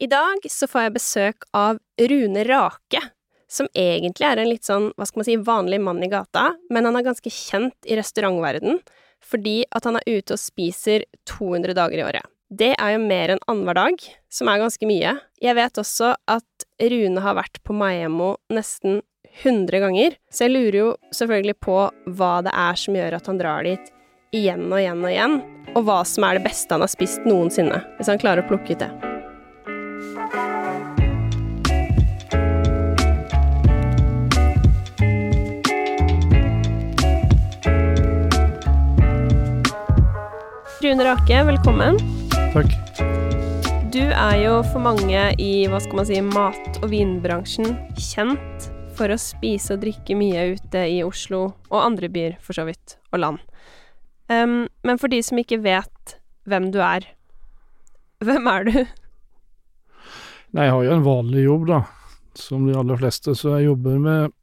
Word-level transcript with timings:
I 0.00 0.06
dag 0.06 0.46
så 0.48 0.64
får 0.64 0.86
jeg 0.86 0.92
besøk 0.94 1.44
av 1.52 1.78
Rune 2.00 2.44
Rake, 2.48 3.02
som 3.52 3.66
egentlig 3.76 4.24
er 4.24 4.40
en 4.40 4.48
litt 4.48 4.64
sånn, 4.64 4.86
hva 4.96 5.04
skal 5.04 5.20
man 5.20 5.26
si, 5.28 5.34
vanlig 5.44 5.80
mann 5.84 6.00
i 6.00 6.08
gata, 6.08 6.54
men 6.72 6.88
han 6.88 6.96
er 6.96 7.04
ganske 7.04 7.28
kjent 7.28 7.76
i 7.84 7.98
restaurantverden 8.00 8.80
fordi 9.20 9.66
at 9.76 9.84
han 9.84 9.98
er 9.98 10.06
ute 10.08 10.32
og 10.32 10.40
spiser 10.40 11.04
200 11.28 11.76
dager 11.76 12.00
i 12.00 12.06
året. 12.06 12.24
Det 12.48 12.70
er 12.72 12.94
jo 12.94 13.02
mer 13.04 13.34
enn 13.34 13.42
annenhver 13.44 13.76
dag, 13.76 14.06
som 14.32 14.48
er 14.48 14.62
ganske 14.62 14.88
mye. 14.88 15.12
Jeg 15.44 15.58
vet 15.58 15.82
også 15.82 16.14
at 16.32 16.66
Rune 16.80 17.20
har 17.20 17.36
vært 17.36 17.60
på 17.60 17.76
Maiemo 17.76 18.30
nesten 18.48 19.02
100 19.42 19.84
ganger, 19.84 20.16
så 20.32 20.46
jeg 20.46 20.54
lurer 20.56 20.80
jo 20.80 20.88
selvfølgelig 21.12 21.58
på 21.60 21.76
hva 22.16 22.32
det 22.48 22.56
er 22.56 22.80
som 22.80 22.96
gjør 22.96 23.20
at 23.20 23.28
han 23.28 23.44
drar 23.44 23.68
dit 23.68 23.92
igjen 24.32 24.64
og 24.72 24.80
igjen 24.80 25.04
og 25.04 25.12
igjen, 25.12 25.38
og 25.76 25.84
hva 25.84 26.00
som 26.08 26.24
er 26.24 26.40
det 26.40 26.48
beste 26.48 26.72
han 26.72 26.88
har 26.88 26.96
spist 26.96 27.28
noensinne, 27.28 27.84
hvis 28.00 28.08
han 28.08 28.24
klarer 28.24 28.46
å 28.46 28.48
plukke 28.48 28.72
ut 28.72 28.88
det. 28.88 29.09
Rune 40.90 41.04
Rake, 41.04 41.44
velkommen. 41.44 41.98
Takk. 42.52 42.72
Du 43.92 44.00
er 44.02 44.32
jo 44.42 44.56
for 44.72 44.82
mange 44.82 45.20
i 45.38 45.68
hva 45.70 45.78
skal 45.78 46.00
man 46.00 46.08
si, 46.08 46.18
mat- 46.18 46.80
og 46.80 46.88
vinbransjen 46.90 47.76
kjent 47.94 48.66
for 48.98 49.14
å 49.14 49.20
spise 49.22 49.76
og 49.76 49.84
drikke 49.84 50.18
mye 50.18 50.48
ute 50.56 50.82
i 50.90 50.98
Oslo, 51.06 51.44
og 51.70 51.78
andre 51.78 52.10
byer 52.10 52.36
for 52.42 52.58
så 52.58 52.66
vidt, 52.66 52.96
og 53.14 53.22
land. 53.22 53.46
Um, 54.26 54.66
men 54.82 54.98
for 54.98 55.14
de 55.14 55.22
som 55.22 55.38
ikke 55.38 55.62
vet 55.62 56.18
hvem 56.50 56.72
du 56.74 56.82
er, 56.82 57.06
hvem 58.26 58.50
er 58.50 58.66
du? 58.66 58.76
Nei, 60.50 60.66
jeg 60.66 60.74
har 60.74 60.84
jo 60.90 60.98
en 60.98 61.06
vanlig 61.06 61.46
jobb, 61.46 61.70
da, 61.70 61.82
som 62.34 62.66
de 62.66 62.74
aller 62.82 62.98
fleste, 62.98 63.38
så 63.38 63.60
jeg 63.60 63.70
jobber 63.70 64.06
med 64.10 64.38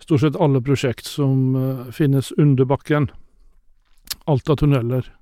stort 0.00 0.24
sett 0.24 0.40
alle 0.40 0.64
prosjekt 0.64 1.04
som 1.04 1.50
uh, 1.52 1.88
finnes 1.92 2.32
under 2.40 2.64
bakken. 2.64 3.12
Alt 4.24 4.48
av 4.48 4.64
tunneler. 4.64 5.12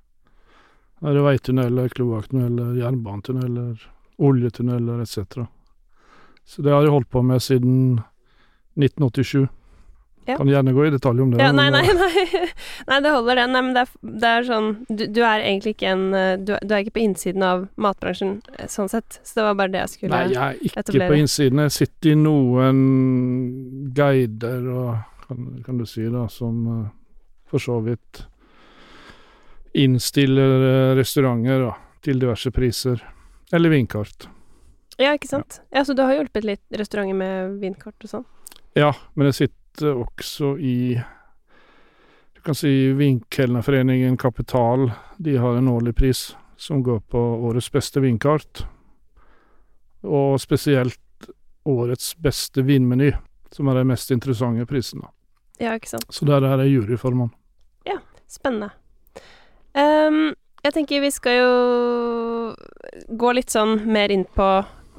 Det 1.01 1.21
veitunneler, 1.25 1.89
kloakktunneler, 1.89 2.75
jernbanetunneler, 2.77 3.87
oljetunneler 4.21 5.01
etc. 5.01 5.47
Så 6.45 6.61
det 6.61 6.73
har 6.73 6.85
jeg 6.85 6.93
holdt 6.93 7.09
på 7.09 7.23
med 7.25 7.41
siden 7.41 8.01
1987. 8.77 9.47
Ja. 10.25 10.37
Kan 10.37 10.47
gjerne 10.47 10.73
gå 10.73 10.85
i 10.85 10.91
detalj 10.93 11.21
om 11.23 11.31
det. 11.31 11.41
Ja, 11.41 11.49
nei, 11.51 11.71
nei, 11.73 11.81
uh, 11.81 11.97
nei. 11.97 12.49
nei, 12.89 12.99
det 13.01 13.13
holder, 13.15 13.39
det. 13.39 13.45
Nei, 13.49 13.61
men 13.65 13.73
det 13.73 13.81
er, 13.87 13.93
det 14.21 14.29
er 14.29 14.45
sånn 14.45 14.67
du, 14.85 15.05
du 15.09 15.21
er 15.25 15.41
egentlig 15.41 15.73
ikke 15.73 15.89
en 15.95 16.03
uh, 16.13 16.35
du, 16.37 16.53
du 16.61 16.75
er 16.75 16.83
ikke 16.83 16.99
på 16.99 17.03
innsiden 17.07 17.45
av 17.45 17.65
matbransjen, 17.81 18.35
eh, 18.53 18.69
sånn 18.69 18.91
sett. 18.91 19.17
Så 19.25 19.39
det 19.39 19.47
var 19.47 19.57
bare 19.63 19.73
det 19.73 19.81
jeg 19.81 19.93
skulle 19.95 20.11
etablere. 20.11 20.29
Nei, 20.29 20.35
jeg 20.37 20.61
er 20.61 20.69
ikke 20.69 20.83
etablere. 20.83 21.09
på 21.09 21.21
innsiden. 21.23 21.63
Jeg 21.65 21.75
sitter 21.79 22.13
i 22.13 22.17
noen 22.21 22.83
guider 23.97 24.69
og 24.75 25.23
kan, 25.25 25.49
kan 25.65 25.81
du 25.81 25.89
si, 25.89 26.05
da, 26.13 26.27
som 26.29 26.61
eh, 26.75 26.85
for 27.49 27.65
så 27.65 27.81
vidt 27.89 28.27
innstiller 29.73 30.91
eh, 30.91 30.95
restauranter 30.95 31.59
da, 31.65 31.71
til 32.03 32.19
diverse 32.19 32.51
priser. 32.51 33.01
Eller 33.53 33.69
vinkart. 33.73 34.27
Ja, 34.97 35.13
ikke 35.15 35.27
sant? 35.27 35.61
Ja, 35.71 35.85
Så 35.85 35.93
du 35.93 36.03
har 36.03 36.13
hjulpet 36.15 36.45
litt 36.47 36.77
restauranter 36.77 37.17
med 37.17 37.57
vinkart 37.61 37.95
og 38.03 38.11
sånn? 38.11 38.27
Ja, 38.77 38.93
men 39.15 39.27
jeg 39.31 39.37
sitter 39.39 39.97
også 39.97 40.53
i 40.59 40.99
Du 42.35 42.41
kan 42.45 42.55
si 42.57 42.91
Vinkelnerforeningen 42.97 44.17
Kapital. 44.17 44.89
De 45.17 45.35
har 45.37 45.57
en 45.57 45.67
årlig 45.67 45.95
pris 45.95 46.21
som 46.57 46.81
går 46.83 46.99
på 47.11 47.19
årets 47.49 47.69
beste 47.71 48.01
vinkart. 48.01 48.63
Og 50.01 50.39
spesielt 50.41 50.97
årets 51.65 52.15
beste 52.17 52.63
vinmeny, 52.65 53.11
som 53.53 53.69
er 53.69 53.81
den 53.81 53.91
mest 53.91 54.11
interessante 54.11 54.65
prisen. 54.65 55.03
da. 55.03 55.11
Ja, 55.61 55.75
ikke 55.77 55.91
sant? 55.93 56.07
Så 56.09 56.25
der 56.25 56.41
er 56.41 56.63
jeg 56.63 56.79
juryformann. 56.79 57.29
Spennende. 58.31 58.69
Ehm, 59.77 60.33
jeg 60.65 60.75
tenker 60.75 61.01
vi 61.01 61.11
skal 61.13 61.37
jo 61.39 61.51
gå 63.17 63.33
litt 63.33 63.53
sånn 63.53 63.81
mer 63.89 64.11
inn 64.13 64.27
på 64.35 64.47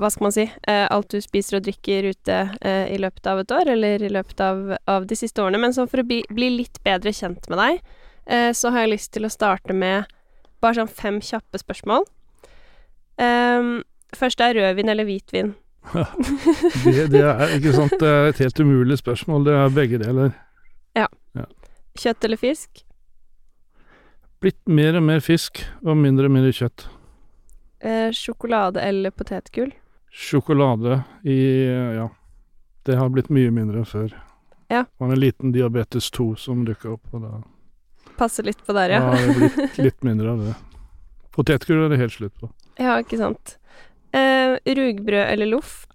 hva 0.00 0.08
skal 0.10 0.24
man 0.24 0.34
si, 0.34 0.46
eh, 0.66 0.86
alt 0.90 1.12
du 1.12 1.20
spiser 1.22 1.58
og 1.58 1.66
drikker 1.66 2.08
ute 2.10 2.38
eh, 2.64 2.88
i 2.90 2.98
løpet 2.98 3.28
av 3.28 3.42
et 3.42 3.52
år, 3.54 3.68
eller 3.74 4.02
i 4.02 4.10
løpet 4.10 4.40
av, 4.42 4.62
av 4.88 5.06
de 5.06 5.18
siste 5.18 5.42
årene. 5.44 5.60
Men 5.62 5.76
sånn 5.76 5.90
for 5.90 6.02
å 6.02 6.06
bli, 6.08 6.22
bli 6.32 6.48
litt 6.56 6.80
bedre 6.82 7.12
kjent 7.14 7.46
med 7.52 7.60
deg, 7.60 7.82
eh, 8.26 8.50
så 8.56 8.72
har 8.72 8.86
jeg 8.86 8.94
lyst 8.96 9.12
til 9.14 9.28
å 9.28 9.32
starte 9.32 9.76
med 9.76 10.08
bare 10.64 10.80
sånn 10.80 10.90
fem 10.90 11.20
kjappe 11.22 11.60
spørsmål. 11.60 12.06
Um, 13.20 13.82
først 14.16 14.40
er 14.40 14.56
rødvin 14.56 14.90
eller 14.90 15.06
hvitvin. 15.06 15.52
Det, 16.86 17.08
det 17.10 17.22
er 17.26 17.56
ikke 17.56 17.72
sant, 17.74 17.94
det 17.98 18.08
er 18.08 18.28
et 18.30 18.40
helt 18.40 18.60
umulig 18.62 18.96
spørsmål. 19.00 19.44
Det 19.46 19.56
er 19.58 19.74
begge 19.74 19.98
deler. 20.00 20.30
Ja, 20.96 21.08
Kjøtt 21.98 22.24
eller 22.24 22.40
fisk? 22.40 22.84
Blitt 24.42 24.58
mer 24.66 24.96
og 24.98 25.04
mer 25.06 25.22
fisk 25.22 25.60
og 25.84 25.94
mindre 25.96 26.26
og 26.26 26.34
mindre 26.34 26.50
kjøtt. 26.56 26.86
Eh, 27.82 28.10
sjokolade 28.14 28.82
eller 28.82 29.14
potetgull? 29.14 29.70
Sjokolade 30.10 31.02
i 31.24 31.38
Ja. 31.96 32.08
Det 32.84 32.96
har 32.98 33.08
blitt 33.14 33.28
mye 33.30 33.50
mindre 33.54 33.78
enn 33.78 33.86
før. 33.86 34.10
Ja. 34.68 34.82
Det 34.82 34.98
var 34.98 35.12
en 35.12 35.20
liten 35.20 35.52
diabetes 35.54 36.10
2 36.10 36.32
som 36.36 36.64
dukka 36.66 36.96
opp, 36.96 37.06
og 37.14 37.22
da 37.22 37.32
Passer 38.18 38.42
litt 38.44 38.58
på 38.66 38.74
der, 38.74 38.90
ja. 38.90 39.00
har 39.00 39.16
det 39.16 39.36
blitt 39.38 39.78
litt 39.86 40.02
mindre 40.04 40.32
av 40.34 40.42
det. 40.42 40.54
Potetgull 41.32 41.84
er 41.86 41.88
det 41.94 42.00
helt 42.02 42.12
slutt 42.12 42.34
på. 42.40 42.50
Ja, 42.82 42.98
ikke 43.00 43.16
sant. 43.20 43.54
Eh, 44.12 44.58
rugbrød 44.66 45.22
eller 45.30 45.46
loff? 45.48 45.86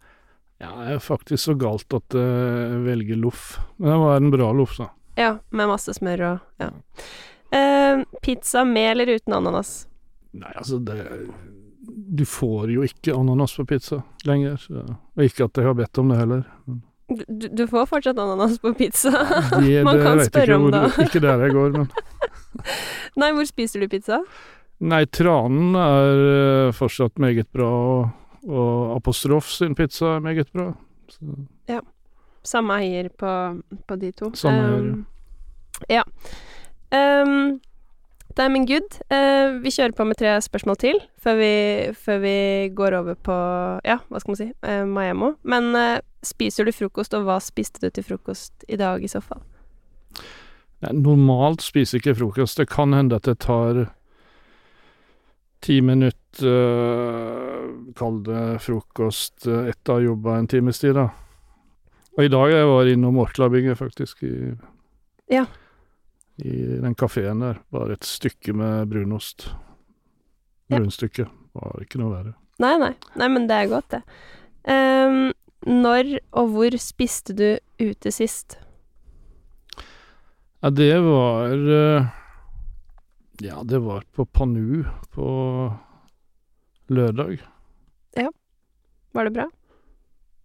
Ja, 0.63 0.71
det 0.79 0.95
er 0.95 1.03
faktisk 1.03 1.43
så 1.43 1.53
galt 1.59 1.93
at 1.93 2.15
jeg 2.17 2.79
velger 2.87 3.19
loff. 3.21 3.59
Men 3.77 3.91
det 3.91 3.99
var 4.01 4.15
en 4.17 4.31
bra 4.33 4.47
loff, 4.57 4.77
da. 4.79 4.87
Ja, 5.19 5.31
med 5.51 5.69
masse 5.69 5.93
smør 5.93 6.23
og 6.31 6.63
ja. 6.63 6.71
Eh, 7.51 8.03
pizza 8.21 8.63
med 8.65 8.91
eller 8.91 9.07
uten 9.15 9.33
ananas? 9.33 9.87
Nei, 10.35 10.51
altså 10.55 10.79
det 10.83 10.97
Du 12.17 12.25
får 12.25 12.71
jo 12.71 12.83
ikke 12.83 13.13
ananas 13.15 13.55
på 13.55 13.65
pizza 13.67 14.01
lenger. 14.27 14.57
Så, 14.59 14.83
og 15.15 15.23
ikke 15.23 15.47
at 15.47 15.57
jeg 15.57 15.65
har 15.69 15.73
bedt 15.77 15.97
om 16.01 16.09
det 16.11 16.17
heller. 16.19 16.43
Du, 17.07 17.47
du- 17.47 17.67
får 17.67 17.85
fortsatt 17.87 18.19
ananas 18.19 18.59
på 18.59 18.73
pizza. 18.75 19.11
Det, 19.61 19.83
Man 19.87 19.95
det 19.97 20.03
kan 20.03 20.23
spørre 20.27 20.55
om 20.59 20.71
det. 20.71 20.83
Ikke 21.07 21.21
der 21.23 21.45
jeg 21.45 21.55
går, 21.55 21.77
men 21.77 21.87
Nei, 23.21 23.31
hvor 23.33 23.47
spiser 23.47 23.79
du 23.81 23.87
pizza? 23.87 24.19
Nei, 24.83 25.05
Tranen 25.09 25.75
er 25.79 26.23
eh, 26.67 26.73
fortsatt 26.75 27.17
meget 27.21 27.47
bra, 27.55 27.69
og, 27.69 28.09
og 28.45 28.97
Apostrof 28.97 29.47
sin 29.49 29.73
pizza 29.75 30.17
er 30.17 30.25
meget 30.25 30.51
bra. 30.53 30.73
Så, 31.09 31.79
Samme 32.47 32.77
eier 32.79 33.09
på, 33.09 33.29
på 33.87 33.95
de 33.99 34.11
to. 34.15 34.29
Samme 34.37 34.67
eier, 34.67 34.91
Um, 34.91 35.05
ja. 35.91 36.03
Um, 36.91 37.59
Diamond 38.37 38.67
good. 38.69 38.99
Uh, 39.09 39.57
vi 39.63 39.71
kjører 39.73 39.95
på 39.97 40.05
med 40.05 40.19
tre 40.19 40.35
spørsmål 40.43 40.77
til 40.79 40.99
før 41.23 41.39
vi, 41.39 41.53
før 41.97 42.19
vi 42.21 42.37
går 42.77 42.97
over 42.99 43.17
på 43.17 43.37
ja, 43.87 43.97
hva 44.07 44.21
skal 44.21 44.33
man 44.33 44.39
si, 44.39 44.49
uh, 44.67 44.83
Miami. 44.85 45.31
Men 45.47 45.71
uh, 45.73 45.99
spiser 46.25 46.67
du 46.67 46.73
frokost, 46.75 47.15
og 47.17 47.25
hva 47.25 47.39
spiste 47.43 47.81
du 47.81 47.89
til 47.89 48.05
frokost 48.05 48.67
i 48.69 48.79
dag 48.79 49.03
i 49.03 49.11
så 49.11 49.23
fall? 49.23 49.41
nei, 50.85 50.93
normalt 50.93 51.63
spiser 51.65 51.97
jeg 51.97 52.03
ikke 52.03 52.19
frokost. 52.19 52.59
Det 52.61 52.69
kan 52.69 52.93
hende 52.93 53.17
at 53.17 53.25
det 53.25 53.39
tar 53.41 53.87
ti 55.65 55.79
minutter 55.81 56.13
Kall 57.97 58.19
det 58.21 58.59
frokost 58.61 59.47
etter 59.47 59.89
å 59.89 59.95
ha 59.97 60.03
jobba 60.03 60.35
en 60.37 60.49
times 60.51 60.77
tid, 60.83 60.93
da. 60.93 61.07
Og 62.13 62.27
i 62.27 62.29
dag 62.29 62.51
jeg 62.53 62.67
var 62.69 62.89
innom 62.91 63.17
Orkla-bygget, 63.23 63.79
faktisk. 63.79 64.21
I, 64.21 64.53
Ja. 65.33 65.47
I 66.37 66.53
den 66.83 66.95
kafeen 66.95 67.41
der. 67.41 67.61
Bare 67.73 67.97
et 67.97 68.05
stykke 68.05 68.53
med 68.53 68.87
brunost. 68.91 69.49
Ja. 70.67 70.81
Var 70.81 71.81
ikke 71.81 71.99
noe 72.01 72.13
verre. 72.13 72.33
Nei, 72.61 72.75
nei. 72.81 72.93
Nei, 73.17 73.27
men 73.31 73.47
det 73.49 73.57
er 73.57 73.71
godt, 73.71 73.95
det. 73.95 74.01
Um, 74.67 75.31
når 75.67 76.17
og 76.37 76.53
hvor 76.53 76.77
spiste 76.81 77.33
du 77.37 77.47
ute 77.81 78.11
sist? 78.13 78.57
Ja, 80.61 80.71
det 80.73 80.93
var 81.05 81.53
eh, 81.53 82.07
Ja, 83.45 83.61
det 83.63 83.79
var 83.85 84.03
på 84.11 84.25
Panu 84.25 84.83
på 85.13 85.27
lørdag. 86.89 87.37
Ja. 88.17 88.31
Var 89.13 89.27
det 89.27 89.33
bra? 89.37 89.45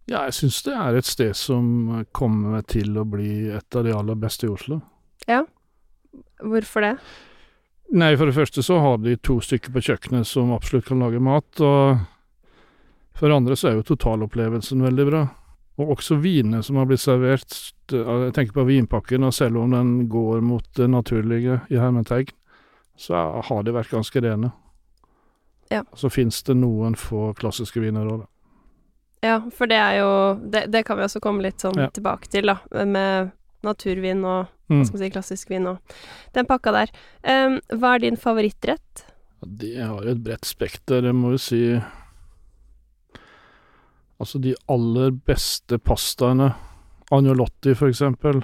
Ja, 0.05 0.25
jeg 0.27 0.35
syns 0.37 0.59
det 0.65 0.75
er 0.75 0.99
et 0.99 1.07
sted 1.07 1.33
som 1.37 2.03
kommer 2.11 2.61
til 2.67 2.97
å 2.99 3.05
bli 3.07 3.49
et 3.55 3.75
av 3.75 3.85
de 3.87 3.93
aller 3.95 4.19
beste 4.19 4.49
i 4.49 4.51
Oslo. 4.51 4.81
Hvorfor 6.43 6.81
det? 6.85 6.95
Nei, 7.93 8.15
for 8.17 8.25
det 8.29 8.35
første 8.35 8.63
så 8.65 8.79
har 8.81 8.97
de 9.03 9.15
to 9.21 9.37
stykker 9.43 9.73
på 9.75 9.81
kjøkkenet 9.85 10.25
som 10.27 10.51
absolutt 10.55 10.87
kan 10.87 10.99
lage 11.03 11.19
mat, 11.21 11.61
og 11.61 11.99
for 13.13 13.29
det 13.29 13.35
andre 13.37 13.55
så 13.59 13.69
er 13.69 13.77
jo 13.77 13.85
totalopplevelsen 13.91 14.81
veldig 14.81 15.05
bra. 15.11 15.23
Og 15.81 15.91
også 15.95 16.17
vinene 16.21 16.61
som 16.65 16.77
har 16.77 16.85
blitt 16.89 17.01
servert, 17.01 17.53
jeg 17.89 18.33
tenker 18.33 18.53
på 18.57 18.65
vinpakken, 18.67 19.23
og 19.25 19.33
selv 19.33 19.57
om 19.61 19.71
den 19.73 20.07
går 20.09 20.41
mot 20.45 20.65
det 20.77 20.89
naturlige 20.89 21.59
i 21.73 21.77
hermetegn, 21.81 22.29
så 22.97 23.17
har 23.47 23.63
de 23.65 23.73
vært 23.73 23.89
ganske 23.93 24.21
rene. 24.21 24.51
Ja. 25.73 25.83
Så 25.97 26.09
fins 26.13 26.43
det 26.45 26.53
noen 26.59 26.93
få 26.99 27.31
klassiske 27.37 27.81
viner 27.81 28.05
òg, 28.09 28.23
da. 28.25 28.29
Ja, 29.23 29.37
for 29.55 29.69
det 29.71 29.77
er 29.79 30.01
jo 30.01 30.09
det, 30.51 30.65
det 30.73 30.81
kan 30.85 30.97
vi 30.99 31.05
også 31.05 31.21
komme 31.23 31.45
litt 31.45 31.61
sånn 31.63 31.77
Ja. 31.79 31.87
tilbake 31.89 32.27
til, 32.29 32.49
da, 32.51 32.57
med 32.85 33.31
naturvin 33.63 34.25
og 34.27 34.49
hva 34.73 34.81
Mm. 34.81 34.85
skal 34.89 34.99
man 34.99 35.03
si, 35.05 35.13
klassisk 35.13 35.49
vin 35.53 35.67
og 35.67 35.79
den 36.33 36.45
pakka 36.49 36.71
der. 36.75 36.93
Um, 37.23 37.59
hva 37.79 37.95
er 37.95 37.99
din 37.99 38.17
favorittrett? 38.17 39.05
Ja, 39.41 39.47
Det 39.47 39.75
har 39.77 40.03
jo 40.03 40.11
et 40.11 40.23
bredt 40.23 40.45
spekter, 40.45 41.03
jeg 41.03 41.13
må 41.15 41.31
jo 41.35 41.37
si 41.37 41.81
Altså, 44.19 44.39
de 44.39 44.53
aller 44.71 45.11
beste 45.11 45.77
pastaene, 45.83 46.53
agnolotti 47.11 47.73
for 47.75 47.89
eksempel, 47.91 48.43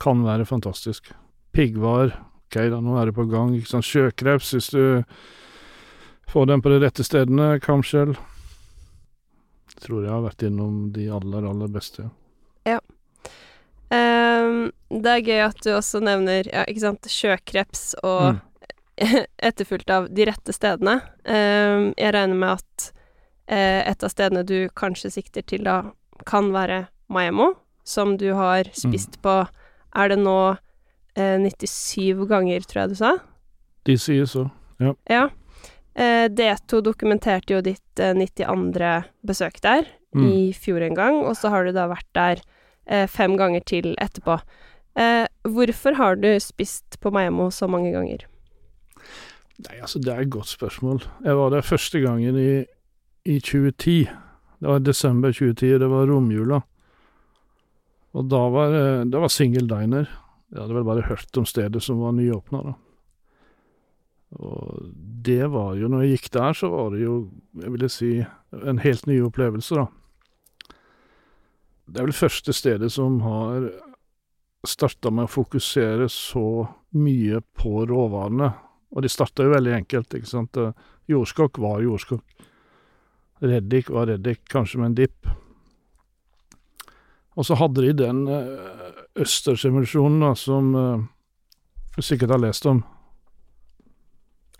kan 0.00 0.22
være 0.24 0.46
fantastisk. 0.48 1.10
Piggvar, 1.52 2.14
ok 2.48 2.56
da, 2.72 2.78
nå 2.80 2.96
er 3.00 3.10
det 3.10 3.14
på 3.18 3.26
gang, 3.28 3.52
ikke 3.58 3.68
sant. 3.74 3.84
Sjøkreps, 3.84 4.52
hvis 4.56 4.70
du 4.72 5.04
får 6.32 6.46
den 6.48 6.62
på 6.64 6.72
de 6.72 6.78
rette 6.86 7.04
stedene, 7.04 7.58
kamskjell. 7.60 8.14
Tror 9.82 10.02
jeg 10.06 10.12
har 10.14 10.24
vært 10.24 10.46
innom 10.48 10.92
de 10.94 11.08
aller, 11.12 11.44
aller 11.50 11.68
beste. 11.68 12.08
Em, 13.92 14.70
det 14.92 15.10
er 15.18 15.24
gøy 15.26 15.40
at 15.44 15.58
du 15.64 15.70
også 15.76 16.00
nevner 16.04 16.46
ja, 16.48 16.64
ikke 16.68 16.84
sant, 16.86 17.08
sjøkreps 17.12 17.92
og 18.02 18.38
Mm. 18.38 18.40
etterfulgt 19.48 19.88
av 19.90 20.04
de 20.14 20.26
rette 20.28 20.52
stedene. 20.54 20.98
Um, 21.24 21.88
jeg 21.96 22.12
regner 22.14 22.36
med 22.38 22.60
at 22.60 22.84
uh, 23.50 23.80
et 23.88 24.04
av 24.04 24.12
stedene 24.12 24.42
du 24.46 24.68
kanskje 24.78 25.10
sikter 25.14 25.42
til 25.48 25.64
da, 25.66 25.78
kan 26.28 26.50
være 26.54 26.84
Maemmo, 27.10 27.54
som 27.88 28.14
du 28.20 28.28
har 28.36 28.68
spist 28.76 29.16
på 29.24 29.32
Er 29.96 30.12
det 30.12 30.18
nå 30.20 30.36
uh, 30.54 31.38
97 31.40 32.28
ganger, 32.30 32.60
tror 32.68 32.82
jeg 32.84 32.92
du 32.92 32.98
sa? 33.00 33.14
De 33.88 33.96
sier 33.98 34.28
så. 34.28 34.44
Ja. 35.10 35.24
Eh, 35.96 36.28
D2 36.32 36.78
dokumenterte 36.84 37.52
jo 37.56 37.60
ditt 37.64 37.98
eh, 38.00 38.14
92. 38.14 39.02
besøk 39.26 39.58
der 39.64 39.88
Mm. 40.12 40.26
i 40.28 40.52
fjor 40.52 40.82
en 40.84 40.94
gang, 40.94 41.14
og 41.24 41.32
så 41.40 41.48
har 41.48 41.64
du 41.64 41.72
da 41.72 41.86
vært 41.88 42.04
der 42.12 42.36
eh, 42.36 42.51
fem 43.08 43.36
ganger 43.38 43.62
til 43.68 43.92
etterpå. 44.02 44.40
Eh, 44.98 45.26
hvorfor 45.48 45.96
har 45.96 46.16
du 46.20 46.28
spist 46.40 47.00
på 47.00 47.10
Maemmo 47.10 47.50
så 47.50 47.68
mange 47.70 47.92
ganger? 47.94 48.26
Nei, 49.62 49.78
altså, 49.80 50.00
det 50.02 50.12
er 50.12 50.24
et 50.24 50.32
godt 50.32 50.50
spørsmål. 50.52 51.02
Jeg 51.24 51.36
var 51.38 51.50
der 51.54 51.64
første 51.64 52.00
gangen 52.00 52.36
i, 52.36 52.64
i 53.24 53.38
2010. 53.40 54.08
Det 54.60 54.68
var 54.68 54.84
desember 54.84 55.32
2010, 55.32 55.78
det 55.80 55.88
var 55.90 56.10
romjula. 56.10 56.60
Og 58.12 58.28
da 58.28 58.42
var 58.52 58.76
eh, 58.76 59.04
det 59.08 59.20
var 59.20 59.32
single 59.32 59.68
diner. 59.70 60.10
Jeg 60.52 60.60
hadde 60.60 60.76
vel 60.76 60.84
bare 60.84 61.06
hørt 61.08 61.40
om 61.40 61.48
stedet 61.48 61.82
som 61.82 62.02
var 62.02 62.12
nyåpna, 62.12 62.62
da. 62.66 62.74
Og 64.32 64.92
det 65.24 65.46
var 65.52 65.74
jo, 65.76 65.88
når 65.92 66.04
jeg 66.04 66.16
gikk 66.16 66.30
der, 66.36 66.56
så 66.56 66.68
var 66.72 66.92
det 66.92 67.02
jo, 67.04 67.16
jeg 67.60 67.72
ville 67.72 67.88
si, 67.92 68.12
en 68.52 68.80
helt 68.80 69.06
ny 69.08 69.18
opplevelse, 69.24 69.76
da. 69.76 69.86
Det 71.92 72.00
er 72.00 72.08
vel 72.08 72.16
første 72.16 72.54
stedet 72.56 72.88
som 72.92 73.18
har 73.20 73.66
starta 74.64 75.10
med 75.12 75.26
å 75.26 75.32
fokusere 75.32 76.06
så 76.08 76.64
mye 76.96 77.42
på 77.58 77.82
råvarene. 77.90 78.48
Og 78.92 79.04
de 79.04 79.10
starta 79.12 79.44
jo 79.44 79.52
veldig 79.52 79.74
enkelt, 79.82 80.14
ikke 80.16 80.30
sant. 80.30 80.56
Eh, 80.56 80.72
Jordskokk 81.12 81.60
var 81.60 81.82
jordskokk. 81.84 82.24
Reddik 83.42 83.90
var 83.90 84.06
reddik, 84.08 84.44
kanskje 84.48 84.80
med 84.80 84.92
en 84.92 84.98
dipp. 85.02 85.28
Og 87.36 87.48
så 87.48 87.56
hadde 87.60 87.84
de 87.84 87.92
den 87.96 88.24
østersimulsjonen 89.18 90.24
da, 90.24 90.32
som 90.38 90.72
eh, 90.78 91.04
du 91.96 92.02
sikkert 92.04 92.32
har 92.36 92.40
lest 92.40 92.68
om. 92.68 92.80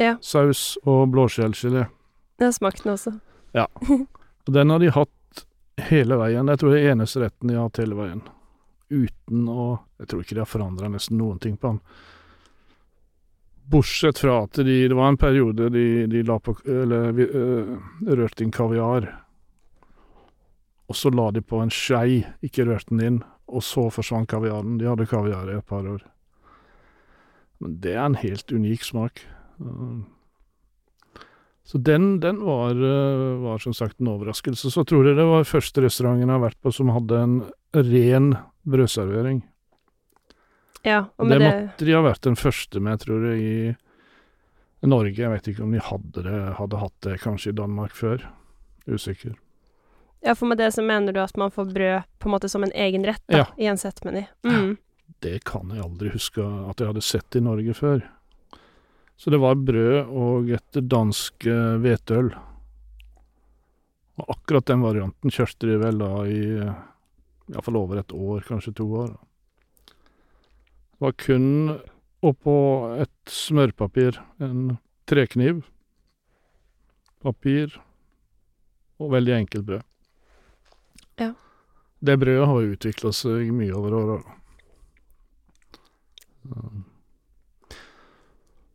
Ja. 0.00 0.16
Saus 0.20 0.74
og 0.84 1.06
blåskjellgelé. 1.14 1.86
Jeg 2.40 2.48
har 2.48 2.56
smakt 2.56 2.84
den 2.84 2.92
også. 2.96 3.16
Og 4.48 4.54
den 4.56 4.72
har 4.72 4.80
de 4.82 4.90
hatt 4.90 5.12
hele 5.76 6.16
veien. 6.20 6.48
Jeg 6.48 6.60
tror 6.60 6.72
det 6.72 6.80
er 6.82 6.92
eneste 6.92 7.22
retten 7.22 7.50
de 7.50 7.58
har 7.58 7.68
hatt 7.68 7.80
hele 7.82 7.98
veien. 7.98 8.22
Uten 8.92 9.46
å 9.48 9.66
Jeg 10.02 10.08
tror 10.10 10.22
ikke 10.22 10.34
de 10.34 10.42
har 10.42 10.50
forandra 10.50 10.88
nesten 10.92 11.18
noen 11.18 11.38
ting 11.40 11.56
på 11.56 11.72
den. 11.72 11.80
Bortsett 13.72 14.18
fra 14.18 14.42
at 14.44 14.58
de 14.58 14.88
Det 14.88 14.96
var 14.98 15.08
en 15.08 15.16
periode 15.16 15.70
de, 15.70 16.06
de 16.06 16.22
la 16.26 16.38
på 16.38 16.56
Eller 16.66 17.12
øh, 17.14 17.76
rørte 18.06 18.44
inn 18.44 18.52
kaviar. 18.52 19.06
Og 20.88 20.96
så 20.96 21.10
la 21.10 21.30
de 21.30 21.40
på 21.40 21.62
en 21.62 21.70
skei, 21.70 22.26
ikke 22.42 22.66
rørte 22.68 22.90
den 22.90 23.00
inn. 23.00 23.20
Og 23.48 23.62
så 23.64 23.88
forsvant 23.90 24.28
kaviaren. 24.28 24.76
De 24.78 24.88
hadde 24.90 25.08
kaviar 25.08 25.48
i 25.48 25.56
et 25.56 25.66
par 25.66 25.86
år. 25.88 26.02
Men 27.62 27.78
det 27.80 27.94
er 27.94 28.04
en 28.04 28.18
helt 28.18 28.52
unik 28.52 28.84
smak. 28.84 29.22
Så 31.64 31.78
den, 31.78 32.18
den 32.20 32.40
var, 32.42 32.74
øh, 32.74 33.38
var 33.44 33.58
som 33.62 33.72
sagt 33.72 34.00
en 34.00 34.08
overraskelse. 34.10 34.70
Så 34.70 34.82
tror 34.84 35.06
jeg 35.06 35.16
det 35.16 35.26
var 35.28 35.44
første 35.46 35.84
restauranten 35.84 36.26
jeg 36.26 36.34
har 36.34 36.42
vært 36.42 36.58
på 36.62 36.72
som 36.74 36.90
hadde 36.90 37.20
en 37.22 37.36
ren 37.74 38.32
brødservering. 38.66 39.42
Ja, 40.82 41.04
og 41.16 41.26
med 41.30 41.38
det, 41.38 41.46
måtte 41.52 41.86
de 41.86 41.94
ha 41.94 42.02
vært 42.02 42.24
den 42.26 42.34
første 42.36 42.80
med, 42.82 42.98
tror 43.04 43.22
jeg, 43.30 43.76
i 44.82 44.86
Norge. 44.90 45.14
Jeg 45.20 45.30
vet 45.30 45.48
ikke 45.52 45.62
om 45.62 45.70
de 45.76 45.78
hadde 45.86 46.24
det, 46.26 46.40
hadde 46.58 46.80
hatt 46.82 46.96
det 47.06 47.20
kanskje 47.22 47.52
i 47.52 47.58
Danmark 47.60 47.94
før. 47.94 48.24
Usikker. 48.90 49.36
ja, 50.26 50.34
for 50.34 50.46
med 50.50 50.58
det 50.58 50.72
så 50.74 50.82
mener 50.82 51.14
du 51.14 51.20
at 51.22 51.36
man 51.38 51.50
får 51.54 51.68
brød 51.70 52.02
på 52.18 52.26
en 52.28 52.32
måte 52.34 52.48
som 52.50 52.64
en 52.66 52.72
egen 52.74 53.04
rett 53.06 53.22
da, 53.30 53.38
Ja. 53.38 53.46
i 53.58 53.66
en 53.70 53.78
settmeny. 53.78 54.24
Mm. 54.42 54.76
Det 55.22 55.44
kan 55.44 55.70
jeg 55.70 55.84
aldri 55.84 56.10
huske 56.10 56.42
at 56.42 56.80
jeg 56.80 56.88
hadde 56.90 57.02
sett 57.02 57.36
i 57.36 57.40
Norge 57.40 57.74
før. 57.74 58.02
Så 59.16 59.30
det 59.30 59.38
var 59.42 59.60
brød 59.60 60.08
og 60.08 60.50
et 60.50 60.80
dansk 60.90 61.46
eh, 61.46 61.76
hvetøl. 61.82 62.32
Og 64.20 64.32
akkurat 64.36 64.66
den 64.68 64.82
varianten 64.84 65.32
kjørte 65.32 65.68
de 65.70 65.78
vel 65.80 66.00
da 66.02 66.10
i 66.28 66.42
iallfall 67.52 67.78
over 67.80 68.00
et 68.00 68.12
år, 68.14 68.44
kanskje 68.46 68.74
to 68.78 68.86
år. 69.04 69.14
Det 69.86 71.06
var 71.06 71.16
kun 71.18 71.46
oppå 72.22 72.56
et 73.02 73.30
smørpapir, 73.30 74.20
en 74.38 74.76
trekniv, 75.10 75.64
papir 77.22 77.74
og 79.02 79.10
veldig 79.16 79.34
enkelt 79.40 79.66
brød. 79.66 79.82
Ja. 81.18 81.32
Det 82.02 82.18
brødet 82.18 82.46
har 82.46 82.62
jo 82.62 82.76
utvikla 82.76 83.12
seg 83.14 83.50
mye 83.54 83.74
over 83.78 83.98
åra. 83.98 84.20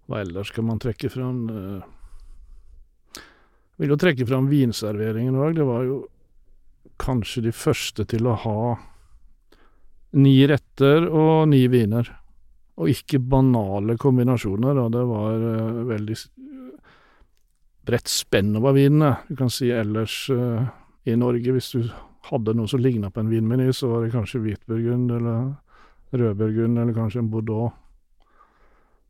Hva 0.08 0.22
ellers 0.24 0.52
skal 0.54 0.64
man 0.68 0.80
trekke 0.80 1.10
fram? 1.12 1.40
Eh, 1.52 1.94
Jeg 3.78 3.84
vil 3.84 3.92
jo 3.94 3.98
trekke 4.02 4.26
fram 4.26 4.48
vinserveringen 4.50 5.36
òg. 5.38 5.56
Det 5.60 5.66
var 5.68 5.84
jo 5.86 5.98
kanskje 6.98 7.44
de 7.46 7.52
første 7.54 8.06
til 8.10 8.26
å 8.26 8.34
ha 8.42 8.62
ni 10.18 10.40
retter 10.50 11.06
og 11.12 11.50
ni 11.52 11.68
viner. 11.70 12.10
Og 12.78 12.90
ikke 12.90 13.20
banale 13.22 13.98
kombinasjoner. 13.98 14.74
Da. 14.80 14.88
Det 14.96 15.06
var 15.12 15.46
eh, 15.52 15.84
veldig 15.92 16.18
bredt 17.88 18.10
spenn 18.12 18.56
over 18.58 18.74
vinene. 18.76 19.14
Du 19.30 19.36
kan 19.40 19.52
si 19.54 19.70
ellers 19.72 20.24
eh, 20.34 20.66
i 21.08 21.16
Norge, 21.16 21.54
hvis 21.56 21.72
du 21.76 21.86
hadde 22.32 22.56
noe 22.58 22.68
som 22.68 22.82
ligna 22.84 23.12
på 23.14 23.22
en 23.22 23.30
vinmeny, 23.32 23.70
så 23.74 23.92
var 23.92 24.04
det 24.04 24.14
kanskje 24.16 24.42
hvitburgund 24.44 25.14
eller 25.16 25.54
rødburgund 26.18 26.80
eller 26.82 26.96
kanskje 26.96 27.22
en 27.22 27.30
bordeaux. 27.32 27.72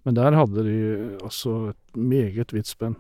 Men 0.08 0.16
der 0.16 0.38
hadde 0.40 0.64
de 0.64 0.76
altså 1.20 1.74
et 1.74 1.98
meget 2.00 2.54
vidt 2.56 2.70
spenn. 2.70 2.94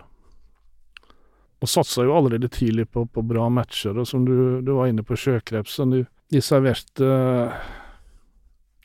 Og 1.63 1.69
satsa 1.71 2.03
jo 2.03 2.17
allerede 2.17 2.49
tidlig 2.51 2.89
på, 2.91 3.05
på 3.07 3.21
bra 3.23 3.45
matcher, 3.47 3.95
og 3.95 4.09
som 4.09 4.25
du, 4.27 4.59
du 4.59 4.73
var 4.75 4.89
inne 4.91 5.05
på 5.07 5.15
sjøkrepsen. 5.15 5.93
De, 5.95 6.01
de 6.35 6.41
serverte 6.43 7.07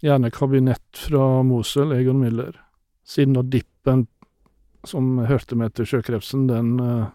gjerne 0.07 0.31
kabinett 0.31 1.01
fra 1.09 1.25
Mosel, 1.43 1.97
Egon 1.97 2.23
Miller. 2.23 2.55
Siden 3.03 3.35
da 3.35 3.43
dippen 3.43 4.07
som 4.87 5.19
hørte 5.27 5.59
med 5.59 5.75
til 5.75 5.91
sjøkrepsen, 5.91 6.47
den, 6.47 6.71
eh, 6.79 7.11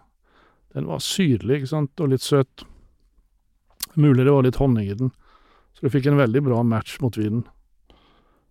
den 0.76 0.92
var 0.92 1.00
syrlig, 1.00 1.62
ikke 1.62 1.72
sant, 1.72 2.04
og 2.04 2.12
litt 2.12 2.26
søt. 2.26 2.66
Mulig 3.96 4.28
det 4.28 4.36
var 4.36 4.44
litt 4.44 4.60
honning 4.60 4.92
i 4.92 5.00
den. 5.00 5.16
Så 5.72 5.88
du 5.88 5.96
fikk 5.96 6.12
en 6.12 6.20
veldig 6.20 6.44
bra 6.52 6.60
match 6.68 7.00
mot 7.00 7.16
vinen. 7.16 7.48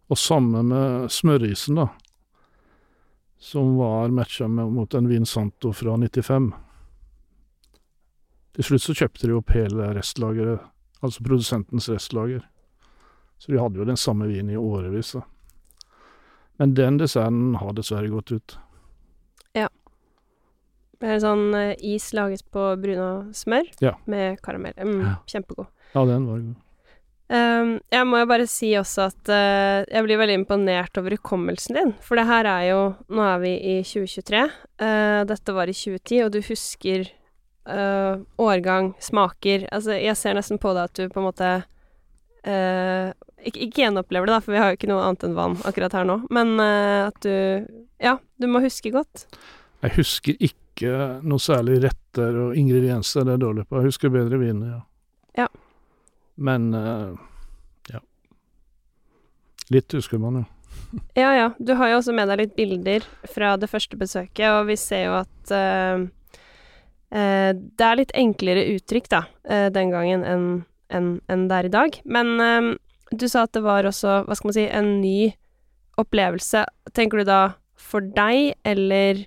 Og 0.10 0.18
samme 0.18 0.66
med 0.66 1.14
smørisen, 1.14 1.78
da. 1.84 1.92
Som 3.39 3.75
var 3.77 4.10
matcha 4.10 4.48
med, 4.48 4.72
mot 4.74 4.94
en 4.98 5.08
Vinsanto 5.08 5.72
fra 5.74 5.98
95. 5.98 6.51
Til 8.58 8.63
slutt 8.65 8.82
så 8.82 8.96
kjøpte 8.98 9.27
de 9.29 9.36
opp 9.38 9.51
hele 9.53 9.91
restlageret, 9.94 10.63
altså 11.06 11.24
produsentens 11.25 11.89
restlager. 11.94 12.41
Så 13.38 13.51
de 13.53 13.60
hadde 13.62 13.77
jo 13.77 13.86
den 13.86 14.00
samme 14.01 14.25
vinen 14.32 14.50
i 14.56 14.58
årevis. 14.58 15.12
da. 15.13 15.22
Men 16.58 16.74
den 16.74 16.98
desserten 16.98 17.53
har 17.62 17.74
dessverre 17.77 18.10
gått 18.10 18.32
ut. 18.34 18.58
Ja. 19.53 19.67
Det 20.98 21.08
er 21.13 21.20
sånn 21.22 21.53
eh, 21.53 21.75
is 21.86 22.10
laget 22.17 22.41
på 22.51 22.72
bruna 22.82 23.29
smør 23.38 23.70
Ja. 23.79 23.94
med 24.08 24.41
karamell. 24.41 24.74
Mm, 24.82 25.01
Ja. 25.06 25.15
Kjempegod. 25.27 25.67
Ja, 25.94 26.06
den 26.06 26.25
var 26.25 26.39
god. 26.39 26.56
Um, 27.27 27.74
jeg 27.91 28.07
må 28.07 28.22
jo 28.22 28.27
bare 28.29 28.46
si 28.48 28.69
også 28.79 29.10
at 29.10 29.29
uh, 29.34 29.84
jeg 29.84 30.03
blir 30.05 30.19
veldig 30.22 30.38
imponert 30.39 30.96
over 31.00 31.17
hukommelsen 31.17 31.75
din. 31.75 31.89
For 32.03 32.19
det 32.19 32.27
her 32.29 32.48
er 32.48 32.67
jo 32.69 32.81
Nå 33.12 33.25
er 33.25 33.41
vi 33.41 33.53
i 33.60 33.75
2023. 33.84 34.43
Uh, 34.79 35.22
dette 35.27 35.55
var 35.55 35.67
i 35.67 35.75
2010, 35.75 36.22
og 36.24 36.31
du 36.31 36.39
husker 36.48 37.10
uh, 37.67 38.24
årgang, 38.39 38.93
smaker 39.03 39.67
Altså, 39.75 39.98
jeg 40.00 40.15
ser 40.19 40.39
nesten 40.39 40.62
på 40.62 40.72
deg 40.77 40.88
at 40.88 40.96
du 40.96 41.12
på 41.12 41.24
en 41.24 41.27
måte 41.31 41.57
ikke, 42.48 43.60
ikke 43.65 43.81
gjenopplever 43.81 44.29
det, 44.29 44.38
da, 44.38 44.43
for 44.46 44.53
vi 44.55 44.60
har 44.62 44.69
jo 44.72 44.77
ikke 44.77 44.88
noe 44.88 45.03
annet 45.03 45.25
enn 45.27 45.34
vann 45.36 45.57
akkurat 45.67 45.98
her 45.98 46.05
nå, 46.07 46.15
men 46.31 46.53
at 46.63 47.17
du 47.25 47.65
Ja, 48.00 48.13
du 48.39 48.48
må 48.48 48.62
huske 48.63 48.93
godt. 48.93 49.25
Jeg 49.84 49.98
husker 49.98 50.38
ikke 50.39 50.93
noe 51.27 51.43
særlig 51.43 51.81
retter 51.84 52.39
og 52.46 52.55
ingredienser, 52.55 53.27
det 53.27 53.36
er 53.36 53.43
dårlig 53.43 53.67
på. 53.67 53.81
Jeg 53.81 53.89
husker 53.89 54.13
bedre 54.13 54.39
vinen, 54.39 54.77
ja. 54.77 54.79
Ja. 55.43 55.50
Men 56.38 56.70
uh, 56.74 57.17
ja. 57.89 58.01
Litt 59.74 59.98
husker 59.98 60.22
man, 60.22 60.41
jo. 60.41 60.46
ja, 61.24 61.32
ja. 61.36 61.48
Du 61.58 61.74
har 61.79 61.91
jo 61.91 62.00
også 62.00 62.13
med 62.15 62.29
deg 62.29 62.44
litt 62.44 62.56
bilder 62.58 63.08
fra 63.34 63.56
det 63.60 63.70
første 63.72 63.98
besøket, 64.00 64.46
og 64.53 64.70
vi 64.70 64.77
ser 64.79 65.08
jo 65.08 65.17
at 65.24 65.53
uh, 65.53 66.06
uh, 67.12 67.51
det 67.51 67.88
er 67.89 68.00
litt 68.00 68.15
enklere 68.17 68.67
uttrykk, 68.75 69.10
da, 69.12 69.24
den 69.74 69.94
gangen 69.96 70.25
enn 70.27 70.50
en, 70.88 71.17
en 71.27 71.50
det 71.50 71.56
er 71.58 71.67
i 71.67 71.72
dag. 71.74 71.98
Men 72.08 72.77
du 73.12 73.25
sa 73.27 73.41
at 73.44 73.51
det 73.58 73.60
var 73.65 73.84
også, 73.84 74.22
hva 74.24 74.38
skal 74.39 74.48
man 74.48 74.56
si, 74.56 74.63
en 74.72 74.91
ny 75.01 75.34
opplevelse. 76.00 76.62
Tenker 76.96 77.20
du 77.20 77.27
da 77.27 77.41
for 77.75 78.08
deg, 78.15 78.53
eller 78.63 79.20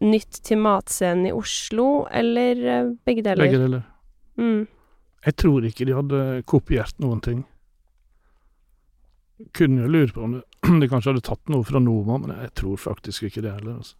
nytt 0.00 0.40
til 0.48 0.62
matscenen 0.64 1.28
i 1.28 1.34
Oslo, 1.36 2.06
eller 2.08 2.94
begge 3.04 3.26
deler? 3.26 3.44
Begge 3.44 3.60
deler. 3.66 3.84
Mm. 4.38 4.66
Jeg 5.26 5.36
tror 5.42 5.66
ikke 5.66 5.86
de 5.88 5.96
hadde 5.96 6.24
kopiert 6.48 6.98
noen 7.02 7.22
ting. 7.24 7.44
Kunne 9.54 9.84
jo 9.84 9.90
lure 9.92 10.14
på 10.14 10.24
om 10.26 10.82
de 10.82 10.90
kanskje 10.90 11.12
hadde 11.12 11.26
tatt 11.26 11.52
noe 11.52 11.66
fra 11.66 11.82
Noma, 11.82 12.20
men 12.22 12.36
jeg 12.36 12.54
tror 12.62 12.78
faktisk 12.80 13.28
ikke 13.28 13.44
det 13.44 13.56
heller. 13.58 13.82
altså. 13.82 13.98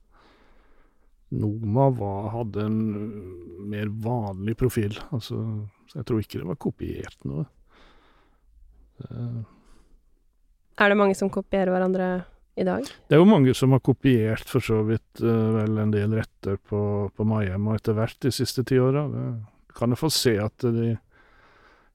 Noma 1.39 1.91
var, 1.93 2.31
hadde 2.33 2.65
en 2.65 2.79
mer 3.69 3.91
vanlig 3.93 4.55
profil, 4.57 4.95
altså, 5.13 5.43
så 5.91 6.01
jeg 6.01 6.09
tror 6.09 6.23
ikke 6.23 6.41
det 6.41 6.49
var 6.49 6.57
kopiert 6.63 7.27
noe. 7.29 7.45
Uh, 9.05 9.43
er 10.81 10.91
det 10.91 10.97
mange 10.99 11.15
som 11.19 11.29
kopierer 11.31 11.71
hverandre 11.75 12.07
i 12.59 12.65
dag? 12.67 12.89
Det 12.89 13.15
er 13.15 13.21
jo 13.21 13.29
mange 13.29 13.53
som 13.55 13.77
har 13.77 13.83
kopiert 13.85 14.49
for 14.49 14.65
så 14.65 14.81
vidt 14.89 15.21
uh, 15.21 15.59
vel 15.59 15.79
en 15.85 15.93
del 15.93 16.17
retter 16.17 16.57
på, 16.57 16.81
på 17.13 17.29
Miami 17.29 17.77
etter 17.77 17.99
hvert 17.99 18.19
de 18.25 18.33
siste 18.35 18.65
ti 18.67 18.81
åra 18.81 19.05
kan 19.79 19.95
jeg 19.95 20.01
få 20.01 20.11
se 20.13 20.35
at 20.43 20.67
de 20.75 20.97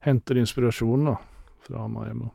henter 0.04 0.40
inspirasjon 0.40 1.10
da, 1.10 1.18
fra 1.66 1.86
Maemo. 1.88 2.30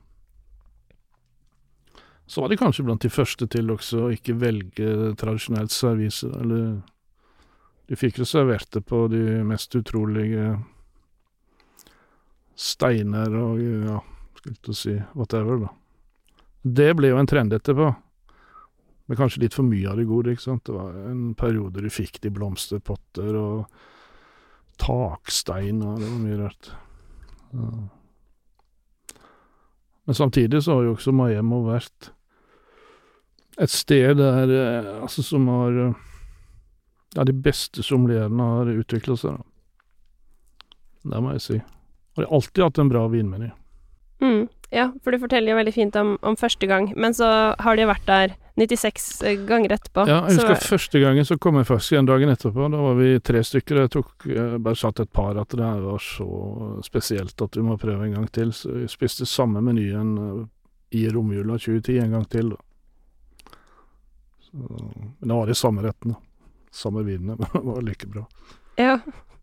Så 2.29 2.41
var 2.41 2.51
de 2.51 2.59
kanskje 2.61 2.85
blant 2.85 3.01
de 3.01 3.09
første 3.09 3.47
til 3.49 3.71
også 3.73 4.03
å 4.05 4.11
ikke 4.13 4.37
velge 4.37 5.15
tradisjonelt 5.17 5.73
servise, 5.73 6.29
eller 6.29 6.81
De 7.89 7.97
fikk 7.97 8.19
jo 8.21 8.25
servert 8.29 8.69
det 8.69 8.83
på 8.85 9.07
de 9.09 9.39
mest 9.41 9.73
utrolige 9.73 10.59
steiner 12.53 13.33
og 13.33 13.57
ja, 13.57 13.95
skulle 14.37 14.59
til 14.61 14.75
å 14.75 14.77
si 14.77 14.93
whatever, 15.17 15.63
da. 15.63 15.71
Det 16.61 16.91
ble 16.99 17.09
jo 17.09 17.17
en 17.17 17.29
trend 17.31 17.55
etterpå. 17.57 17.87
Men 19.09 19.17
kanskje 19.17 19.41
litt 19.41 19.57
for 19.57 19.65
mye 19.65 19.89
av 19.89 19.97
det 19.97 20.05
gode, 20.05 20.35
ikke 20.35 20.45
sant. 20.45 20.67
Det 20.69 20.75
var 20.75 20.93
en 21.09 21.31
periode 21.33 21.81
du 21.81 21.89
fikk 21.89 22.19
de 22.21 22.29
blomsterpotter 22.35 23.39
og 23.39 23.79
taksteiner, 24.79 25.97
det 25.99 26.09
var 26.09 26.21
mye 26.23 26.37
rart. 26.39 26.71
Ja. 27.53 27.71
Men 30.09 30.17
samtidig 30.17 30.63
så 30.65 30.77
har 30.77 30.87
jo 30.87 30.95
også 30.95 31.13
Miami 31.13 31.61
vært 31.67 32.11
et 33.59 33.71
sted 33.73 34.15
der 34.17 34.53
eh, 34.55 34.93
altså 35.03 35.23
som 35.25 35.47
har 35.51 35.79
Ja, 37.15 37.25
de 37.25 37.33
beste 37.33 37.83
sommelierene 37.83 38.47
har 38.53 38.69
utvikla 38.69 39.15
seg, 39.17 39.37
da. 39.37 39.45
Det 41.09 41.21
må 41.23 41.31
jeg 41.33 41.41
si. 41.41 41.55
Og 41.57 42.21
de 42.21 42.25
har 42.27 42.35
alltid 42.37 42.63
hatt 42.63 42.81
en 42.83 42.91
bra 42.91 43.07
vinmeny. 43.09 43.47
Mm. 44.21 44.43
Ja, 44.69 44.91
for 45.01 45.09
du 45.09 45.21
forteller 45.21 45.53
jo 45.53 45.57
veldig 45.57 45.73
fint 45.73 45.97
om, 45.97 46.11
om, 46.21 46.37
første 46.37 46.67
gang, 46.69 46.91
men 46.93 47.15
så 47.17 47.29
har 47.57 47.79
de 47.79 47.87
vært 47.89 48.05
der 48.05 48.35
96 48.59 49.21
eh, 49.23 49.41
ganger 49.47 49.73
etterpå. 49.75 50.05
Ja, 50.09 50.19
jeg 50.27 50.39
husker 50.39 50.59
så, 50.59 50.69
første 50.73 51.01
gangen 51.01 51.27
så 51.27 51.37
kom 51.41 51.59
jeg 51.59 51.67
først 51.69 51.93
igjen 51.93 52.09
dagen 52.09 52.31
etterpå. 52.33 52.67
Da 52.73 52.81
var 52.83 52.97
vi 52.99 53.11
tre 53.23 53.43
stykker. 53.45 53.83
Jeg 53.85 53.91
tok 53.95 54.27
jeg 54.29 54.61
bare 54.65 54.79
satt 54.79 54.99
et 55.03 55.11
par 55.15 55.39
at 55.39 55.55
det 55.55 55.63
her 55.65 55.83
var 55.85 56.03
så 56.03 56.29
spesielt 56.85 57.41
at 57.45 57.57
vi 57.57 57.65
må 57.65 57.77
prøve 57.79 58.07
en 58.07 58.17
gang 58.19 58.27
til. 58.35 58.51
Så 58.55 58.73
vi 58.75 58.89
spiste 58.91 59.27
samme 59.29 59.63
menyen 59.65 60.15
eh, 60.25 60.41
i 60.99 61.05
romjula 61.13 61.59
2010 61.59 62.01
en 62.03 62.17
gang 62.17 62.27
til. 62.29 62.53
Så, 64.49 64.57
men 64.59 65.31
da 65.31 65.39
var 65.39 65.49
de 65.49 65.57
samme 65.57 65.85
rettene. 65.85 66.19
Samme 66.71 67.03
vinene. 67.07 67.37
Men 67.39 67.49
det 67.53 67.65
var 67.65 67.81
like 67.81 68.07
bra. 68.07 68.27
Ja. 68.77 68.99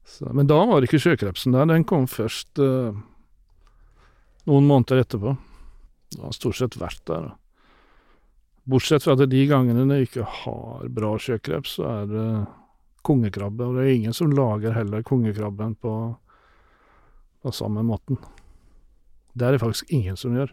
Så, 0.06 0.28
men 0.30 0.46
da 0.46 0.60
var 0.66 0.78
det 0.78 0.86
ikke 0.86 1.00
sjøkrepsen 1.02 1.56
der. 1.56 1.66
Den 1.66 1.82
kom 1.84 2.04
først 2.06 2.60
uh, 2.62 2.94
noen 4.46 4.68
måneder 4.68 5.02
etterpå. 5.02 5.32
Det 6.14 6.22
har 6.22 6.36
stort 6.36 6.60
sett 6.60 6.78
vært 6.78 7.02
der. 7.10 7.32
Bortsett 8.66 9.04
fra 9.04 9.14
at 9.14 9.30
de 9.30 9.42
gangene 9.46 9.84
de 9.86 10.02
ikke 10.02 10.24
har 10.42 10.86
bra 10.90 11.12
sjøkreps, 11.22 11.76
så 11.78 11.86
er 11.86 12.08
det 12.10 12.28
kongekrabbe. 13.06 13.62
Og 13.62 13.76
det 13.76 13.84
er 13.84 13.94
ingen 13.94 14.16
som 14.16 14.32
lager 14.34 14.74
heller 14.74 15.04
kongekrabben 15.06 15.76
på, 15.78 15.92
på 17.42 17.52
samme 17.54 17.84
måten. 17.86 18.18
Det 19.36 19.46
er 19.46 19.54
det 19.54 19.62
faktisk 19.62 19.92
ingen 19.94 20.18
som 20.18 20.34
gjør. 20.34 20.50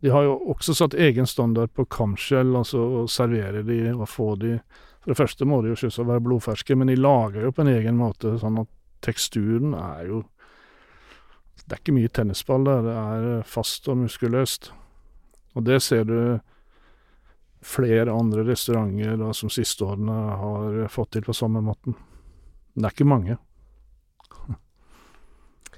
De 0.00 0.12
har 0.14 0.26
jo 0.28 0.36
også 0.52 0.76
satt 0.76 0.94
egen 0.94 1.26
standard 1.26 1.72
på 1.74 1.86
kamskjell, 1.90 2.52
altså 2.54 2.82
å 3.00 3.06
servere 3.10 3.64
de 3.66 3.80
og 3.96 4.06
få 4.08 4.34
de 4.38 4.58
For 4.98 5.14
det 5.14 5.18
første 5.18 5.46
må 5.46 5.62
de 5.62 5.70
jo 5.70 5.78
selvsagt 5.78 6.08
være 6.08 6.22
blodferske, 6.26 6.74
men 6.76 6.90
de 6.90 6.98
lager 6.98 7.46
jo 7.46 7.52
på 7.54 7.62
en 7.62 7.70
egen 7.70 7.96
måte, 7.96 8.34
sånn 8.38 8.58
at 8.60 8.68
teksturen 9.00 9.72
er 9.78 10.08
jo 10.10 10.24
det 11.68 11.76
er 11.76 11.80
ikke 11.82 11.94
mye 11.96 12.08
tennisball 12.08 12.64
der, 12.64 12.84
det 12.86 12.92
er 12.96 13.42
fast 13.44 13.88
og 13.92 13.98
muskuløst. 14.00 14.70
Og 15.56 15.64
det 15.66 15.82
ser 15.84 16.06
du 16.08 16.18
flere 17.64 18.12
andre 18.12 18.44
restauranter 18.46 19.16
da, 19.18 19.32
som 19.34 19.50
siste 19.50 19.84
årene 19.84 20.16
har 20.42 20.88
fått 20.92 21.16
til 21.16 21.26
på 21.26 21.36
samme 21.36 21.62
måten. 21.64 21.96
Men 22.74 22.82
det 22.84 22.90
er 22.90 22.96
ikke 22.96 23.08
mange. 23.08 23.38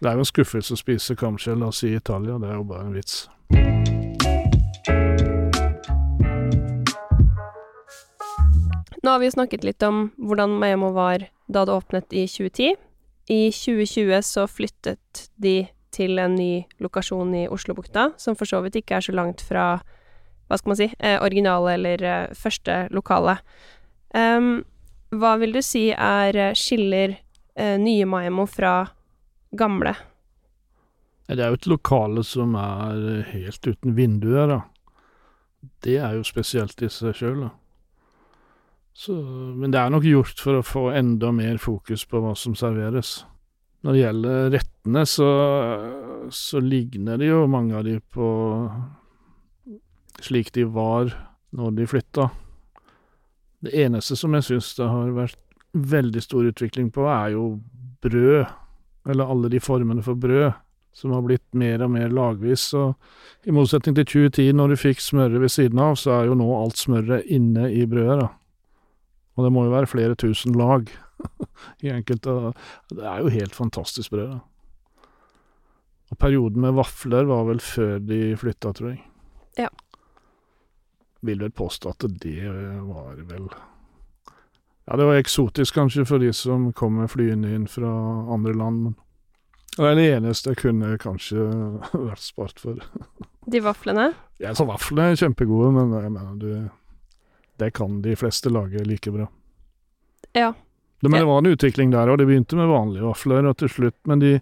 Det 0.01 0.09
er 0.09 0.17
jo 0.17 0.25
en 0.25 0.29
skuffelse 0.29 0.73
å 0.77 0.81
spise 0.81 1.17
kamskjell 1.19 1.61
i 1.61 1.95
Italia, 1.97 2.39
det 2.41 2.49
er 2.49 2.57
jo 2.57 2.65
bare 2.65 2.87
en 2.89 2.97
vits. 2.97 3.27
Nå 9.01 9.13
har 9.13 9.21
vi 9.21 9.29
jo 9.29 9.35
snakket 9.35 9.65
litt 9.65 9.83
om 9.85 10.11
hvordan 10.21 10.59
Maemmo 10.61 10.93
var 10.97 11.25
da 11.49 11.65
det 11.65 11.75
åpnet 11.75 12.13
i 12.13 12.27
2010. 12.29 12.77
I 13.31 13.41
2020 13.55 14.25
så 14.27 14.47
flyttet 14.49 15.29
de 15.37 15.69
til 15.95 16.21
en 16.21 16.35
ny 16.37 16.65
lokasjon 16.83 17.33
i 17.35 17.47
Oslobukta, 17.51 18.11
som 18.21 18.37
for 18.39 18.49
så 18.49 18.61
vidt 18.65 18.77
ikke 18.81 18.99
er 18.99 19.07
så 19.07 19.15
langt 19.17 19.45
fra, 19.45 19.81
hva 20.51 20.59
skal 20.59 20.73
man 20.73 20.81
si, 20.81 20.89
eh, 20.99 21.17
originale 21.23 21.77
eller 21.79 22.03
eh, 22.03 22.35
første 22.35 22.83
lokale. 22.91 23.37
Um, 24.11 24.65
hva 25.15 25.37
vil 25.39 25.55
du 25.55 25.61
si 25.63 25.91
er 25.95 26.35
eh, 26.35 26.57
skiller 26.59 27.15
eh, 27.55 27.77
nye 27.79 28.09
Maimo 28.11 28.49
fra 28.51 28.83
gamle? 29.55 29.95
Det 31.31 31.39
er 31.39 31.53
jo 31.53 31.61
et 31.61 31.71
lokale 31.71 32.27
som 32.27 32.57
er 32.59 33.23
helt 33.31 33.67
uten 33.71 33.95
vinduer, 33.95 34.51
da. 34.51 34.61
Det 35.87 35.97
er 36.03 36.17
jo 36.19 36.27
spesielt 36.27 36.83
i 36.83 36.91
seg 36.91 37.15
sjøl, 37.15 37.45
da. 37.47 37.51
Så, 38.91 39.15
men 39.15 39.71
det 39.71 39.79
er 39.79 39.93
nok 39.95 40.05
gjort 40.05 40.43
for 40.43 40.59
å 40.59 40.67
få 40.67 40.89
enda 40.99 41.31
mer 41.33 41.61
fokus 41.63 42.03
på 42.11 42.19
hva 42.21 42.35
som 42.35 42.57
serveres. 42.59 43.21
Når 43.87 43.95
det 43.95 44.01
gjelder 44.03 44.51
rettene, 44.57 45.05
så, 45.09 45.29
så 46.35 46.61
ligner 46.61 47.21
det 47.23 47.31
jo 47.31 47.47
mange 47.49 47.79
av 47.79 47.87
de 47.87 48.01
på 48.03 48.27
slik 50.25 50.53
de 50.57 50.65
var 50.65 51.13
når 51.57 51.77
de 51.79 51.87
flytta. 51.91 52.31
Det 53.61 53.75
eneste 53.83 54.17
som 54.17 54.35
jeg 54.37 54.47
syns 54.47 54.73
det 54.79 54.89
har 54.89 55.13
vært 55.17 55.39
veldig 55.73 56.23
stor 56.25 56.49
utvikling 56.49 56.89
på, 56.95 57.05
er 57.11 57.35
jo 57.35 57.61
brød. 58.05 58.57
Eller 59.09 59.31
alle 59.33 59.49
de 59.53 59.61
formene 59.61 60.03
for 60.05 60.19
brød, 60.21 60.53
som 60.93 61.15
har 61.15 61.25
blitt 61.25 61.47
mer 61.57 61.83
og 61.85 61.93
mer 61.95 62.13
lagvis. 62.13 62.71
Så 62.73 62.91
i 63.49 63.55
motsetning 63.55 63.97
til 63.97 64.09
2010, 64.31 64.51
når 64.57 64.73
du 64.73 64.81
fikk 64.81 65.01
smøret 65.05 65.41
ved 65.41 65.53
siden 65.53 65.81
av, 65.81 65.97
så 66.01 66.19
er 66.19 66.31
jo 66.31 66.37
nå 66.39 66.49
alt 66.57 66.81
smøret 66.81 67.29
inne 67.33 67.71
i 67.73 67.87
brødet, 67.89 68.21
da. 68.25 68.29
Og 69.39 69.47
det 69.47 69.53
må 69.55 69.65
jo 69.65 69.73
være 69.73 69.89
flere 69.89 70.19
tusen 70.19 70.57
lag. 70.59 70.91
i 71.85 71.93
enkelte 71.93 72.53
Det 72.91 73.05
er 73.05 73.21
jo 73.21 73.33
helt 73.33 73.57
fantastisk 73.57 74.13
brød, 74.13 74.37
da. 74.37 74.41
Og 76.11 76.19
perioden 76.19 76.65
med 76.65 76.75
vafler 76.75 77.29
var 77.29 77.47
vel 77.47 77.61
før 77.63 78.01
de 78.03 78.35
flytta, 78.37 78.73
tror 78.75 78.93
jeg. 78.93 79.05
Ja. 79.61 79.69
Vil 81.27 81.43
vel 81.43 81.53
påstå 81.53 81.93
at 81.93 82.07
det 82.23 82.49
var 82.87 83.19
vel 83.29 83.51
Ja, 84.87 84.97
det 84.97 85.05
var 85.05 85.21
eksotisk 85.21 85.77
kanskje 85.77 86.07
for 86.09 86.23
de 86.23 86.33
som 86.35 86.71
kom 86.73 86.97
med 86.99 87.11
flyene 87.13 87.53
inn 87.55 87.67
fra 87.71 87.91
andre 88.33 88.55
land, 88.57 88.83
men 88.83 88.95
Det 89.77 89.87
er 89.87 89.95
det 89.95 90.07
eneste 90.17 90.51
jeg 90.51 90.63
kunne 90.65 90.97
kanskje 90.99 91.45
vært 92.09 92.25
spart 92.25 92.59
for. 92.59 92.81
De 93.47 93.61
vaflene? 93.63 94.11
Ja, 94.43 94.55
så 94.55 94.67
vaflene 94.67 95.13
er 95.13 95.21
kjempegode, 95.21 95.71
men 95.77 95.95
jeg 95.95 96.11
mener 96.11 96.41
du 96.41 96.51
Det 97.61 97.71
kan 97.77 98.01
de 98.03 98.17
fleste 98.17 98.51
lage 98.51 98.83
like 98.89 99.13
bra. 99.13 99.29
Ja. 100.33 100.55
Det, 101.01 101.09
men 101.09 101.21
det 101.21 101.27
var 101.29 101.39
en 101.39 101.53
utvikling 101.53 101.93
der, 101.93 102.09
og 102.09 102.19
det 102.19 102.27
begynte 102.27 102.57
med 102.57 102.69
vanlige 102.69 103.05
vafler, 103.05 103.47
og 103.49 103.57
til 103.57 103.69
slutt 103.69 103.97
Men 104.05 104.21
de, 104.21 104.41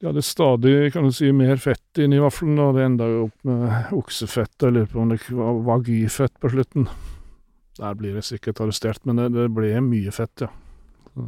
de 0.00 0.08
hadde 0.08 0.22
stadig, 0.24 0.92
kan 0.94 1.04
du 1.04 1.12
si, 1.12 1.28
mer 1.36 1.58
fett 1.60 2.00
inni 2.00 2.20
vaffelen, 2.22 2.56
og 2.62 2.78
det 2.78 2.86
enda 2.86 3.04
jo 3.10 3.26
opp 3.26 3.44
med 3.44 3.92
oksefett, 3.92 4.54
jeg 4.62 4.72
lurer 4.72 4.88
på 4.88 5.02
om 5.02 5.10
det 5.12 5.18
var 5.28 5.58
vagyfett 5.66 6.38
på 6.40 6.50
slutten. 6.54 6.86
Der 7.76 7.96
blir 7.98 8.16
jeg 8.16 8.28
sikkert 8.30 8.62
arrestert, 8.64 9.04
men 9.04 9.20
det, 9.20 9.28
det 9.36 9.50
ble 9.52 9.74
mye 9.84 10.12
fett, 10.14 10.46
ja. 10.46 10.48
Så, 11.12 11.26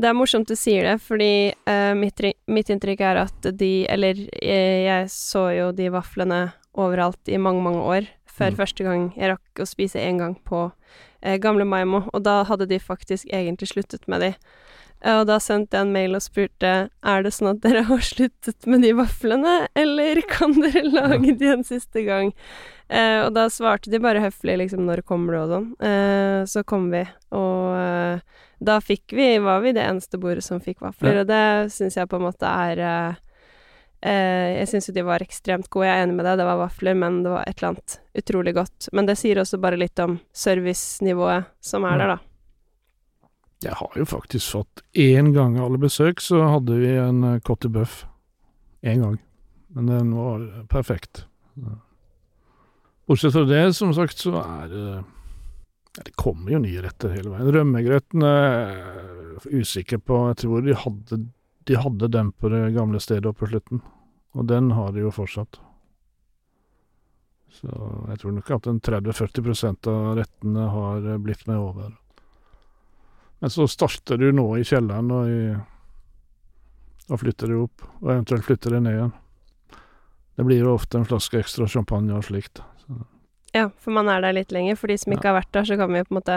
Det 0.00 0.08
er 0.08 0.16
morsomt 0.16 0.48
du 0.48 0.56
sier 0.56 0.86
det, 0.88 0.98
fordi 1.04 1.32
uh, 1.68 1.92
mitt, 1.96 2.20
mitt 2.48 2.70
inntrykk 2.72 3.00
er 3.04 3.18
at 3.20 3.48
de 3.52 3.86
Eller 3.88 4.16
jeg, 4.40 4.84
jeg 4.86 5.10
så 5.12 5.50
jo 5.52 5.66
de 5.76 5.90
vaflene 5.92 6.50
overalt 6.74 7.28
i 7.28 7.36
mange, 7.40 7.62
mange 7.64 7.80
år, 7.80 8.08
før 8.28 8.52
Mm. 8.52 8.56
første 8.56 8.84
gang 8.84 9.12
jeg 9.16 9.32
rakk 9.34 9.60
å 9.60 9.68
spise 9.68 10.00
én 10.00 10.18
gang 10.20 10.36
på 10.44 10.70
uh, 10.72 11.36
Gamle 11.40 11.64
Maimo, 11.64 12.06
og 12.12 12.24
da 12.24 12.42
hadde 12.44 12.68
de 12.68 12.78
faktisk 12.80 13.28
egentlig 13.28 13.68
sluttet 13.72 14.08
med 14.08 14.20
de. 14.20 14.34
Eh, 15.04 15.16
og 15.20 15.26
da 15.30 15.38
sendte 15.40 15.76
jeg 15.78 15.86
en 15.86 15.92
mail 15.94 16.16
og 16.18 16.22
spurte 16.24 16.72
er 16.90 17.22
det 17.24 17.32
sånn 17.32 17.54
at 17.54 17.62
dere 17.64 17.86
har 17.88 18.02
sluttet 18.12 18.66
med 18.70 18.82
de 18.84 18.92
vaflene, 18.98 19.54
eller 19.78 20.20
kan 20.28 20.52
dere 20.60 20.82
lage 20.90 21.32
de 21.40 21.48
en 21.54 21.64
siste 21.64 22.02
gang? 22.08 22.34
Eh, 22.90 23.20
og 23.22 23.32
da 23.36 23.46
svarte 23.48 23.90
de 23.92 24.00
bare 24.02 24.20
høflig 24.24 24.56
liksom 24.64 24.82
når 24.88 25.04
kommer 25.06 25.36
du 25.36 25.40
og 25.44 25.50
sånn. 25.54 25.66
Eh, 25.86 26.40
så 26.50 26.64
kom 26.66 26.88
vi, 26.90 27.04
og 27.30 27.76
eh, 27.78 28.38
da 28.60 28.76
fikk 28.84 29.14
vi, 29.16 29.28
var 29.40 29.62
vi 29.64 29.70
det 29.72 29.84
eneste 29.86 30.18
bordet 30.20 30.42
som 30.44 30.60
fikk 30.60 30.82
vafler, 30.84 31.20
Ja. 31.20 31.20
og 31.22 31.28
det 31.30 31.72
syns 31.72 31.96
jeg 31.96 32.08
på 32.10 32.18
en 32.18 32.26
måte 32.26 32.44
er 32.50 32.82
eh, 32.84 33.20
eh, 34.02 34.48
Jeg 34.58 34.68
syns 34.68 34.90
jo 34.90 34.96
de 34.98 35.04
var 35.06 35.22
ekstremt 35.24 35.70
gode, 35.72 35.86
jeg 35.88 35.96
er 35.96 36.04
enig 36.08 36.18
med 36.18 36.26
deg, 36.28 36.40
det 36.42 36.48
var 36.50 36.58
vafler, 36.60 36.98
men 36.98 37.22
det 37.24 37.32
var 37.32 37.46
et 37.48 37.56
eller 37.62 37.70
annet 37.70 37.96
utrolig 38.20 38.54
godt. 38.58 38.90
Men 38.92 39.06
det 39.08 39.16
sier 39.22 39.40
også 39.40 39.60
bare 39.62 39.78
litt 39.80 40.02
om 40.04 40.18
servicenivået 40.36 41.46
som 41.64 41.86
er 41.88 41.96
der, 42.02 42.16
da. 42.16 42.18
Jeg 43.60 43.76
har 43.76 43.96
jo 43.96 44.06
faktisk 44.08 44.54
fått 44.54 44.82
én 44.96 45.34
gang 45.36 45.58
alle 45.60 45.80
besøk, 45.80 46.22
så 46.24 46.40
hadde 46.48 46.78
vi 46.80 46.94
en 46.96 47.20
Cotty 47.20 47.44
Cotti 47.44 47.72
Buff. 47.74 48.04
Én 48.80 49.02
gang. 49.02 49.18
Men 49.74 49.86
den 49.86 50.14
var 50.16 50.40
eh, 50.40 50.64
perfekt. 50.66 51.26
Bortsett 53.06 53.32
fra 53.32 53.44
det, 53.44 53.74
som 53.76 53.92
sagt, 53.94 54.18
så 54.18 54.32
er 54.40 54.68
det 54.70 54.84
ja, 55.96 56.02
Det 56.04 56.16
kommer 56.16 56.54
jo 56.54 56.62
nye 56.62 56.82
retter 56.82 57.12
hele 57.12 57.34
veien. 57.34 57.52
Rømmegrøten 57.52 58.24
er 58.24 59.46
usikker 59.50 59.98
på. 59.98 60.22
Jeg 60.30 60.40
tror 60.44 60.64
de 60.64 60.76
hadde, 60.78 61.18
de 61.66 61.80
hadde 61.84 62.10
den 62.14 62.30
på 62.32 62.48
det 62.52 62.62
gamle 62.76 63.00
stedet 63.02 63.28
oppe 63.28 63.44
på 63.44 63.50
slutten. 63.52 63.82
Og 64.38 64.46
den 64.46 64.70
har 64.72 64.94
de 64.94 65.04
jo 65.04 65.12
fortsatt. 65.14 65.58
Så 67.50 67.68
jeg 68.08 68.20
tror 68.22 68.36
nok 68.36 68.52
at 68.54 68.68
en 68.70 68.78
30-40% 68.80 69.90
av 69.90 70.12
rettene 70.20 70.68
har 70.70 71.10
eh, 71.12 71.18
blitt 71.20 71.46
med 71.50 71.58
over. 71.58 71.90
Men 73.40 73.50
så 73.50 73.68
starter 73.68 74.16
du 74.20 74.32
nå 74.36 74.46
i 74.58 74.64
kjelleren, 74.68 75.10
og, 75.16 75.28
i, 75.28 75.54
da 77.08 77.16
flytter 77.20 77.48
du 77.48 77.62
opp, 77.62 77.86
og 78.02 78.10
eventuelt 78.12 78.44
flytter 78.44 78.70
du 78.76 78.80
ned 78.84 78.98
igjen. 78.98 79.14
Det 80.36 80.42
blir 80.48 80.60
jo 80.62 80.74
ofte 80.76 80.94
en 81.00 81.08
flaske 81.08 81.40
ekstra 81.40 81.68
champagne 81.68 82.12
og 82.16 82.24
slikt. 82.28 82.56
Så, 82.84 82.98
Ja, 83.52 83.64
for 83.82 83.90
man 83.92 84.08
er 84.08 84.20
der 84.22 84.32
litt 84.36 84.52
lenger. 84.54 84.76
For 84.78 84.92
de 84.92 84.96
som 85.00 85.12
ikke 85.12 85.26
har 85.26 85.34
vært 85.40 85.50
der, 85.56 85.64
så 85.66 85.76
kan 85.76 85.90
vi 85.92 86.04
på 86.06 86.14
en 86.14 86.18
måte 86.20 86.36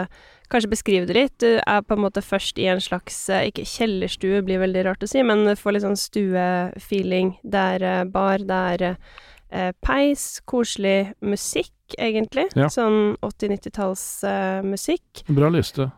kanskje 0.52 0.72
beskrive 0.72 1.06
det 1.08 1.16
litt. 1.16 1.36
Du 1.40 1.60
er 1.60 1.84
på 1.86 1.94
en 1.94 2.02
måte 2.02 2.24
først 2.24 2.58
i 2.58 2.66
en 2.72 2.82
slags 2.82 3.28
eh, 3.30 3.46
Ikke 3.52 3.64
kjellerstue, 3.68 4.42
blir 4.44 4.58
veldig 4.64 4.82
rart 4.88 5.04
å 5.04 5.08
si, 5.08 5.22
men 5.22 5.44
du 5.46 5.54
får 5.56 5.76
litt 5.76 5.86
sånn 5.86 6.00
stuefeeling. 6.00 7.36
Det 7.44 7.62
er 7.76 7.80
eh, 7.90 8.04
bar, 8.16 8.38
det 8.44 8.60
er 8.74 8.80
eh, 8.90 9.70
peis, 9.84 10.40
koselig 10.44 11.14
musikk, 11.22 11.72
egentlig. 11.96 12.48
Ja. 12.58 12.68
Sånn 12.72 13.14
80-90-tallsmusikk. 13.22 15.24
bra 15.30 15.52
liste. 15.54 15.92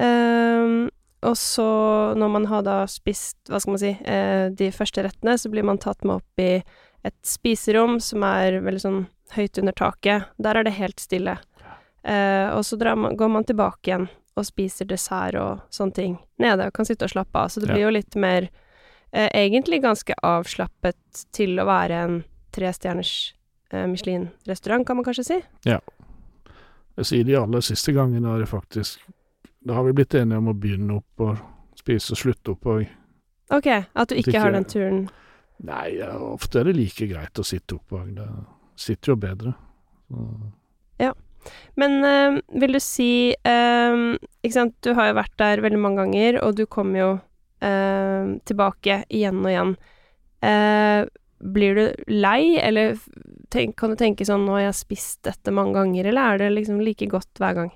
Ehm, 0.00 0.49
og 1.20 1.36
så, 1.36 1.68
når 2.16 2.28
man 2.32 2.46
har 2.48 2.62
da 2.64 2.76
spist, 2.88 3.36
hva 3.50 3.60
skal 3.60 3.74
man 3.74 3.82
si, 3.82 3.90
eh, 4.08 4.46
de 4.56 4.70
første 4.72 5.04
rettene, 5.04 5.36
så 5.38 5.50
blir 5.52 5.66
man 5.68 5.80
tatt 5.80 6.04
med 6.04 6.22
opp 6.22 6.40
i 6.40 6.62
et 7.04 7.16
spiserom 7.24 7.98
som 8.00 8.24
er 8.24 8.60
veldig 8.64 8.80
sånn 8.80 9.02
høyt 9.36 9.60
under 9.60 9.76
taket. 9.76 10.30
Der 10.40 10.56
er 10.56 10.64
det 10.64 10.78
helt 10.78 11.00
stille. 11.00 11.36
Eh, 12.02 12.48
og 12.56 12.64
så 12.64 12.80
man, 12.96 13.16
går 13.16 13.28
man 13.28 13.44
tilbake 13.44 13.90
igjen 13.92 14.08
og 14.38 14.46
spiser 14.48 14.88
dessert 14.88 15.36
og 15.36 15.60
sånne 15.68 15.92
ting 15.92 16.16
nede, 16.40 16.66
og 16.66 16.72
kan 16.72 16.88
sitte 16.88 17.04
og 17.04 17.12
slappe 17.12 17.36
av. 17.36 17.52
Så 17.52 17.60
det 17.60 17.68
blir 17.68 17.84
jo 17.84 17.92
litt 17.92 18.16
mer 18.16 18.48
eh, 19.12 19.28
Egentlig 19.28 19.82
ganske 19.84 20.14
avslappet 20.24 21.26
til 21.36 21.60
å 21.60 21.68
være 21.68 22.00
en 22.06 22.20
trestjerners 22.54 23.34
Michelin-restaurant, 23.70 24.82
kan 24.82 24.96
man 24.98 25.04
kanskje 25.06 25.24
si. 25.28 25.36
Ja. 25.62 25.76
Jeg 26.98 27.06
sier 27.06 27.26
de 27.28 27.36
aller 27.38 27.62
siste 27.62 27.92
gangene 27.94 28.32
har 28.32 28.40
det 28.42 28.48
faktisk 28.50 29.04
Da 29.60 29.76
har 29.76 29.84
vi 29.84 29.92
blitt 29.92 30.14
enige 30.16 30.40
om 30.40 30.50
å 30.52 30.56
begynne 30.56 30.98
opp 31.00 31.24
og 31.24 31.40
spise 31.78 32.14
og 32.14 32.20
slutte 32.20 32.54
opp 32.54 32.66
og 32.70 32.96
Ok, 33.50 33.66
at 33.66 34.12
du 34.12 34.14
ikke 34.14 34.38
har 34.38 34.52
den 34.54 34.64
turen. 34.70 34.98
Nei, 35.66 35.96
ja, 35.98 36.12
ofte 36.22 36.60
er 36.60 36.68
det 36.68 36.76
like 36.78 37.08
greit 37.10 37.40
å 37.40 37.44
sitte 37.44 37.80
opp 37.80 37.96
og 37.98 38.12
Det 38.14 38.28
sitter 38.78 39.12
jo 39.12 39.16
bedre. 39.20 39.54
Så, 40.08 40.20
Men 41.76 42.04
øh, 42.04 42.38
vil 42.60 42.76
du 42.76 42.80
si 42.82 43.32
øh, 43.32 44.16
Ikke 44.42 44.56
sant, 44.56 44.76
du 44.84 44.92
har 44.96 45.10
jo 45.10 45.18
vært 45.20 45.36
der 45.40 45.62
veldig 45.64 45.80
mange 45.80 46.04
ganger, 46.04 46.40
og 46.44 46.56
du 46.58 46.66
kommer 46.66 47.00
jo 47.00 47.10
øh, 47.64 48.36
tilbake 48.48 49.02
igjen 49.08 49.42
og 49.44 49.50
igjen. 49.52 49.74
Uh, 50.40 51.04
blir 51.52 51.76
du 51.76 51.82
lei, 52.08 52.56
eller 52.56 52.94
tenk, 53.52 53.74
kan 53.76 53.92
du 53.92 53.98
tenke 54.00 54.24
sånn 54.24 54.46
'Nå 54.46 54.54
har 54.56 54.62
jeg 54.70 54.78
spist 54.78 55.18
dette 55.28 55.52
mange 55.52 55.76
ganger', 55.76 56.08
eller 56.08 56.32
er 56.32 56.40
det 56.40 56.48
liksom 56.54 56.80
like 56.80 57.08
godt 57.12 57.40
hver 57.40 57.58
gang? 57.58 57.70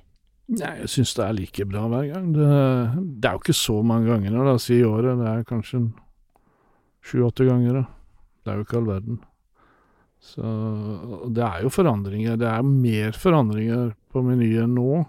Nei, 0.45 0.73
jeg 0.83 0.91
syns 0.93 1.15
det 1.17 1.25
er 1.25 1.37
like 1.39 1.65
bra 1.71 1.87
hver 1.89 2.09
gang. 2.11 2.33
Det, 2.35 2.49
det 3.21 3.29
er 3.29 3.37
jo 3.37 3.43
ikke 3.43 3.57
så 3.57 3.79
mange 3.87 4.11
ganger, 4.13 4.37
da, 4.45 4.57
si 4.61 4.77
i 4.77 4.85
året. 4.85 5.17
Det 5.21 5.31
er 5.31 5.47
kanskje 5.49 5.81
sju-åtte 7.05 7.47
ganger, 7.49 7.81
da. 7.81 7.85
Det 8.45 8.53
er 8.53 8.59
jo 8.59 8.67
ikke 8.67 8.77
all 8.81 8.91
verden. 8.91 9.23
Så 10.25 10.53
det 11.37 11.45
er 11.45 11.65
jo 11.65 11.73
forandringer. 11.73 12.37
Det 12.41 12.49
er 12.49 12.69
mer 12.69 13.17
forandringer 13.17 13.93
på 14.13 14.25
menyen 14.25 14.77
nå 14.77 15.03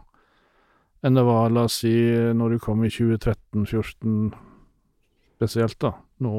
enn 1.05 1.13
det 1.13 1.21
var, 1.21 1.51
la 1.53 1.67
oss 1.67 1.83
si, 1.83 1.93
når 2.33 2.55
du 2.55 2.61
kom 2.63 2.79
i 2.81 2.89
2013-2014 2.89 4.31
spesielt, 5.35 5.77
da. 5.83 5.91
Nå 6.25 6.37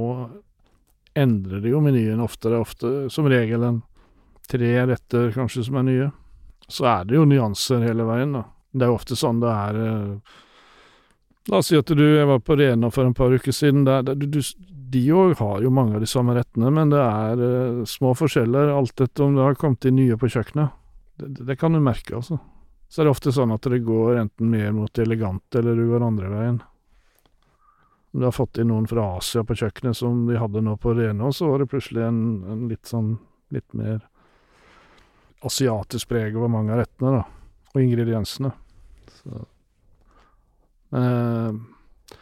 endrer 1.15 1.63
de 1.63 1.71
jo 1.71 1.83
menyen 1.85 2.23
oftere, 2.25 2.59
ofte 2.59 3.07
som 3.13 3.29
regel 3.31 3.63
en 3.63 3.79
tre 4.51 4.73
retter 4.91 5.31
kanskje 5.37 5.69
som 5.69 5.79
er 5.79 5.87
nye. 5.87 6.09
Så 6.67 6.89
er 6.91 7.07
det 7.07 7.15
jo 7.15 7.29
nyanser 7.31 7.85
hele 7.87 8.09
veien, 8.09 8.35
da. 8.35 8.43
Det 8.77 8.85
er 8.85 8.93
jo 8.93 8.99
ofte 8.99 9.17
sånn 9.17 9.41
det 9.41 9.53
er 9.53 9.81
eh, 9.81 10.35
La 11.47 11.61
oss 11.61 11.69
si 11.71 11.77
at 11.79 11.87
du 11.87 12.03
Jeg 12.03 12.27
var 12.27 12.41
på 12.43 12.57
Rena 12.59 12.91
for 12.91 13.07
en 13.07 13.15
par 13.15 13.31
uker 13.31 13.55
siden. 13.55 13.85
Der, 13.87 14.03
du, 14.03 14.41
de 14.91 15.03
òg 15.15 15.37
har 15.39 15.62
jo 15.62 15.71
mange 15.71 15.95
av 15.95 16.03
de 16.03 16.09
samme 16.11 16.35
rettene, 16.35 16.73
men 16.75 16.91
det 16.91 17.03
er 17.03 17.43
eh, 17.47 17.85
små 17.87 18.17
forskjeller 18.19 18.73
alt 18.75 19.01
etter 19.01 19.27
om 19.27 19.37
det 19.39 19.47
har 19.47 19.59
kommet 19.59 19.87
inn 19.87 19.99
nye 20.01 20.19
på 20.19 20.31
kjøkkenet. 20.35 20.75
Det, 21.17 21.29
det, 21.39 21.47
det 21.53 21.59
kan 21.61 21.75
du 21.75 21.81
merke, 21.83 22.19
altså. 22.19 22.41
Så 22.91 23.03
er 23.03 23.07
det 23.07 23.15
ofte 23.15 23.35
sånn 23.35 23.55
at 23.55 23.67
det 23.67 23.83
går 23.87 24.21
enten 24.21 24.51
mer 24.51 24.75
mot 24.75 24.91
det 24.95 25.07
elegante, 25.07 25.59
eller 25.59 25.79
du 25.79 25.87
går 25.91 26.07
andre 26.07 26.31
veien. 26.31 26.59
Om 28.15 28.21
du 28.21 28.27
har 28.29 28.35
fått 28.35 28.59
inn 28.62 28.71
noen 28.71 28.87
fra 28.91 29.09
Asia 29.19 29.43
på 29.47 29.57
kjøkkenet 29.59 29.99
som 29.99 30.23
de 30.29 30.39
hadde 30.39 30.62
nå 30.65 30.77
på 30.83 30.95
Rena, 30.99 31.31
så 31.35 31.51
var 31.51 31.62
det 31.62 31.71
plutselig 31.71 32.07
en, 32.07 32.21
en 32.47 32.69
litt 32.71 32.87
sånn 32.91 33.17
litt 33.55 33.75
mer 33.77 34.01
asiatisk 35.47 36.11
preg 36.11 36.39
over 36.39 36.51
mange 36.51 36.75
av 36.75 36.83
rettene, 36.83 37.19
da. 37.19 37.67
Og 37.75 37.83
ingrediensene. 37.83 38.55
Så 39.27 39.45
Men 40.95 41.03
eh, 41.03 42.19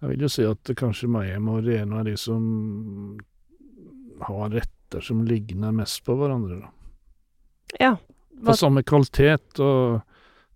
jeg 0.00 0.08
vil 0.14 0.24
jo 0.24 0.30
si 0.32 0.44
at 0.48 0.70
kanskje 0.80 1.08
Mayhem 1.12 1.48
og 1.52 1.62
Reno 1.66 1.98
er 2.00 2.06
de 2.08 2.16
som 2.18 3.18
har 4.26 4.50
retter 4.50 5.00
som 5.04 5.20
ligner 5.28 5.72
mest 5.76 6.00
på 6.04 6.16
hverandre, 6.18 6.56
da. 6.64 6.70
Ja. 7.78 7.90
Hva, 8.40 8.50
På 8.50 8.56
samme 8.58 8.82
kvalitet, 8.82 9.60
og 9.60 10.00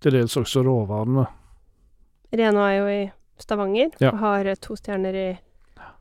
til 0.03 0.17
dels 0.17 0.35
også 0.40 0.62
råvarene. 0.64 1.27
Reno 2.35 2.64
er 2.67 2.75
jo 2.81 2.87
i 2.90 3.03
Stavanger 3.40 3.93
Ja. 4.01 4.11
og 4.11 4.19
har 4.19 4.51
to 4.57 4.75
stjerner 4.77 5.14
i, 5.14 5.29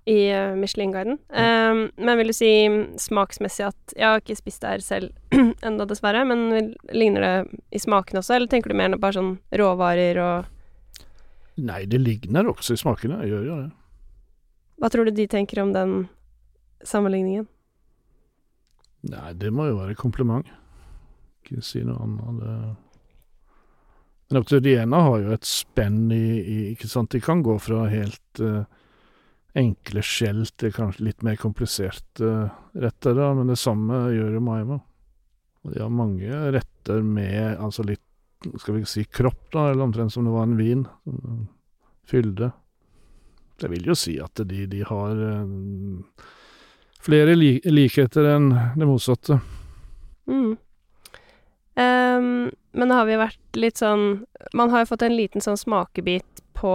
i 0.06 0.30
eh, 0.32 0.56
Michelin-guiden. 0.60 1.20
Um, 1.30 1.84
men 1.96 2.20
vil 2.20 2.32
du 2.32 2.36
si 2.36 2.50
mm, 2.68 2.82
smaksmessig 3.00 3.70
at 3.70 3.94
Jeg 3.96 4.08
har 4.08 4.20
ikke 4.20 4.36
spist 4.36 4.64
det 4.64 4.74
her 4.74 4.84
selv 4.84 5.38
ennå, 5.68 5.88
dessverre, 5.88 6.26
men 6.28 6.74
ligner 6.92 7.24
det 7.24 7.62
i 7.72 7.80
smaken 7.80 8.20
også, 8.20 8.36
eller 8.36 8.52
tenker 8.52 8.74
du 8.74 8.80
mer 8.80 8.98
bare 9.00 9.18
sånn 9.20 9.38
råvarer 9.56 10.20
og 10.24 10.52
Nei, 11.64 11.84
det 11.86 12.00
ligner 12.02 12.48
også 12.50 12.74
i 12.74 12.80
smakene, 12.82 13.20
jeg 13.22 13.30
gjør 13.30 13.44
jo 13.46 13.56
det. 13.62 13.72
Hva 14.82 14.90
tror 14.90 15.06
du 15.06 15.14
de 15.14 15.28
tenker 15.30 15.62
om 15.62 15.70
den 15.76 15.92
sammenligningen? 16.82 17.46
Nei, 19.12 19.34
det 19.38 19.52
må 19.54 19.68
jo 19.70 19.78
være 19.78 19.94
kompliment. 20.00 20.50
Ikke 21.44 21.62
si 21.62 21.84
noe 21.86 22.00
annet. 22.02 22.40
Det. 22.42 22.56
Men 24.32 24.42
Octoriena 24.42 25.02
har 25.06 25.20
jo 25.22 25.36
et 25.36 25.46
spenn 25.46 26.08
i, 26.16 26.26
i 26.42 26.58
Ikke 26.72 26.90
sant, 26.90 27.12
de 27.14 27.22
kan 27.22 27.44
gå 27.46 27.58
fra 27.62 27.84
helt 27.92 28.42
eh, 28.42 28.64
enkle 29.58 30.02
skjell 30.06 30.46
til 30.58 30.74
kanskje 30.74 31.08
litt 31.10 31.24
mer 31.26 31.38
kompliserte 31.38 32.32
retter, 32.74 33.16
da, 33.18 33.30
men 33.38 33.52
det 33.52 33.60
samme 33.62 34.08
gjør 34.14 34.38
jo 34.38 34.42
Maima. 34.44 34.80
De 35.70 35.80
har 35.80 35.94
mange 35.94 36.40
retter 36.52 37.04
med 37.06 37.60
altså 37.62 37.86
litt, 37.88 38.04
skal 38.60 38.80
vi 38.80 38.86
si, 38.90 39.06
kropp, 39.06 39.46
da, 39.54 39.70
eller 39.72 39.86
omtrent 39.86 40.14
som 40.14 40.26
det 40.28 40.34
var 40.34 40.50
en 40.50 40.58
vin. 40.60 40.84
Fylde. 42.10 42.52
Jeg 43.62 43.72
vil 43.72 43.92
jo 43.94 43.96
si 43.96 44.18
at 44.20 44.42
de, 44.50 44.66
de 44.68 44.82
har 44.84 45.22
eh, 45.30 45.54
flere 47.04 47.38
li 47.38 47.56
likheter 47.70 48.28
enn 48.34 48.50
det 48.76 48.90
motsatte. 48.90 49.38
Mm. 50.28 50.58
Um, 51.78 52.28
men 52.74 52.94
har 52.94 53.08
vi 53.08 53.16
vært 53.20 53.58
litt 53.58 53.80
sånn 53.82 54.04
Man 54.54 54.70
har 54.70 54.84
jo 54.84 54.92
fått 54.92 55.02
en 55.04 55.16
liten 55.18 55.42
sånn 55.42 55.58
smakebit 55.58 56.44
på 56.54 56.74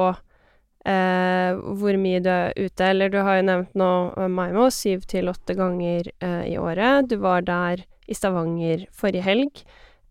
hvor 0.89 1.99
mye 2.01 2.21
du 2.25 2.31
er 2.33 2.55
ute. 2.57 2.87
Eller 2.87 3.13
du 3.13 3.19
har 3.25 3.39
jo 3.39 3.47
nevnt 3.49 3.77
nå 3.79 3.91
eh, 4.17 4.31
Maimo 4.33 4.69
syv 4.75 5.05
til 5.11 5.31
åtte 5.31 5.57
ganger 5.59 6.11
eh, 6.25 6.45
i 6.53 6.57
året. 6.61 7.11
Du 7.11 7.19
var 7.23 7.45
der 7.47 7.85
i 8.09 8.17
Stavanger 8.17 8.87
forrige 8.97 9.27
helg. 9.27 9.63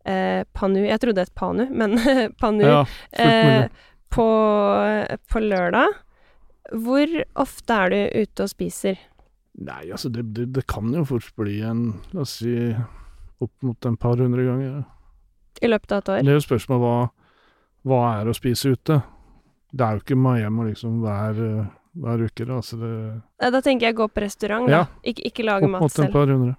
Eh, 0.08 0.44
Panu 0.54 0.84
Jeg 0.86 1.02
trodde 1.02 1.20
det 1.20 1.28
het 1.28 1.36
Panu, 1.36 1.66
men 1.82 1.98
Panu 2.40 2.66
Ja, 2.66 2.84
eh, 3.12 3.68
på, 4.14 4.28
på 5.32 5.44
lørdag. 5.44 5.98
Hvor 6.78 7.14
ofte 7.40 7.74
er 7.74 7.94
du 7.94 8.22
ute 8.22 8.44
og 8.44 8.52
spiser? 8.52 9.00
Nei, 9.58 9.88
altså, 9.90 10.12
det, 10.14 10.28
det, 10.36 10.52
det 10.54 10.68
kan 10.70 10.92
jo 10.94 11.06
fort 11.08 11.32
bli 11.40 11.62
en, 11.66 11.98
la 12.14 12.22
oss 12.22 12.38
si, 12.44 12.54
opp 13.42 13.54
mot 13.66 13.88
en 13.88 13.96
par 13.98 14.20
hundre 14.22 14.46
ganger. 14.46 14.82
I 15.64 15.70
løpet 15.72 15.96
av 15.96 16.04
et 16.04 16.12
år? 16.14 16.26
Det 16.28 16.34
er 16.34 16.38
jo 16.38 16.46
spørsmål 16.46 16.82
hva, 16.84 16.98
hva 17.88 18.02
er 18.20 18.30
å 18.30 18.36
spise 18.38 18.76
ute? 18.76 19.00
Det 19.72 19.84
er 19.84 19.98
jo 19.98 20.04
ikke 20.04 20.16
Miami 20.20 20.70
liksom 20.70 21.02
hver, 21.04 21.42
eh, 21.44 21.66
hver 22.04 22.24
uke, 22.24 22.46
da. 22.48 22.62
Så 22.62 22.78
det 22.80 23.52
Da 23.52 23.62
tenker 23.62 23.88
jeg 23.88 23.96
gå 23.96 24.08
på 24.08 24.24
restaurant, 24.24 24.68
da. 24.68 24.78
Ja. 24.78 24.86
Ik 25.04 25.20
ikke 25.26 25.44
lage 25.44 25.66
opp 25.66 25.72
mat 25.72 25.82
mot 25.82 25.92
et 25.92 25.96
selv. 25.96 26.12
par 26.14 26.28
hundre. 26.28 26.56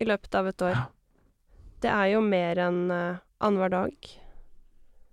I 0.00 0.06
løpet 0.08 0.34
av 0.34 0.46
et 0.48 0.62
år. 0.62 0.70
Ja. 0.70 0.84
Det 1.80 1.90
er 1.92 2.06
jo 2.14 2.20
mer 2.24 2.56
enn 2.56 2.78
uh, 2.88 3.18
annenhver 3.44 3.68
dag. 3.68 4.08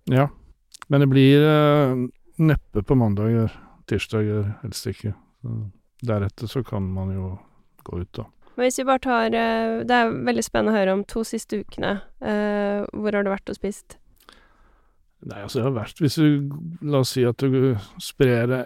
Ja. 0.08 0.28
Men 0.88 1.04
det 1.04 1.08
blir 1.12 1.44
uh, 1.44 2.08
neppe 2.40 2.82
på 2.82 2.96
mandager. 2.96 3.52
Tirsdager 3.88 4.54
helst 4.62 4.88
ikke. 4.88 5.12
Så 5.42 5.58
deretter 6.08 6.48
så 6.48 6.64
kan 6.64 6.88
man 6.88 7.12
jo 7.12 7.34
gå 7.84 8.00
ut, 8.00 8.12
da. 8.16 8.24
Men 8.56 8.66
hvis 8.66 8.80
vi 8.80 8.88
bare 8.88 8.98
tar 8.98 9.28
Det 9.30 9.94
er 9.94 10.08
veldig 10.10 10.42
spennende 10.42 10.72
å 10.72 10.78
høre 10.78 10.94
om 10.96 11.04
to 11.04 11.20
siste 11.24 11.60
ukene. 11.60 12.00
Hvor 12.18 13.14
har 13.14 13.22
du 13.22 13.30
vært 13.30 13.52
og 13.52 13.58
spist? 13.60 13.98
Nei, 15.26 15.40
altså, 15.42 15.58
jeg 15.58 15.66
har 15.66 15.74
vært 15.74 15.98
Hvis 15.98 16.14
du 16.20 16.52
La 16.86 17.00
oss 17.02 17.16
si 17.16 17.24
at 17.26 17.42
du 17.42 17.74
sprer 18.02 18.46
det 18.50 18.62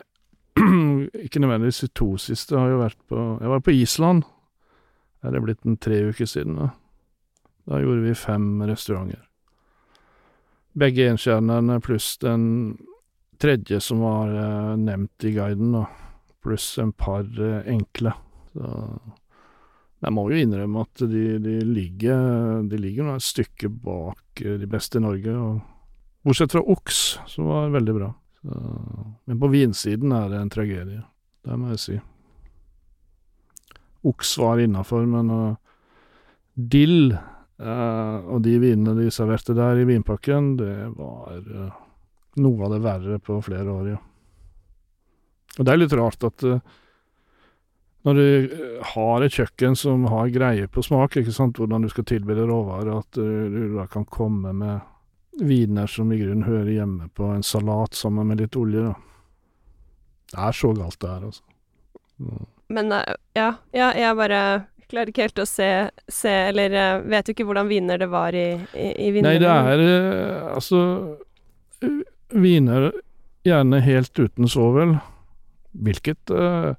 Ikke 1.24 1.40
nødvendigvis 1.40 1.80
de 1.86 1.88
to 1.96 2.10
siste. 2.20 2.58
Har 2.58 2.68
jo 2.68 2.82
vært 2.82 3.00
på 3.08 3.20
Jeg 3.40 3.52
var 3.54 3.62
på 3.64 3.72
Island. 3.72 4.26
Det 5.22 5.30
er 5.30 5.36
det 5.36 5.42
blitt 5.46 5.66
en 5.66 5.78
tre 5.80 6.02
uker 6.10 6.28
siden. 6.28 6.58
Da 6.60 6.70
Da 7.70 7.78
gjorde 7.80 8.02
vi 8.04 8.14
fem 8.18 8.60
restauranter. 8.68 9.22
Begge 10.74 11.08
enstjernerne 11.12 11.80
pluss 11.84 12.16
den 12.18 12.44
tredje 13.38 13.80
som 13.80 14.00
var 14.02 14.32
eh, 14.34 14.76
nevnt 14.80 15.24
i 15.28 15.32
guiden, 15.36 15.72
da. 15.76 15.86
Pluss 16.42 16.78
en 16.82 16.92
par 16.92 17.22
eh, 17.22 17.68
enkle. 17.70 18.14
Så 18.52 18.68
jeg 20.02 20.14
må 20.16 20.26
jo 20.32 20.40
innrømme 20.42 20.82
at 20.82 21.04
de, 21.06 21.38
de 21.40 21.52
ligger 21.62 22.64
De 22.68 22.76
ligger 22.76 23.14
et 23.14 23.24
stykke 23.24 23.70
bak 23.70 24.42
eh, 24.42 24.58
de 24.58 24.66
beste 24.66 24.98
i 24.98 25.04
Norge. 25.04 25.36
og 25.38 25.71
Bortsett 26.22 26.52
fra 26.54 26.62
oks, 26.62 27.18
som 27.26 27.48
var 27.50 27.72
veldig 27.74 27.94
bra. 27.96 28.12
Så, 28.42 28.58
men 29.24 29.40
på 29.40 29.50
vinsiden 29.50 30.12
er 30.14 30.30
det 30.30 30.38
en 30.38 30.50
tragedie. 30.50 31.02
Det 31.42 31.58
må 31.58 31.72
jeg 31.72 31.82
si. 31.82 31.98
Oks 34.06 34.36
var 34.38 34.62
innafor, 34.62 35.06
men 35.06 35.30
uh, 35.30 35.56
dill 36.54 37.14
uh, 37.14 38.18
og 38.26 38.42
de 38.42 38.56
vinene 38.62 38.94
de 38.98 39.08
serverte 39.14 39.54
der 39.58 39.82
i 39.82 39.86
vinpakken, 39.86 40.56
det 40.58 40.76
var 40.98 41.38
uh, 41.38 41.80
noe 42.42 42.66
av 42.66 42.74
det 42.74 42.80
verre 42.86 43.18
på 43.22 43.38
flere 43.46 43.74
år, 43.74 43.90
ja. 43.94 44.00
Og 45.58 45.66
det 45.66 45.74
er 45.74 45.82
litt 45.82 45.94
rart 45.98 46.24
at 46.24 46.42
når 48.02 48.18
du 48.18 48.54
har 48.94 49.22
et 49.22 49.34
kjøkken 49.36 49.76
som 49.76 50.06
har 50.10 50.30
greie 50.32 50.64
på 50.66 50.82
smak, 50.82 51.18
ikke 51.20 51.34
sant, 51.34 51.60
hvordan 51.60 51.84
du 51.84 51.90
skal 51.92 52.06
tilberede 52.08 52.46
råvarer, 52.48 53.02
at 53.02 53.18
du 53.20 53.76
da 53.76 53.84
kan 53.90 54.06
komme 54.08 54.54
med 54.56 54.80
viner 55.40 55.86
som 55.86 56.12
i 56.12 56.18
grunnen 56.20 56.44
hører 56.44 56.70
hjemme 56.74 57.08
på 57.16 57.30
en 57.32 57.42
salat 57.46 57.94
sammen 57.96 58.28
med 58.28 58.42
litt 58.42 58.56
olje, 58.56 58.90
da. 58.90 58.94
Det 60.32 60.40
er 60.48 60.56
så 60.56 60.72
galt 60.76 61.00
det 61.00 61.08
er, 61.08 61.24
altså. 61.28 61.42
Mm. 62.22 62.44
Men 62.72 62.92
eh, 62.92 63.14
ja, 63.36 63.48
ja, 63.76 63.88
jeg 63.98 64.16
bare 64.16 64.42
klarer 64.92 65.12
ikke 65.12 65.26
helt 65.26 65.42
å 65.42 65.48
se, 65.48 65.68
se 66.12 66.32
Eller 66.50 66.76
eh, 66.76 67.00
vet 67.08 67.28
jo 67.28 67.34
ikke 67.36 67.46
hvordan 67.48 67.68
viner 67.70 68.00
det 68.00 68.08
var 68.12 68.36
i, 68.36 68.46
i, 68.76 68.88
i 69.08 69.24
Nei, 69.24 69.38
det 69.42 69.48
er 69.48 69.82
eh, 69.82 70.52
altså 70.52 70.82
Viner 72.32 72.90
gjerne 73.44 73.80
helt 73.82 74.16
uten 74.16 74.46
svovel, 74.48 74.94
hvilket 75.74 76.30
uh, 76.30 76.70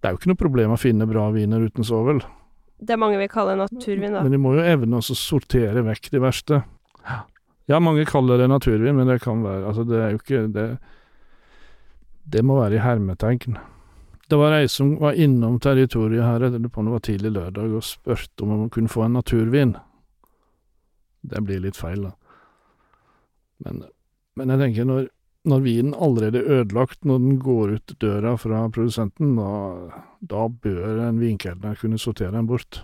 Det 0.00 0.08
er 0.08 0.14
jo 0.14 0.18
ikke 0.18 0.30
noe 0.32 0.40
problem 0.40 0.72
å 0.74 0.78
finne 0.80 1.06
bra 1.06 1.26
viner 1.34 1.66
uten 1.68 1.84
svovel, 1.86 2.22
Det 2.80 2.96
mange 2.98 3.20
vil 3.20 3.28
kalle 3.30 3.58
naturvin, 3.60 4.16
da. 4.16 4.24
men 4.24 4.32
de 4.32 4.40
må 4.40 4.54
jo 4.56 4.64
evne 4.64 4.98
å 4.98 5.04
sortere 5.04 5.84
vekk 5.84 6.08
de 6.14 6.22
verste. 6.24 6.62
Ja, 7.68 7.80
mange 7.84 8.06
kaller 8.08 8.40
det 8.40 8.48
naturvin, 8.48 8.96
men 8.96 9.10
det 9.10 9.20
kan 9.20 9.42
være 9.44 9.66
Altså, 9.68 9.84
det 9.84 9.98
er 10.00 10.14
jo 10.14 10.20
ikke 10.22 10.46
Det, 10.54 10.68
det 12.24 12.44
må 12.44 12.60
være 12.60 12.78
i 12.78 12.84
hermetegn. 12.84 13.58
Det 14.28 14.36
var 14.36 14.52
ei 14.52 14.68
som 14.68 14.98
var 15.00 15.16
innom 15.16 15.56
territoriet 15.60 16.24
her, 16.24 16.42
jeg 16.44 16.70
på 16.70 16.80
om 16.80 16.88
det 16.88 16.92
var 16.92 17.04
tidlig 17.04 17.30
lørdag, 17.32 17.76
og 17.76 17.84
spurte 17.84 18.44
om 18.44 18.48
man 18.48 18.70
kunne 18.70 18.92
få 18.92 19.06
en 19.06 19.16
naturvin. 19.16 19.76
Det 21.24 21.40
blir 21.44 21.62
litt 21.64 21.76
feil, 21.76 22.04
da. 22.04 22.12
Men, 23.64 23.80
men 24.36 24.52
jeg 24.52 24.60
tenker, 24.60 24.84
når, 24.84 25.08
når 25.48 25.64
vinen 25.64 25.96
allerede 25.96 26.42
er 26.42 26.60
ødelagt 26.60 27.08
når 27.08 27.24
den 27.24 27.40
går 27.40 27.72
ut 27.78 27.96
døra 28.04 28.36
fra 28.36 28.66
produsenten, 28.68 29.34
da, 29.40 29.48
da 30.20 30.44
bør 30.48 31.02
en 31.08 31.20
vinkelner 31.22 31.80
kunne 31.80 31.98
sortere 31.98 32.36
den 32.36 32.46
bort. 32.50 32.82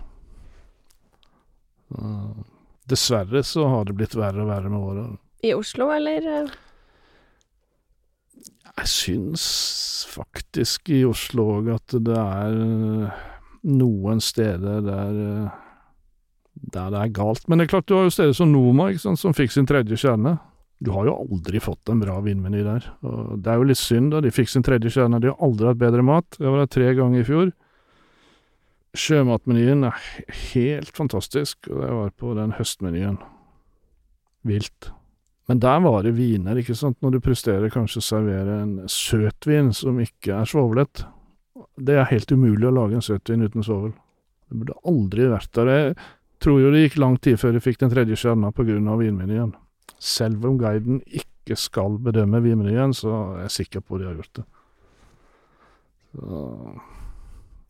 Dessverre 2.89 3.41
så 3.43 3.65
har 3.71 3.87
det 3.87 3.95
blitt 3.97 4.15
verre 4.17 4.43
og 4.43 4.51
verre 4.51 4.69
med 4.69 4.79
åra. 4.79 5.05
I 5.45 5.53
Oslo, 5.57 5.89
eller? 5.93 6.51
Jeg 8.75 8.89
syns 8.91 9.45
faktisk 10.11 10.89
i 10.93 11.03
Oslo 11.07 11.47
òg 11.59 11.69
at 11.75 11.95
det 12.05 12.17
er 12.17 12.57
eh, 12.65 13.21
noen 13.71 14.21
steder 14.23 14.83
der 14.85 15.21
eh, 15.25 15.61
der 16.55 16.91
det 16.91 16.99
er 16.99 17.13
galt. 17.15 17.47
Men 17.47 17.59
det 17.59 17.67
er 17.67 17.73
klart, 17.75 17.87
du 17.87 17.95
har 17.97 18.05
jo 18.07 18.13
steder 18.13 18.35
som 18.35 18.51
Noma, 18.51 18.89
sant, 18.99 19.19
som 19.19 19.35
fikk 19.35 19.51
sin 19.53 19.67
tredje 19.69 19.97
kjerne. 19.99 20.37
Du 20.83 20.91
har 20.91 21.07
jo 21.07 21.15
aldri 21.23 21.59
fått 21.63 21.91
en 21.91 22.01
bra 22.03 22.17
vinmeny 22.23 22.63
der. 22.65 22.87
Og 23.05 23.37
det 23.43 23.51
er 23.51 23.59
jo 23.59 23.67
litt 23.69 23.79
synd, 23.79 24.11
da. 24.13 24.21
De 24.23 24.31
fikk 24.33 24.51
sin 24.51 24.65
tredje 24.65 24.91
kjerne. 24.95 25.21
De 25.23 25.31
har 25.31 25.43
aldri 25.43 25.69
hatt 25.69 25.81
bedre 25.81 26.03
mat. 26.05 26.37
Jeg 26.39 26.51
var 26.51 26.63
der 26.63 26.71
tre 26.71 26.91
ganger 26.97 27.21
i 27.21 27.27
fjor. 27.27 27.51
Sjømatmenyen 28.95 29.83
er 29.89 30.03
helt 30.53 30.91
fantastisk, 30.95 31.67
og 31.71 31.81
jeg 31.83 31.95
var 31.99 32.13
på 32.19 32.35
den 32.37 32.53
høstmenyen. 32.55 33.17
Vilt. 34.45 34.91
Men 35.49 35.59
der 35.61 35.81
var 35.83 36.01
det 36.05 36.15
viner, 36.17 36.57
ikke 36.57 36.77
sant, 36.77 36.97
når 37.03 37.15
du 37.15 37.19
presterer 37.25 37.73
kanskje 37.73 38.01
å 38.01 38.05
servere 38.05 38.61
en 38.63 38.73
søtvin 38.89 39.71
som 39.77 39.99
ikke 40.01 40.39
er 40.39 40.49
svovlet. 40.49 41.03
Det 41.77 41.99
er 41.99 42.09
helt 42.09 42.31
umulig 42.33 42.69
å 42.69 42.73
lage 42.73 42.97
en 42.97 43.05
søtvin 43.05 43.45
uten 43.45 43.65
svovel. 43.65 43.93
Det 44.49 44.57
burde 44.61 44.79
aldri 44.89 45.29
vært 45.29 45.51
der. 45.57 45.71
Jeg 45.73 45.95
tror 46.41 46.59
jo 46.61 46.73
det 46.73 46.85
gikk 46.85 46.99
lang 47.01 47.19
tid 47.21 47.39
før 47.41 47.55
de 47.55 47.63
fikk 47.63 47.81
den 47.83 47.93
tredje 47.93 48.17
stjerna 48.19 48.51
på 48.55 48.65
grunn 48.65 48.89
av 48.89 49.01
vinmenyen. 49.01 49.53
Selv 50.01 50.45
om 50.49 50.57
guiden 50.61 51.01
ikke 51.05 51.57
skal 51.59 51.99
bedømme 52.01 52.41
vinmenyen, 52.45 52.93
så 52.97 53.13
er 53.35 53.45
jeg 53.45 53.57
sikker 53.59 53.85
på 53.85 54.01
de 54.01 54.09
har 54.09 54.17
gjort 54.17 54.41
det. 54.41 54.45
Så 56.15 56.45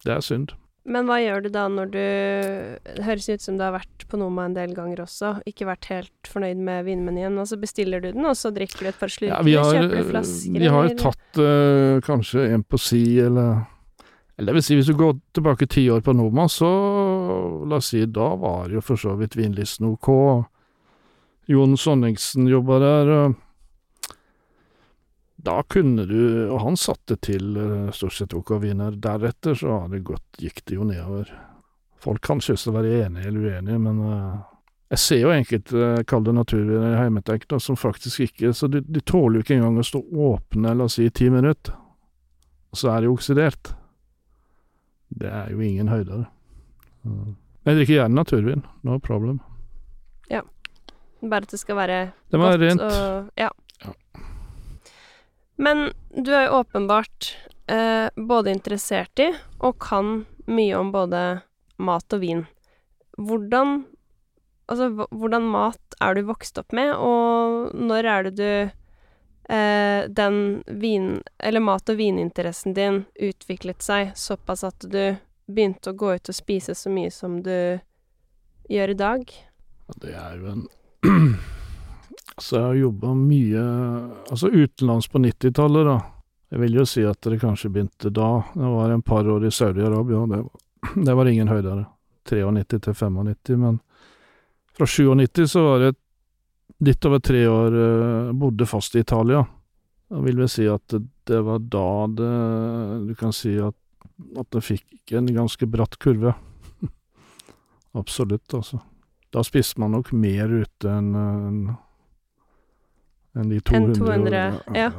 det 0.05 0.15
er 0.15 0.23
synd. 0.23 0.55
Men 0.85 1.07
hva 1.09 1.17
gjør 1.17 1.45
du 1.45 1.49
da 1.49 1.65
når 1.71 1.91
du 1.93 1.97
Det 1.97 3.05
høres 3.07 3.27
ut 3.29 3.41
som 3.41 3.57
du 3.57 3.63
har 3.65 3.73
vært 3.73 4.05
på 4.05 4.19
Noma 4.21 4.45
en 4.45 4.55
del 4.57 4.75
ganger 4.77 5.01
også, 5.01 5.31
ikke 5.49 5.65
vært 5.65 5.87
helt 5.89 6.29
fornøyd 6.29 6.59
med 6.61 6.85
vinmenyen, 6.85 7.39
og 7.41 7.47
så 7.49 7.57
bestiller 7.57 8.03
du 8.03 8.11
den, 8.11 8.25
og 8.29 8.37
så 8.37 8.51
drikker 8.53 8.85
du 8.85 8.89
et 8.91 8.99
par 8.99 9.09
slurker, 9.09 9.33
Ja, 9.33 9.45
vi 9.45 9.55
har, 9.57 9.71
kjøper 9.73 9.95
du 9.97 10.11
flasker, 10.11 10.59
vi 10.61 10.73
har 10.75 10.89
jo 10.89 10.97
tatt 10.99 11.39
uh, 11.41 12.03
kanskje 12.05 12.45
en 12.53 12.65
på 12.65 12.79
si, 12.81 13.01
eller 13.19 13.65
Eller 14.37 14.51
det 14.51 14.57
vil 14.59 14.65
si, 14.67 14.77
hvis 14.77 14.91
du 14.91 14.97
går 14.99 15.15
tilbake 15.33 15.65
ti 15.71 15.87
år 15.89 16.03
på 16.05 16.13
Noma, 16.13 16.45
så 16.51 16.69
la 17.65 17.79
oss 17.79 17.89
si, 17.93 18.03
da 18.05 18.33
var 18.37 18.69
jo 18.69 18.83
for 18.83 18.99
så 18.99 19.15
vidt 19.17 19.37
vinlisten 19.39 19.87
ok. 19.87 20.11
Jon 21.47 21.77
Sonningsen 21.77 22.49
jobba 22.49 22.79
der. 22.83 23.11
og 23.15 23.35
Da 25.45 25.59
kunne 25.69 26.07
du 26.09 26.49
Og 26.49 26.59
han 26.63 26.77
satte 26.79 27.17
til 27.21 27.57
eh, 27.59 27.91
stort 27.93 28.17
sett 28.17 28.33
ok 28.33 28.55
viner. 28.63 28.95
Deretter 28.97 29.57
så 29.57 29.79
har 29.81 29.91
det 29.91 30.05
gått, 30.07 30.25
gikk 30.41 30.63
det 30.65 30.79
jo 30.79 30.87
nedover. 30.87 31.29
Folk 32.01 32.23
kan 32.25 32.41
selvsagt 32.41 32.75
være 32.75 33.05
enige 33.05 33.29
eller 33.29 33.45
uenige, 33.49 33.79
men 33.81 34.01
eh, 34.09 34.43
jeg 34.93 35.01
ser 35.01 35.21
jo 35.23 35.31
enkelte 35.33 35.79
uh, 35.81 36.03
kalde 36.07 36.33
naturviner 36.35 36.91
i 36.93 36.99
heimetenk 36.99 37.47
da, 37.49 37.57
som 37.59 37.75
faktisk 37.75 38.27
ikke 38.27 38.51
Så 38.53 38.69
de, 38.69 38.83
de 38.85 39.01
tåler 39.01 39.39
jo 39.39 39.45
ikke 39.45 39.55
engang 39.57 39.79
å 39.81 39.85
stå 39.85 40.01
åpne, 40.27 40.75
la 40.77 40.85
oss 40.85 40.99
si, 40.99 41.07
i 41.09 41.13
ti 41.13 41.29
minutter. 41.33 41.73
og 42.69 42.77
så 42.77 42.91
er 42.93 43.01
det 43.01 43.09
jo 43.09 43.15
oksidert. 43.15 43.73
Det 45.09 45.31
er 45.31 45.51
jo 45.51 45.59
ingen 45.63 45.89
høydere. 45.89 46.27
Mm. 47.03 47.35
Jeg 47.65 47.79
drikker 47.79 47.93
gjerne 47.95 48.19
naturvin, 48.19 48.63
no 48.85 48.99
problem. 49.01 49.39
Ja. 50.29 50.43
Bare 51.25 51.47
at 51.47 51.51
det 51.51 51.59
skal 51.59 51.79
være 51.79 51.99
Det 52.31 52.39
må 52.39 52.45
være 52.45 52.59
godt 52.59 52.67
rent. 52.69 52.81
og 52.85 53.41
Ja. 53.41 53.49
Men 55.55 55.91
du 56.09 56.31
er 56.35 56.47
jo 56.47 56.61
åpenbart 56.61 57.35
eh, 57.67 58.07
både 58.15 58.51
interessert 58.51 59.19
i 59.19 59.31
og 59.63 59.77
kan 59.83 60.25
mye 60.45 60.75
om 60.77 60.91
både 60.91 61.25
mat 61.77 62.15
og 62.15 62.23
vin. 62.23 62.47
Hvordan 63.17 63.83
Altså, 64.65 64.87
hvordan 65.13 65.43
mat 65.45 65.95
er 66.01 66.15
du 66.17 66.23
vokst 66.25 66.57
opp 66.57 66.73
med, 66.73 66.89
og 66.97 67.75
når 67.77 68.07
er 68.09 68.23
det 68.25 68.31
du 68.39 69.53
eh, 69.53 70.07
den 70.09 70.63
vin... 70.65 71.19
Eller 71.37 71.61
mat- 71.61 71.91
og 71.93 71.99
vininteressen 71.99 72.73
din 72.73 73.03
utviklet 73.13 73.85
seg 73.85 74.15
såpass 74.17 74.65
at 74.65 74.87
du 74.89 75.19
begynte 75.45 75.93
å 75.93 75.99
gå 76.01 76.15
ut 76.17 76.33
og 76.33 76.37
spise 76.39 76.73
så 76.73 76.89
mye 76.89 77.13
som 77.13 77.43
du 77.45 77.77
gjør 78.73 78.95
i 78.95 78.97
dag? 78.97 79.35
Det 80.01 80.17
er 80.17 80.41
jo 80.41 80.55
en 80.55 80.65
Altså, 82.35 82.55
jeg 82.57 82.65
har 82.65 82.75
jobba 82.75 83.13
mye 83.15 83.63
Altså 84.31 84.49
utenlands 84.51 85.07
på 85.07 85.21
90-tallet, 85.23 85.87
da. 85.87 85.97
Jeg 86.51 86.61
vil 86.61 86.77
jo 86.79 86.85
si 86.87 87.03
at 87.07 87.19
det 87.25 87.41
kanskje 87.41 87.71
begynte 87.71 88.11
da. 88.13 88.29
Det 88.53 88.71
var 88.75 88.91
en 88.91 89.03
par 89.03 89.27
år 89.27 89.47
i 89.47 89.51
Saudi-Arabia, 89.51 90.21
og 90.21 90.31
det, 90.31 90.41
det 91.07 91.15
var 91.15 91.31
ingen 91.31 91.51
høydere. 91.51 91.85
93 92.25 92.79
til 92.81 92.95
95, 92.95 93.59
men 93.61 93.79
fra 94.75 94.87
97 94.89 95.51
så 95.51 95.61
var 95.61 95.83
det 95.83 95.91
litt 96.83 97.05
over 97.05 97.21
tre 97.23 97.43
år 97.47 97.75
eh, 97.79 98.31
bodde 98.35 98.65
fast 98.67 98.95
i 98.95 99.03
Italia. 99.05 99.43
Jeg 100.09 100.25
vil 100.25 100.41
vel 100.41 100.49
si 100.51 100.65
at 100.69 100.95
det, 100.95 101.39
var 101.41 101.59
da 101.59 101.87
det 102.13 102.33
Du 103.07 103.13
kan 103.17 103.31
si 103.33 103.55
at, 103.57 103.77
at 104.37 104.49
det 104.53 104.63
fikk 104.65 105.15
en 105.17 105.29
ganske 105.33 105.69
bratt 105.69 105.97
kurve. 106.01 106.35
Absolutt, 108.01 108.53
altså. 108.53 108.81
Da 109.33 109.43
spiste 109.43 109.81
man 109.81 109.95
nok 109.95 110.11
mer 110.15 110.51
ute 110.51 110.91
enn 110.91 111.15
enn 111.15 111.59
enn 113.35 113.51
de 113.51 113.59
200 113.59 113.85
Enn 113.85 113.95
200, 113.99 114.43
ja. 114.75 114.91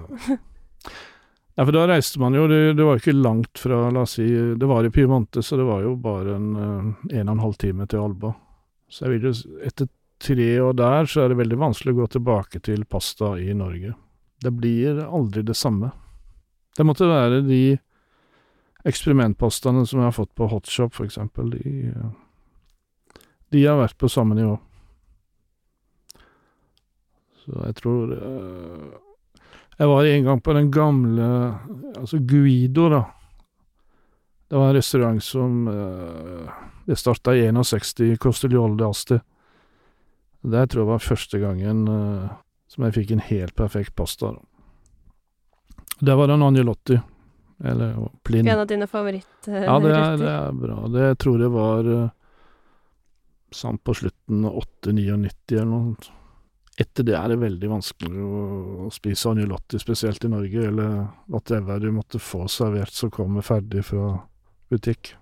Ja, 1.59 1.64
for 1.64 1.72
da 1.72 1.87
reiste 1.88 2.20
man 2.20 2.35
jo, 2.37 2.44
det, 2.51 2.75
det 2.77 2.85
var 2.85 2.99
jo 2.99 3.01
ikke 3.01 3.16
langt 3.16 3.59
fra, 3.59 3.87
la 3.88 4.03
oss 4.05 4.18
si, 4.18 4.27
det 4.61 4.66
var 4.68 4.85
i 4.85 4.90
Piemonte, 4.92 5.40
så 5.42 5.57
det 5.57 5.64
var 5.64 5.87
jo 5.87 5.94
bare 5.96 6.35
en, 6.37 6.51
eh, 6.53 6.90
en 7.16 7.31
og 7.31 7.33
en 7.33 7.44
halv 7.46 7.57
time 7.62 7.87
til 7.88 8.03
Alba. 8.03 8.35
Så 8.92 9.07
jeg 9.07 9.14
vil 9.14 9.31
jo, 9.31 9.33
etter 9.64 9.88
tre 10.20 10.51
år 10.61 10.77
der, 10.77 11.09
så 11.09 11.25
er 11.25 11.33
det 11.33 11.38
veldig 11.40 11.59
vanskelig 11.62 11.94
å 11.94 12.01
gå 12.03 12.11
tilbake 12.12 12.61
til 12.61 12.85
pasta 12.85 13.38
i 13.40 13.57
Norge. 13.57 13.94
Det 14.44 14.53
blir 14.53 15.01
aldri 15.07 15.46
det 15.49 15.57
samme. 15.57 15.94
Det 16.77 16.85
måtte 16.85 17.09
være 17.09 17.40
de 17.49 17.79
eksperimentpastaene 18.87 19.87
som 19.88 20.03
jeg 20.03 20.11
har 20.11 20.18
fått 20.18 20.35
på 20.37 20.51
Hotshop, 20.53 20.92
for 20.94 21.09
eksempel, 21.09 21.57
de, 21.57 21.88
eh, 21.88 23.22
de 23.57 23.64
har 23.64 23.81
vært 23.81 23.96
på 23.96 24.12
samme 24.12 24.37
nivå. 24.37 24.59
Så 27.47 27.63
jeg 27.63 27.77
tror 27.79 28.15
eh, 28.17 28.87
Jeg 29.79 29.91
var 29.91 30.09
en 30.11 30.25
gang 30.27 30.43
på 30.43 30.55
den 30.57 30.71
gamle 30.75 31.29
Altså 31.97 32.19
Guido, 32.19 32.89
da. 32.91 33.05
Det 34.49 34.59
var 34.59 34.71
en 34.71 34.79
restaurant 34.79 35.23
som 35.23 35.69
eh, 35.71 36.57
Det 36.87 36.99
starta 36.99 37.35
i 37.37 37.47
61 37.51 38.01
i 38.07 38.17
Costigliole 38.17 38.77
d'Asti. 38.79 39.19
Der 40.47 40.67
tror 40.67 40.85
jeg 40.85 40.91
var 40.93 41.03
første 41.03 41.41
gangen 41.43 41.87
eh, 41.91 42.29
som 42.71 42.87
jeg 42.87 42.95
fikk 42.95 43.15
en 43.15 43.23
helt 43.27 43.55
perfekt 43.59 43.95
pasta. 43.99 44.33
Da. 44.35 44.43
Der 46.07 46.19
var 46.19 46.29
det 46.29 46.37
en 46.37 46.45
Angelotti. 46.47 46.99
Eller 47.65 47.97
Plin. 48.23 48.47
En 48.47 48.61
av 48.61 48.67
dine 48.69 48.87
favorittretter? 48.87 49.65
Ja, 49.65 49.79
det 49.81 49.95
er, 49.97 50.17
det 50.21 50.31
er 50.31 50.59
bra. 50.61 50.77
Det 50.93 51.07
jeg 51.07 51.19
tror 51.25 51.43
jeg 51.43 51.55
var 51.55 51.91
sånn 53.55 53.79
på 53.79 53.95
slutten 53.97 54.45
av 54.47 54.61
8-99 54.85 55.57
eller 55.57 55.71
noe 55.71 55.83
sånt. 55.87 56.11
Etter 56.77 57.07
det 57.09 57.15
er 57.17 57.33
det 57.33 57.39
veldig 57.41 57.69
vanskelig 57.73 58.21
å, 58.21 58.41
å 58.85 58.89
spise 58.93 59.31
agnolotti, 59.31 59.81
spesielt 59.81 60.25
i 60.27 60.33
Norge, 60.33 60.67
eller 60.69 61.07
whatever 61.33 61.81
du 61.81 61.89
måtte 61.97 62.21
få 62.21 62.45
servert 62.53 62.93
som 62.93 63.12
kommer 63.12 63.47
ferdig 63.47 63.87
fra 63.89 64.11
butikk. 64.69 65.15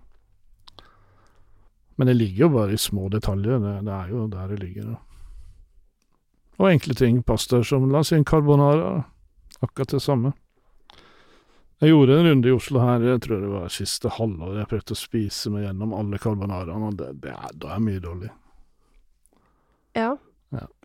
Men 1.95 2.11
det 2.11 2.17
ligger 2.19 2.49
jo 2.49 2.55
bare 2.57 2.75
i 2.75 2.81
små 2.81 3.07
detaljer, 3.13 3.61
det, 3.63 3.75
det 3.87 3.95
er 3.95 4.11
jo 4.11 4.25
der 4.33 4.51
det 4.51 4.63
ligger. 4.65 4.97
Og 6.59 6.71
enkle 6.73 6.99
ting, 6.99 7.23
pastaer 7.23 7.63
som 7.67 7.87
la 7.91 8.03
oss 8.03 8.11
si 8.11 8.19
en 8.19 8.27
carbonara, 8.27 9.05
akkurat 9.63 9.95
det 9.95 10.03
samme. 10.03 10.35
Jeg 11.83 11.91
gjorde 11.91 12.19
en 12.19 12.29
runde 12.29 12.49
i 12.49 12.55
Oslo 12.55 12.83
her, 12.83 13.03
jeg 13.03 13.23
tror 13.25 13.43
det 13.43 13.49
var 13.51 13.73
siste 13.75 14.11
halvår. 14.17 14.61
Jeg 14.61 14.71
prøvde 14.71 14.95
å 14.95 14.99
spise 14.99 15.51
meg 15.55 15.67
gjennom 15.67 15.95
alle 15.95 16.19
carbonaraene, 16.23 16.91
og 16.91 16.99
det, 16.99 17.11
det 17.23 17.35
er, 17.35 17.51
da 17.63 17.75
er 17.75 17.83
mye 17.83 18.03
dårlig. 18.03 18.31
Ja. 19.95 20.15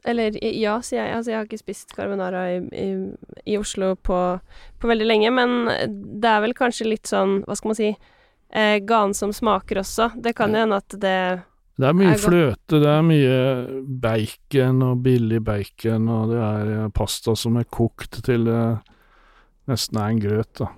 Eller 0.08 0.38
ja, 0.44 0.78
sier 0.86 1.02
jeg. 1.04 1.16
Altså, 1.16 1.32
jeg 1.32 1.40
har 1.40 1.50
ikke 1.50 1.62
spist 1.62 1.96
carbonara 1.96 2.46
i, 2.54 2.62
i, 2.72 2.88
i 3.54 3.58
Oslo 3.60 3.96
på, 3.96 4.20
på 4.80 4.92
veldig 4.92 5.08
lenge, 5.08 5.34
men 5.36 5.58
det 6.22 6.32
er 6.32 6.44
vel 6.46 6.56
kanskje 6.58 6.88
litt 6.88 7.10
sånn, 7.10 7.42
hva 7.48 7.58
skal 7.58 7.74
man 7.74 7.80
si, 7.80 7.90
eh, 8.56 8.78
ganen 8.80 9.16
som 9.18 9.34
smaker 9.36 9.82
også. 9.84 10.12
Det 10.16 10.36
kan 10.38 10.56
jo 10.56 10.64
hende 10.64 10.80
at 10.80 10.96
det 10.96 11.18
Det 11.80 11.88
er 11.88 11.96
mye 11.96 12.16
fløte, 12.20 12.80
det 12.80 12.92
er 12.92 13.04
mye 13.08 13.42
bacon 14.04 14.86
og 14.88 15.04
billig 15.04 15.44
bacon, 15.44 16.10
og 16.12 16.34
det 16.34 16.42
er 16.44 16.74
eh, 16.78 16.88
pasta 16.96 17.36
som 17.40 17.60
er 17.60 17.68
kokt 17.68 18.22
til 18.26 18.48
det 18.50 18.64
nesten 19.70 20.00
er 20.02 20.14
en 20.14 20.22
grøt, 20.22 20.52
da. 20.58 20.72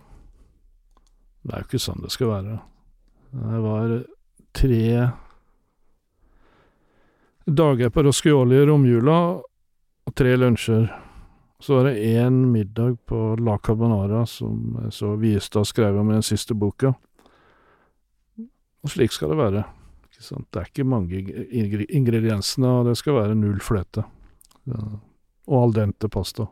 Det 1.42 1.54
er 1.54 1.64
jo 1.64 1.70
ikke 1.70 1.82
sånn 1.82 2.04
det 2.04 2.12
skal 2.14 2.30
være. 2.30 2.58
Det 3.32 3.60
var 3.64 3.94
tre 4.58 4.82
dager 7.46 7.90
på 7.90 8.04
Roscioli 8.04 8.56
i 8.62 8.66
romjula, 8.66 9.18
og 10.08 10.16
tre 10.16 10.36
lunsjer. 10.38 10.88
Så 11.62 11.78
var 11.78 11.90
det 11.90 12.02
én 12.02 12.40
middag 12.50 12.98
på 13.06 13.36
La 13.40 13.58
Carbonara, 13.58 14.26
som 14.26 14.80
jeg 14.84 14.94
så 14.98 15.16
Viestad 15.22 15.68
skrev 15.70 16.00
om 16.02 16.10
i 16.10 16.18
den 16.18 16.26
siste 16.26 16.58
boka. 16.58 16.96
Og 18.82 18.90
slik 18.90 19.14
skal 19.14 19.34
det 19.34 19.38
være. 19.38 19.66
Ikke 20.10 20.26
sant? 20.26 20.48
Det 20.50 20.62
er 20.62 20.72
ikke 20.72 20.88
mange 20.90 21.22
ingrediensene, 21.94 22.72
og 22.80 22.90
det 22.90 22.96
skal 22.98 23.20
være 23.20 23.38
null 23.38 23.62
fløte. 23.62 24.08
Ja. 24.66 24.82
Og 25.52 25.68
al 25.68 25.78
dente 25.78 26.10
pasta. 26.10 26.48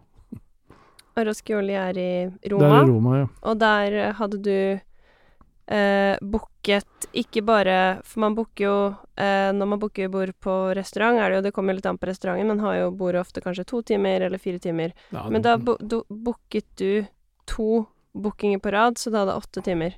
Og 1.18 1.26
Roscioli 1.26 1.74
er 1.74 1.98
i 1.98 2.12
Roma? 2.52 2.70
Det 2.70 2.70
er 2.70 2.86
i 2.86 2.92
Roma, 2.92 3.18
ja. 3.18 3.26
og 3.42 3.60
der 3.60 3.98
hadde 4.20 4.40
du 4.46 4.56
eh, 5.70 6.18
booket 6.22 7.08
ikke 7.14 7.42
bare 7.46 7.78
For 8.06 8.24
man 8.24 8.36
booker 8.38 8.64
jo 8.64 8.76
eh, 9.16 9.50
Når 9.56 9.70
man 9.72 9.80
booker 9.80 10.10
bord 10.12 10.34
på 10.44 10.56
restaurant, 10.78 11.20
er 11.20 11.30
det 11.30 11.40
jo 11.40 11.46
Det 11.48 11.54
kommer 11.56 11.78
litt 11.78 11.88
an 11.90 11.98
på 11.98 12.10
restauranten, 12.10 12.50
man 12.50 12.64
har 12.66 12.80
jo 12.82 12.92
bordet 12.92 13.22
ofte 13.22 13.44
kanskje 13.46 13.68
to 13.70 13.82
timer 13.94 14.28
eller 14.28 14.42
fire 14.42 14.60
timer. 14.60 14.94
ja 15.16 15.28
Men 15.30 15.46
da 15.46 15.58
bo, 15.58 15.78
do, 15.80 16.04
booket 16.10 16.68
du 16.78 17.06
to 17.50 17.86
bookinger 18.14 18.60
på 18.60 18.72
rad, 18.74 18.98
så 18.98 19.10
da 19.14 19.24
hadde 19.24 19.38
åtte 19.38 19.62
timer. 19.66 19.96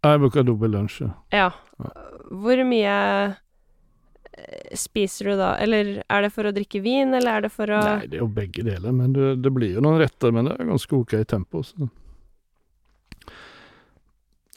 Jeg 0.00 0.20
booka 0.20 0.42
dobbel 0.44 0.72
lunsj, 0.72 1.02
ja. 1.04 1.12
Ja. 1.36 1.50
Ja. 1.80 1.90
Hvor 2.40 2.62
mye 2.64 2.96
eh, 3.28 4.76
spiser 4.76 5.30
du 5.30 5.34
da? 5.40 5.50
Eller 5.60 6.02
er 6.02 6.24
det 6.24 6.32
for 6.32 6.48
å 6.48 6.52
drikke 6.56 6.80
vin, 6.84 7.12
eller 7.16 7.38
er 7.38 7.46
det 7.46 7.52
for 7.52 7.72
å 7.72 7.80
Nei, 7.84 8.08
det 8.08 8.18
er 8.18 8.24
jo 8.24 8.30
begge 8.32 8.64
deler, 8.64 8.96
men 8.96 9.12
det, 9.16 9.34
det 9.44 9.52
blir 9.52 9.76
jo 9.76 9.84
noen 9.84 10.00
retter, 10.00 10.32
men 10.32 10.48
det 10.48 10.56
er 10.56 10.70
ganske 10.72 10.96
ok 10.96 11.16
tempo. 11.28 11.62
Så. 11.66 11.90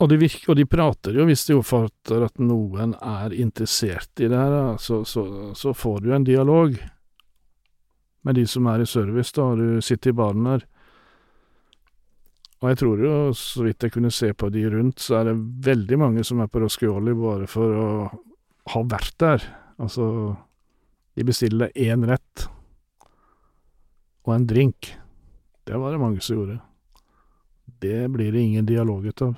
Og, 0.04 0.10
de 0.12 0.18
virker, 0.20 0.50
og 0.52 0.58
de 0.60 0.66
prater 0.68 1.16
jo, 1.16 1.24
hvis 1.30 1.46
de 1.48 1.56
oppfatter 1.56 2.26
at 2.26 2.42
noen 2.44 2.92
er 3.00 3.32
interessert 3.40 4.20
i 4.20 4.28
det 4.28 4.36
her, 4.36 4.76
så, 4.82 5.00
så, 5.08 5.54
så 5.56 5.72
får 5.72 6.02
du 6.04 6.10
en 6.12 6.26
dialog 6.28 6.76
med 8.28 8.36
de 8.36 8.44
som 8.48 8.68
er 8.68 8.84
i 8.84 8.88
service, 8.88 9.32
da, 9.36 9.46
og 9.54 9.62
du 9.62 9.84
sitter 9.84 10.12
i 10.12 10.18
baren 10.20 10.50
der. 10.50 10.66
Og 12.64 12.70
jeg 12.72 12.80
tror 12.80 13.04
jo, 13.04 13.14
så 13.36 13.64
vidt 13.66 13.84
jeg 13.84 13.96
kunne 13.96 14.12
se 14.16 14.34
på 14.36 14.48
de 14.52 14.66
rundt, 14.72 15.00
så 15.04 15.22
er 15.22 15.30
det 15.30 15.40
veldig 15.70 16.00
mange 16.00 16.24
som 16.28 16.44
er 16.44 16.52
på 16.52 16.62
Roscioli 16.64 17.16
bare 17.20 17.48
for 17.52 17.80
å 17.80 17.88
ha 18.76 18.84
vært 18.88 19.16
der. 19.24 19.48
Altså, 19.84 20.06
de 21.16 21.28
bestiller 21.28 21.72
én 21.76 22.04
rett 22.08 22.46
og 24.24 24.36
en 24.36 24.48
drink. 24.48 24.94
Det 25.64 25.80
var 25.80 25.96
det 25.96 26.04
mange 26.04 26.24
som 26.24 26.40
gjorde. 26.40 26.60
Det 27.84 28.06
blir 28.12 28.32
det 28.32 28.48
ingen 28.48 28.68
dialog 28.68 29.08
ut 29.08 29.28
av. 29.28 29.36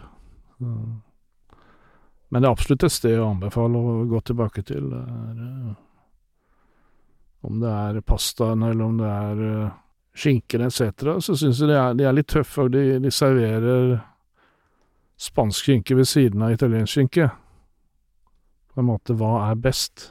Så. 0.57 0.75
Men 2.29 2.41
det 2.41 2.47
er 2.49 2.55
absolutt 2.55 2.83
et 2.83 2.93
sted 2.93 3.19
å 3.19 3.29
anbefale 3.31 3.79
å 3.79 4.05
gå 4.09 4.19
tilbake 4.27 4.63
til. 4.65 4.89
Det 4.91 5.01
er, 5.01 5.35
eh, 5.45 5.75
om 7.45 7.59
det 7.61 7.71
er 7.71 8.01
pastaen, 8.01 8.63
eller 8.65 8.85
om 8.85 8.97
det 8.99 9.11
er 9.11 9.43
eh, 9.45 9.77
skinken 10.15 10.65
etc., 10.65 11.05
så 11.21 11.35
syns 11.37 11.61
jeg 11.61 11.69
de 11.69 11.77
er, 11.77 11.93
de 11.95 12.07
er 12.07 12.17
litt 12.17 12.31
tøffe, 12.31 12.65
og 12.65 12.73
de, 12.73 12.97
de 13.03 13.11
serverer 13.13 13.99
spansk 15.21 15.69
skinke 15.69 15.95
ved 15.95 16.09
siden 16.09 16.43
av 16.43 16.55
italiensk 16.55 16.97
skinke. 16.97 17.29
På 18.73 18.83
en 18.83 18.89
måte, 18.89 19.15
hva 19.15 19.45
er 19.51 19.61
best? 19.61 20.09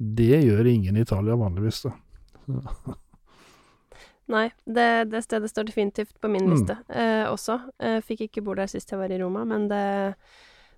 Det 0.00 0.40
gjør 0.42 0.66
ingen 0.66 0.96
i 0.96 1.04
Italia 1.04 1.36
vanligvis, 1.38 1.84
da. 1.86 1.94
Nei, 4.30 4.46
det, 4.66 4.88
det 5.10 5.24
stedet 5.26 5.50
står 5.50 5.66
definitivt 5.66 6.14
på 6.22 6.28
min 6.30 6.44
Mm. 6.46 6.52
liste 6.54 6.76
eh, 6.88 7.24
også. 7.26 7.58
Eh, 7.82 7.98
fikk 8.06 8.28
ikke 8.28 8.44
bo 8.46 8.54
der 8.54 8.70
sist 8.70 8.90
jeg 8.92 8.98
var 9.00 9.10
i 9.10 9.18
Roma, 9.18 9.42
men 9.44 9.66
det 9.68 10.14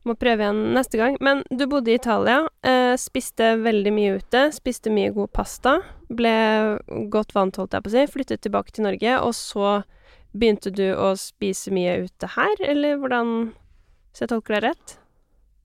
må 0.09 0.17
prøve 0.19 0.43
igjen 0.43 0.73
neste 0.75 0.99
gang. 0.99 1.17
Men 1.21 1.45
du 1.53 1.67
bodde 1.71 1.93
i 1.93 1.99
Italia, 2.01 2.41
eh, 2.67 2.97
spiste 2.99 3.53
veldig 3.63 3.93
mye 3.95 4.17
ute, 4.19 4.47
spiste 4.57 4.91
mye 4.91 5.13
god 5.15 5.31
pasta, 5.37 5.77
ble 6.11 6.33
godt 7.13 7.35
vant, 7.37 7.57
holdt 7.61 7.77
jeg 7.77 7.85
på 7.85 7.93
å 7.93 7.95
si, 7.95 8.07
flyttet 8.11 8.41
tilbake 8.43 8.73
til 8.75 8.89
Norge, 8.89 9.19
og 9.23 9.35
så 9.37 9.83
begynte 10.35 10.73
du 10.75 10.87
å 10.97 11.13
spise 11.21 11.71
mye 11.71 12.01
ute 12.07 12.33
her, 12.35 12.57
eller 12.65 12.97
hvordan 12.97 13.53
Hvis 14.13 14.21
jeg 14.25 14.29
tolker 14.29 14.55
deg 14.59 14.65
rett? 14.71 14.99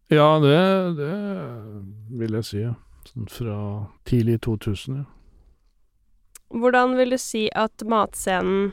Ja, 0.10 0.40
det, 0.40 0.60
det 1.00 1.12
vil 2.20 2.38
jeg 2.38 2.46
si. 2.48 2.62
Sånn 3.10 3.28
fra 3.32 3.58
tidlig 4.08 4.38
2000, 4.46 5.02
ja. 5.02 5.04
Hvordan 6.54 6.96
vil 6.98 7.12
du 7.12 7.18
si 7.20 7.48
at 7.52 7.84
matscenen, 7.84 8.72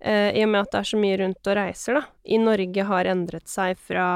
eh, 0.00 0.30
i 0.36 0.44
og 0.44 0.52
med 0.52 0.62
at 0.64 0.72
det 0.72 0.78
er 0.80 0.88
så 0.92 1.00
mye 1.00 1.18
rundt 1.20 1.50
og 1.50 1.58
reiser, 1.58 1.98
da, 2.00 2.04
i 2.24 2.38
Norge 2.40 2.86
har 2.88 3.10
endret 3.10 3.48
seg 3.50 3.76
fra 3.78 4.06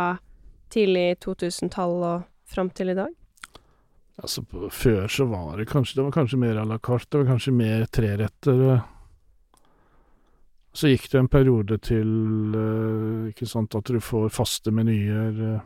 tidlig 0.72 1.18
2000-tall 1.24 2.00
og 2.00 2.24
fram 2.48 2.70
til 2.72 2.94
i 2.94 2.96
dag? 2.96 3.12
Altså, 4.22 4.44
på, 4.46 4.68
før 4.70 5.08
så 5.10 5.26
var 5.26 5.58
det 5.58 5.66
kanskje 5.66 5.96
Det 5.98 6.04
var 6.06 6.12
kanskje 6.14 6.38
mer 6.38 6.56
à 6.62 6.64
la 6.64 6.78
carte, 6.78 7.10
det 7.10 7.24
var 7.24 7.32
kanskje 7.34 7.52
mer 7.52 7.86
treretter. 7.86 8.60
eh. 8.74 8.90
Så 10.74 10.88
gikk 10.90 11.10
det 11.10 11.18
en 11.18 11.28
periode 11.30 11.78
til 11.78 12.54
eh, 12.58 13.28
ikke 13.30 13.46
sant, 13.46 13.74
at 13.74 13.84
du 13.90 14.00
får 14.00 14.32
faste 14.34 14.72
menyer. 14.74 15.60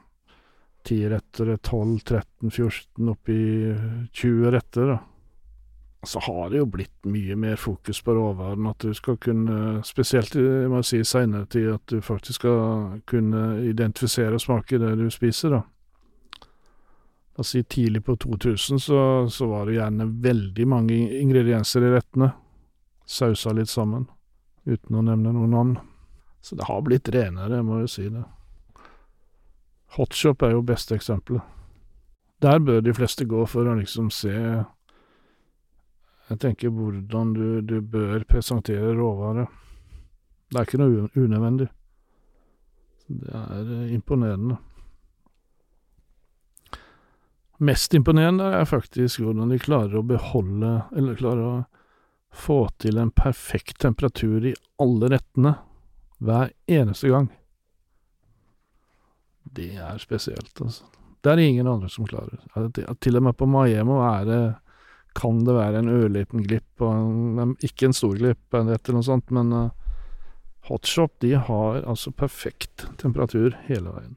Ti 0.84 0.98
retter, 1.08 1.56
12, 1.56 2.00
13, 2.00 2.50
14, 2.50 3.08
oppi 3.12 3.38
20 4.12 4.50
retter. 4.52 4.92
da. 4.94 4.98
Så 6.06 6.20
har 6.22 6.50
det 6.50 6.60
jo 6.60 6.66
blitt 6.70 7.06
mye 7.10 7.34
mer 7.36 7.56
fokus 7.58 7.98
på 8.02 8.14
råvaren, 8.14 8.68
at 8.70 8.78
du 8.78 8.94
skal 8.94 9.16
kunne 9.18 9.80
Spesielt 9.84 10.36
i 10.38 10.44
jeg 10.44 10.70
må 10.70 10.82
si 10.86 11.02
seinere 11.04 11.48
tid, 11.50 11.72
at 11.74 11.90
du 11.90 12.00
faktisk 12.00 12.40
skal 12.44 13.00
kunne 13.06 13.64
identifisere 13.66 14.38
og 14.38 14.42
smake 14.42 14.78
det 14.78 14.94
du 14.98 15.08
spiser, 15.10 15.58
da. 15.58 15.62
Altså 17.38 17.62
tidlig 17.62 18.02
på 18.04 18.16
2000 18.16 18.80
så, 18.82 19.00
så 19.30 19.46
var 19.46 19.66
det 19.66 19.76
gjerne 19.76 20.08
veldig 20.22 20.64
mange 20.68 20.94
ingredienser 21.20 21.86
i 21.86 21.92
rettene. 21.92 22.32
Sausa 23.06 23.52
litt 23.54 23.70
sammen, 23.70 24.08
uten 24.66 24.98
å 24.98 25.04
nevne 25.06 25.32
noen 25.32 25.54
navn. 25.54 25.76
Så 26.42 26.58
det 26.58 26.66
har 26.66 26.82
blitt 26.82 27.08
renere, 27.14 27.60
jeg 27.60 27.66
må 27.66 27.78
jo 27.82 27.90
si 27.90 28.08
det. 28.10 28.24
Hotshop 29.94 30.42
er 30.42 30.56
jo 30.56 30.66
beste 30.66 30.98
eksempelet. 30.98 31.42
Der 32.42 32.58
bør 32.58 32.82
de 32.82 32.94
fleste 32.94 33.26
gå 33.26 33.46
for 33.50 33.66
å 33.66 33.78
liksom 33.78 34.10
se 34.14 34.34
Jeg 36.28 36.40
tenker 36.42 36.72
hvordan 36.74 37.32
du, 37.32 37.46
du 37.64 37.78
bør 37.80 38.24
presentere 38.28 38.92
råvare. 38.96 39.46
Det 40.48 40.58
er 40.58 40.66
ikke 40.68 40.80
noe 40.80 41.08
unødvendig. 41.16 41.68
Det 43.08 43.32
er 43.32 43.70
eh, 43.78 43.94
imponerende. 43.96 44.58
Mest 47.58 47.94
imponerende 47.96 48.52
er 48.60 48.68
faktisk 48.68 49.24
hvordan 49.24 49.50
de 49.50 49.58
klarer 49.58 49.98
å 49.98 50.04
beholde, 50.06 50.74
eller 50.94 51.18
klarer 51.18 51.46
å 51.48 51.56
få 52.30 52.68
til 52.78 53.00
en 53.00 53.10
perfekt 53.10 53.80
temperatur 53.82 54.44
i 54.46 54.54
alle 54.78 55.10
rettene 55.14 55.56
hver 56.22 56.52
eneste 56.70 57.10
gang. 57.10 57.32
Det 59.48 59.72
er 59.80 59.98
spesielt, 59.98 60.52
altså. 60.60 60.84
Det 61.18 61.32
er 61.32 61.40
det 61.40 61.48
ingen 61.50 61.66
andre 61.66 61.88
som 61.90 62.06
klarer. 62.06 62.38
Til 63.02 63.18
og 63.18 63.24
med 63.26 63.34
på 63.34 63.48
Maiemo 63.50 63.98
er 64.06 64.28
det 64.28 64.42
kan 65.16 65.42
det 65.46 65.54
være 65.56 65.82
en 65.82 65.90
ørliten 65.92 66.44
glipp, 66.46 66.82
en, 66.84 67.56
ikke 67.64 67.88
en 67.88 67.96
stor 67.96 68.16
glipp, 68.18 68.54
eller 68.54 68.78
noe 68.94 69.06
sånt, 69.06 69.32
men 69.34 69.52
uh, 69.54 69.68
Hotshop 70.68 71.14
de 71.24 71.32
har 71.32 71.82
altså 71.88 72.12
perfekt 72.12 72.88
temperatur 73.00 73.56
hele 73.68 73.92
veien. 73.94 74.16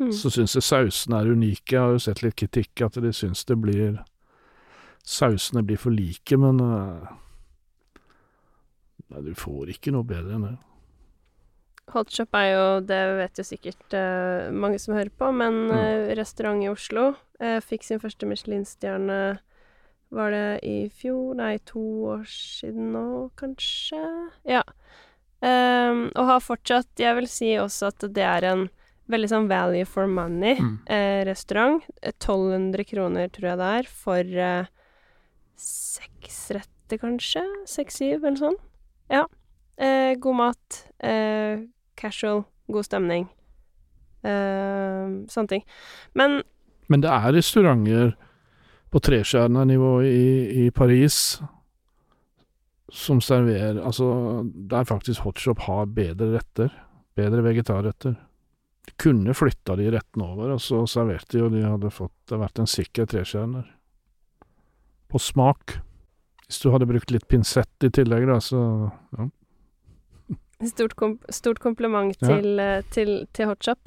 Mm. 0.00 0.12
Så 0.16 0.32
syns 0.32 0.56
jeg 0.56 0.64
sausene 0.64 1.20
er 1.20 1.30
unike. 1.30 1.74
Jeg 1.74 1.80
har 1.80 1.94
jo 1.94 2.02
sett 2.02 2.22
litt 2.24 2.38
kritikk 2.40 2.82
at 2.82 2.96
de 3.04 3.12
syns 3.14 3.44
det 3.44 3.60
blir 3.60 4.00
Sausene 5.00 5.62
blir 5.64 5.78
for 5.80 5.94
like, 5.96 6.36
men 6.36 6.60
uh, 6.60 7.08
Nei, 9.10 9.22
du 9.24 9.32
får 9.34 9.72
ikke 9.72 9.94
noe 9.94 10.06
bedre 10.06 10.36
enn 10.36 10.44
det. 10.44 10.56
Hotshop 11.94 12.34
er 12.38 12.48
jo, 12.52 12.64
det 12.86 12.98
vet 13.18 13.38
jo 13.40 13.44
sikkert 13.44 13.94
uh, 13.96 14.50
mange 14.52 14.78
som 14.78 14.94
hører 14.94 15.10
på, 15.18 15.28
men 15.34 15.68
Mm. 15.70 15.76
eh, 15.76 16.14
restaurant 16.18 16.62
i 16.64 16.68
Oslo 16.70 17.14
uh, 17.40 17.60
fikk 17.60 17.82
sin 17.84 18.00
første 18.02 18.26
Michelin-stjerne 18.26 19.38
Var 20.10 20.30
det 20.34 20.64
i 20.66 20.88
fjor? 20.90 21.34
Nei, 21.38 21.58
to 21.64 21.78
år 22.16 22.24
siden 22.26 22.90
nå, 22.92 23.30
kanskje? 23.38 24.00
Ja. 24.44 24.62
Um, 25.40 26.10
og 26.18 26.26
har 26.26 26.40
fortsatt 26.42 26.98
Jeg 26.98 27.14
vil 27.16 27.28
si 27.30 27.52
også 27.56 27.86
at 27.94 28.00
det 28.12 28.24
er 28.26 28.44
en 28.50 28.64
veldig 29.10 29.28
sånn 29.30 29.48
value 29.50 29.84
for 29.86 30.06
Mm. 30.06 30.16
money-restaurant. 30.18 31.82
1200 32.02 32.84
kroner, 32.86 33.28
tror 33.28 33.48
jeg 33.50 33.58
det 33.58 33.70
er, 33.78 33.88
for 33.90 34.68
seks 35.60 36.50
retter, 36.54 36.98
kanskje? 37.02 37.42
Seks-syv, 37.68 38.24
eller 38.24 38.38
sånn. 38.40 38.56
Ja. 39.10 39.24
Eh, 39.80 40.14
god 40.20 40.36
mat. 40.38 40.78
Eh, 41.00 41.62
casual. 42.00 42.44
God 42.70 42.86
stemning. 42.86 43.28
Uh, 44.24 45.24
sånne 45.32 45.48
ting. 45.54 45.64
Men 46.18 46.42
Men 46.90 47.04
det 47.04 47.10
er 47.12 47.32
restauranter 47.36 48.12
på 48.90 49.00
trestjernenivå 49.06 50.00
i, 50.02 50.66
i 50.66 50.70
Paris 50.74 51.38
som 52.90 53.20
serverer 53.22 53.78
Altså, 53.78 54.42
der 54.44 54.84
faktisk 54.84 55.22
Hotshop 55.22 55.62
har 55.68 55.86
bedre 55.86 56.32
retter. 56.36 56.72
Bedre 57.14 57.44
vegetarretter. 57.46 58.16
De 58.86 58.96
kunne 58.98 59.34
flytta 59.34 59.76
de 59.78 59.90
rettene 59.94 60.26
over, 60.26 60.54
og 60.56 60.60
så 60.62 60.82
serverte 60.90 61.36
de, 61.36 61.44
og 61.44 61.54
de 61.54 61.62
hadde 61.62 61.92
fått 61.94 62.34
vært 62.34 62.58
en 62.58 62.70
sikker 62.70 63.06
trestjerner. 63.10 63.68
På 65.10 65.20
smak. 65.22 65.78
Hvis 66.46 66.62
du 66.64 66.70
hadde 66.74 66.88
brukt 66.90 67.12
litt 67.14 67.28
pinsett 67.30 67.86
i 67.86 67.92
tillegg, 67.94 68.26
da, 68.26 68.40
så 68.42 68.60
ja. 69.18 69.28
Stort, 70.66 70.96
kom 70.96 71.18
stort 71.32 71.60
kompliment 71.62 72.16
Ja. 72.20 72.26
til, 72.26 72.60
eh, 72.60 72.82
til, 72.90 73.26
til 73.32 73.46
Hotshop. 73.46 73.78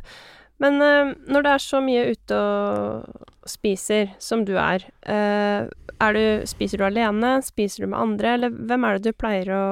Men 0.62 0.80
uh, 0.82 1.14
når 1.28 1.44
det 1.44 1.52
er 1.52 1.62
så 1.62 1.80
mye 1.84 2.04
ute 2.14 2.38
og 2.38 3.50
spiser 3.50 4.14
som 4.22 4.46
du 4.46 4.54
er, 4.56 4.86
uh, 5.10 5.68
er 6.00 6.14
du, 6.16 6.46
spiser 6.48 6.80
du 6.80 6.86
alene, 6.88 7.42
spiser 7.44 7.84
du 7.84 7.92
med 7.92 8.00
andre, 8.00 8.36
eller 8.38 8.54
hvem 8.54 8.86
er 8.86 8.98
det 8.98 9.12
du 9.12 9.18
pleier 9.18 9.50
å 9.52 9.66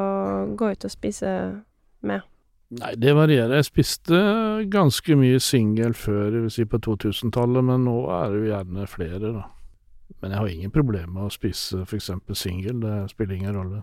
gå 0.58 0.74
ut 0.74 0.86
og 0.86 0.92
spise 0.92 1.32
med? 2.02 2.26
Nei, 2.72 2.94
det 2.96 3.14
varierer. 3.16 3.58
Jeg 3.60 3.68
spiste 3.68 4.20
ganske 4.72 5.16
mye 5.20 5.40
singel 5.44 5.96
før, 5.98 6.38
vil 6.46 6.52
si 6.54 6.64
på 6.66 6.80
2000-tallet, 6.80 7.66
men 7.68 7.84
nå 7.88 7.96
er 8.16 8.30
det 8.32 8.40
jo 8.40 8.52
gjerne 8.52 8.88
flere, 8.88 9.34
da. 9.36 9.48
Men 10.22 10.32
jeg 10.34 10.40
har 10.40 10.54
ingen 10.54 10.72
problemer 10.72 11.12
med 11.12 11.28
å 11.28 11.34
spise 11.34 11.82
eksempel 11.84 12.38
singel, 12.38 12.80
det 12.84 12.96
spiller 13.12 13.36
ingen 13.36 13.58
rolle. 13.58 13.82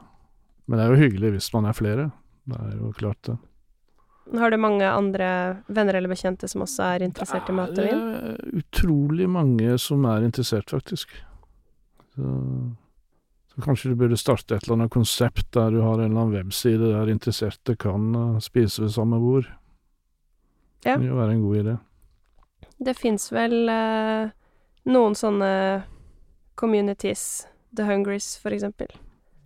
Men 0.69 0.79
det 0.79 0.85
er 0.87 0.93
jo 0.93 1.03
hyggelig 1.05 1.35
hvis 1.37 1.53
man 1.55 1.69
er 1.69 1.77
flere. 1.77 2.11
Det 2.49 2.59
er 2.65 2.77
jo 2.81 2.91
klart 2.97 3.23
det. 3.29 3.37
Har 4.39 4.51
du 4.53 4.57
mange 4.61 4.85
andre 4.85 5.29
venner 5.73 5.97
eller 5.97 6.11
bekjente 6.13 6.49
som 6.49 6.61
også 6.65 6.85
er 6.95 7.05
interessert 7.07 7.49
i 7.49 7.55
mat 7.57 7.71
og 7.73 7.85
vin? 7.87 8.03
Det 8.03 8.19
er 8.35 8.59
utrolig 8.61 9.29
mange 9.33 9.79
som 9.81 10.05
er 10.09 10.27
interessert, 10.27 10.69
faktisk. 10.73 11.15
Så, 12.15 12.33
så 13.55 13.63
kanskje 13.65 13.93
du 13.93 13.97
burde 14.03 14.19
starte 14.21 14.57
et 14.59 14.65
eller 14.67 14.77
annet 14.83 14.93
konsept 14.93 15.49
der 15.57 15.71
du 15.73 15.81
har 15.81 15.95
en 16.01 16.11
eller 16.11 16.25
annen 16.27 16.37
webside 16.37 16.91
der 16.93 17.13
interesserte 17.13 17.77
kan 17.81 18.09
eh, 18.15 18.39
spise 18.45 18.83
ved 18.85 18.93
samme 18.97 19.21
bord. 19.23 19.49
Ja. 20.85 20.95
Det 20.97 21.01
vil 21.03 21.09
jo 21.15 21.21
være 21.21 21.33
en 21.39 21.43
god 21.47 21.57
idé. 21.63 21.77
Det 22.79 22.95
fins 22.99 23.31
vel 23.35 23.57
eh, 23.73 24.29
noen 24.93 25.17
sånne 25.19 25.53
communities, 26.59 27.47
The 27.77 27.85
Hungries 27.89 28.37
for 28.43 28.55
eksempel, 28.55 28.89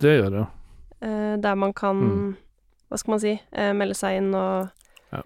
Det 0.01 0.17
gjør 0.19 0.29
det. 0.39 0.45
eh, 1.01 1.35
der 1.41 1.55
man 1.55 1.73
kan, 1.73 1.95
Mm. 2.03 2.35
Hva 2.93 2.99
skal 3.01 3.15
man 3.15 3.21
si, 3.23 3.33
eh, 3.57 3.73
melde 3.73 3.97
seg 3.97 4.19
inn 4.21 4.31
og 4.37 4.69
Ja. 5.13 5.21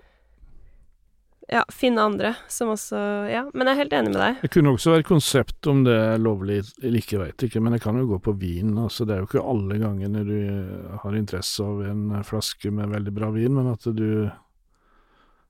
ja, 1.52 1.62
finne 1.72 2.04
andre 2.04 2.34
som 2.52 2.72
også 2.74 3.00
Ja, 3.32 3.44
men 3.54 3.68
jeg 3.68 3.74
er 3.76 3.82
helt 3.84 3.96
enig 3.98 4.14
med 4.14 4.22
deg. 4.24 4.42
Det 4.42 4.52
kunne 4.56 4.72
også 4.72 4.94
være 4.96 5.08
konsept 5.08 5.68
om 5.68 5.84
det 5.84 5.96
er 5.96 6.18
lovlig 6.24 6.62
eller 6.82 7.00
ikke, 7.02 7.20
veit 7.20 7.44
ikke, 7.48 7.62
men 7.64 7.76
det 7.76 7.82
kan 7.84 8.00
jo 8.00 8.08
gå 8.08 8.20
på 8.24 8.38
vin. 8.40 8.74
altså 8.78 9.06
Det 9.06 9.16
er 9.16 9.20
jo 9.22 9.28
ikke 9.28 9.44
alle 9.44 9.80
gangene 9.84 10.24
du 10.28 10.98
har 11.04 11.16
interesse 11.20 11.64
av 11.64 11.84
en 11.88 12.24
flaske 12.24 12.72
med 12.72 12.90
veldig 12.96 13.14
bra 13.16 13.32
vin, 13.36 13.54
men 13.56 13.68
at 13.74 13.84
du 13.96 14.32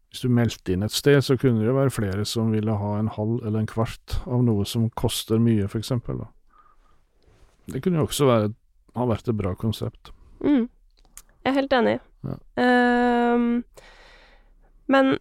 Hvis 0.09 0.21
du 0.23 0.29
meldte 0.29 0.71
inn 0.73 0.83
et 0.83 0.91
sted, 0.95 1.19
så 1.21 1.35
kunne 1.37 1.59
det 1.59 1.67
jo 1.67 1.75
være 1.75 1.91
flere 1.91 2.25
som 2.25 2.49
ville 2.51 2.71
ha 2.71 2.93
en 2.97 3.09
halv 3.11 3.41
eller 3.45 3.59
en 3.59 3.67
kvart 3.67 4.15
av 4.25 4.41
noe 4.41 4.63
som 4.65 4.89
koster 4.89 5.37
mye. 5.37 5.67
Da. 5.67 6.27
Det 7.67 7.81
kunne 7.83 7.99
jo 7.99 8.05
også 8.07 8.25
være, 8.25 8.53
ha 8.95 9.05
vært 9.05 9.27
et 9.27 9.35
bra 9.37 9.53
konsept. 9.59 10.13
Mm. 10.41 10.69
Jeg 11.47 11.53
er 11.53 11.59
helt 11.61 11.73
enig. 11.77 11.99
Ja. 12.27 12.33
Ehm, 12.59 13.63
men 14.91 15.13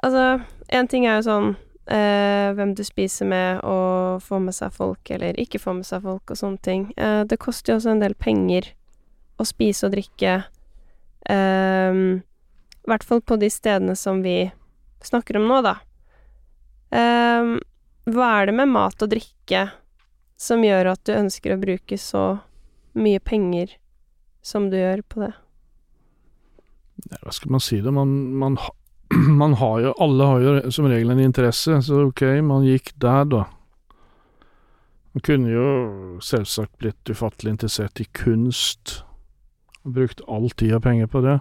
altså, 0.00 0.40
én 0.72 0.88
ting 0.88 1.04
er 1.04 1.18
jo 1.18 1.26
sånn 1.26 1.50
uh, 1.52 2.54
hvem 2.56 2.72
du 2.78 2.80
spiser 2.88 3.28
med, 3.28 3.60
og 3.60 4.24
få 4.24 4.40
med 4.40 4.56
seg 4.56 4.72
folk 4.72 5.12
eller 5.12 5.36
ikke 5.36 5.60
få 5.60 5.76
med 5.76 5.84
seg 5.84 6.06
folk 6.08 6.32
og 6.32 6.40
sånne 6.40 6.62
ting. 6.64 6.88
Uh, 6.96 7.28
det 7.28 7.36
koster 7.42 7.74
jo 7.74 7.82
også 7.82 7.92
en 7.92 8.00
del 8.00 8.16
penger 8.16 8.70
å 9.36 9.44
spise 9.44 9.84
og 9.84 9.92
drikke 9.92 10.38
ehm, 11.28 12.22
I 12.24 12.88
hvert 12.88 13.04
fall 13.04 13.20
på 13.20 13.36
de 13.36 13.50
stedene 13.52 13.92
som 13.92 14.22
vi 14.24 14.46
snakker 15.04 15.36
om 15.36 15.50
nå, 15.50 15.60
da. 15.66 15.74
Ehm, 16.96 17.58
hva 18.08 18.30
er 18.38 18.48
det 18.48 18.54
med 18.56 18.72
mat 18.72 19.04
og 19.04 19.12
drikke 19.12 19.66
som 20.40 20.64
gjør 20.64 20.94
at 20.94 21.04
du 21.04 21.12
ønsker 21.12 21.52
å 21.52 21.60
bruke 21.60 22.00
så 22.00 22.38
mye 22.96 23.20
penger 23.20 23.76
som 24.46 24.70
du 24.70 24.78
gjør 24.78 25.02
på 25.10 25.24
det? 25.24 25.32
Nei, 27.06 27.18
hva 27.22 27.34
skal 27.34 27.52
man 27.56 27.62
si 27.62 27.80
da? 27.84 27.92
Man, 27.94 28.14
man, 28.38 28.58
man 29.42 29.56
har 29.60 29.82
jo 29.84 29.94
Alle 30.02 30.30
har 30.30 30.44
jo 30.44 30.54
som 30.74 30.88
regel 30.90 31.12
en 31.12 31.22
interesse, 31.22 31.80
så 31.82 32.06
ok, 32.08 32.24
man 32.46 32.66
gikk 32.66 32.94
der, 33.02 33.26
da. 33.32 33.42
Man 35.16 35.24
kunne 35.24 35.52
jo 35.52 35.68
selvsagt 36.20 36.76
blitt 36.80 37.08
ufattelig 37.08 37.54
interessert 37.54 38.00
i 38.04 38.08
kunst, 38.16 38.98
og 39.82 39.94
brukt 39.96 40.20
all 40.28 40.50
tid 40.52 40.74
og 40.76 40.82
penger 40.84 41.08
på 41.08 41.22
det. 41.24 41.38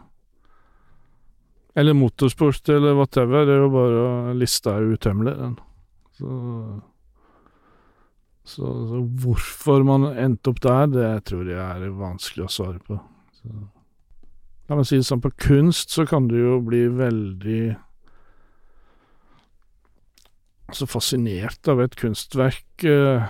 Eller 1.76 1.98
motorsport, 1.98 2.70
eller 2.72 2.96
whatever. 2.96 3.44
Det 3.44 3.56
er 3.58 3.64
jo 3.66 3.72
bare 3.74 4.36
Lista 4.40 4.78
er 4.78 4.94
utømmelig, 4.96 5.34
den. 5.42 5.58
Så, 6.16 6.30
så 8.46 8.72
Så 8.88 9.02
hvorfor 9.22 9.84
man 9.84 10.06
endte 10.14 10.52
opp 10.52 10.62
der, 10.62 10.88
det 10.94 11.26
tror 11.26 11.48
jeg 11.50 11.58
er 11.58 11.98
vanskelig 11.98 12.46
å 12.46 12.52
svare 12.54 12.82
på. 12.86 13.00
Så. 13.34 13.50
La 14.70 14.78
meg 14.78 14.86
si 14.86 15.00
det 15.00 15.08
sånn, 15.08 15.22
på 15.22 15.34
kunst 15.38 15.94
så 15.94 16.06
kan 16.10 16.30
du 16.30 16.38
jo 16.38 16.60
bli 16.66 16.86
veldig 16.94 17.76
så 20.74 20.88
fascinert 20.90 21.68
av 21.70 21.82
et 21.84 21.96
kunstverk, 21.98 22.86
eh, 22.90 23.26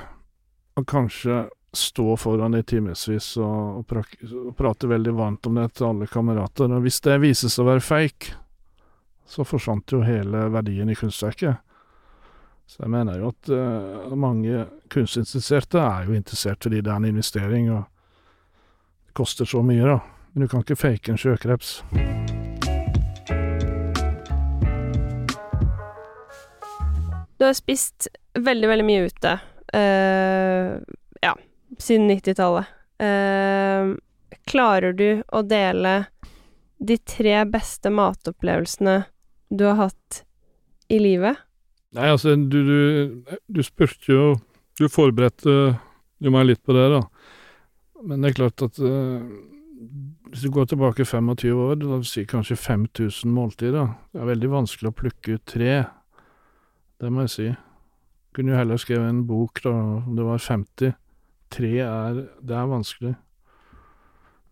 og 0.75 0.87
kanskje 0.87 1.45
stå 1.75 2.15
foran 2.17 2.55
det 2.55 2.63
i 2.63 2.67
timevis 2.75 3.33
og, 3.43 3.81
og, 3.83 4.15
og 4.31 4.53
prate 4.55 4.87
veldig 4.87 5.13
varmt 5.15 5.47
om 5.49 5.59
det 5.59 5.73
til 5.75 5.89
alle 5.89 6.07
kamerater. 6.07 6.71
Og 6.71 6.85
hvis 6.85 7.01
det 7.03 7.19
vises 7.23 7.59
å 7.59 7.67
være 7.67 7.83
fake, 7.83 8.35
så 9.27 9.43
forsvant 9.47 9.91
jo 9.91 10.03
hele 10.05 10.45
verdien 10.53 10.89
i 10.91 10.95
kunstverket. 10.95 11.64
Så 12.67 12.81
jeg 12.81 12.89
mener 12.89 13.19
jo 13.21 13.29
at 13.29 13.49
eh, 13.53 14.15
mange 14.17 14.65
kunstinteresserte 14.91 15.79
er 15.79 16.07
jo 16.07 16.15
interessert 16.17 16.65
fordi 16.65 16.81
det 16.81 16.91
er 16.91 16.97
en 16.97 17.09
investering, 17.11 17.69
og 17.71 17.85
det 19.05 19.13
koster 19.17 19.45
så 19.45 19.61
mye, 19.65 19.85
da. 19.85 19.99
Men 20.33 20.43
du 20.43 20.51
kan 20.51 20.65
ikke 20.65 20.75
fake 20.75 21.13
en 21.13 21.21
sjøkreps. 21.21 21.77
Du 27.37 27.45
har 27.45 27.53
spist 27.53 28.09
veldig, 28.33 28.67
veldig 28.73 28.87
mye 28.87 29.05
ute. 29.07 29.37
Uh, 29.75 30.81
ja, 31.21 31.33
siden 31.77 32.09
90-tallet. 32.11 32.73
Uh, 32.99 33.95
klarer 34.49 34.95
du 34.95 35.09
å 35.27 35.41
dele 35.45 35.97
de 36.79 36.97
tre 36.97 37.43
beste 37.47 37.91
matopplevelsene 37.91 39.03
du 39.49 39.65
har 39.67 39.83
hatt 39.85 40.23
i 40.91 40.99
livet? 40.99 41.44
Nei, 41.95 42.11
altså, 42.11 42.35
du, 42.35 42.59
du, 42.67 43.35
du 43.47 43.63
spurte 43.63 44.11
jo 44.11 44.23
Du 44.75 44.87
forberedte 44.91 45.51
jo 46.23 46.31
meg 46.33 46.49
litt 46.49 46.63
på 46.65 46.75
det, 46.75 46.87
da. 46.91 47.01
Men 48.03 48.23
det 48.23 48.31
er 48.31 48.37
klart 48.39 48.63
at 48.65 48.79
uh, 48.83 49.23
hvis 50.31 50.43
du 50.43 50.49
går 50.51 50.67
tilbake 50.71 51.05
25 51.05 51.61
år, 51.63 51.75
da 51.79 51.99
si 52.07 52.25
kanskje 52.27 52.57
5000 52.59 53.31
måltider, 53.31 53.93
det 54.11 54.21
er 54.21 54.29
veldig 54.31 54.49
vanskelig 54.51 54.91
å 54.91 54.95
plukke 54.95 55.37
ut 55.37 55.45
tre. 55.47 55.77
Det 56.99 57.11
må 57.11 57.25
jeg 57.25 57.33
si. 57.33 57.47
Kunne 58.35 58.51
jo 58.51 58.59
heller 58.59 58.81
skrevet 58.81 59.11
en 59.11 59.25
bok, 59.27 59.61
da, 59.63 59.71
om 60.01 60.15
det 60.17 60.27
var 60.27 60.43
50. 60.43 60.95
Tre 61.55 61.73
er 61.85 62.19
Det 62.43 62.57
er 62.57 62.71
vanskelig. 62.71 63.13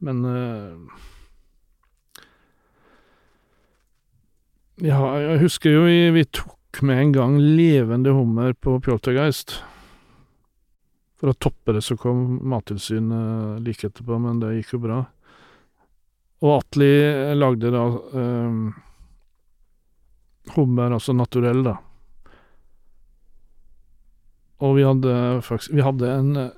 Men 0.03 0.23
uh, 0.23 1.01
Ja, 4.83 4.99
jeg 5.19 5.39
husker 5.43 5.71
jo 5.71 5.83
vi, 5.85 6.09
vi 6.15 6.23
tok 6.25 6.57
med 6.81 6.99
en 6.99 7.11
gang 7.11 7.37
levende 7.39 8.09
hummer 8.15 8.53
på 8.53 8.79
Pjoltergeist. 8.81 9.59
For 11.19 11.31
å 11.31 11.37
toppe 11.37 11.75
det 11.75 11.83
så 11.85 11.95
kom 11.99 12.39
Mattilsynet 12.49 13.61
like 13.63 13.87
etterpå, 13.87 14.17
men 14.19 14.41
det 14.41 14.55
gikk 14.57 14.73
jo 14.75 14.81
bra. 14.87 14.97
Og 16.43 16.57
Atli 16.57 16.89
lagde 17.37 17.71
da 17.71 17.83
eh, 18.19 18.57
hummer, 20.57 20.97
altså 20.97 21.15
naturell, 21.15 21.61
da. 21.63 21.77
Og 24.63 24.75
vi 24.77 24.83
hadde 24.87 25.15
faktisk 25.43 25.73
Vi 25.75 25.83
hadde 25.83 26.11
en 26.11 26.35
eh, 26.39 26.51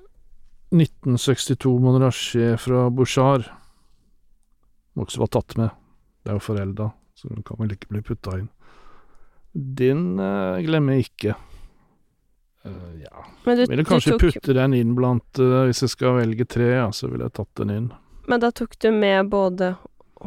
1962 0.76 1.78
Monarché 1.80 2.57
fra 2.57 2.89
Bouchard. 2.89 3.45
Som 4.93 5.05
også 5.05 5.22
var 5.22 5.34
tatt 5.38 5.57
med. 5.57 5.70
Det 6.24 6.34
er 6.34 6.39
jo 6.39 6.47
forelda, 6.47 6.89
så 7.13 7.30
den 7.30 7.45
kan 7.45 7.61
vel 7.61 7.76
ikke 7.76 7.93
bli 7.93 8.01
putta 8.01 8.39
inn. 8.39 8.49
Den 9.55 10.19
uh, 10.19 10.57
glemmer 10.59 10.97
jeg 10.97 11.05
ikke. 11.09 11.35
Uh, 12.65 12.95
ja 12.99 13.23
Men, 13.45 13.57
du, 13.57 13.65
Ville 13.69 13.83
du 13.85 13.87
kanskje 13.87 14.15
tok, 14.17 14.25
putte 14.35 14.53
den 14.57 14.73
inn 14.75 14.95
blant 14.97 15.39
uh, 15.39 15.63
Hvis 15.69 15.83
jeg 15.85 15.91
skal 15.93 16.17
velge 16.17 16.47
tre, 16.49 16.67
ja, 16.81 16.87
så 16.91 17.07
ville 17.11 17.27
jeg 17.29 17.35
tatt 17.37 17.51
den 17.61 17.69
inn. 17.75 17.85
men 18.27 18.41
da 18.41 18.49
tok 18.51 18.73
du 18.81 18.89
med 18.91 19.29
både 19.29 19.75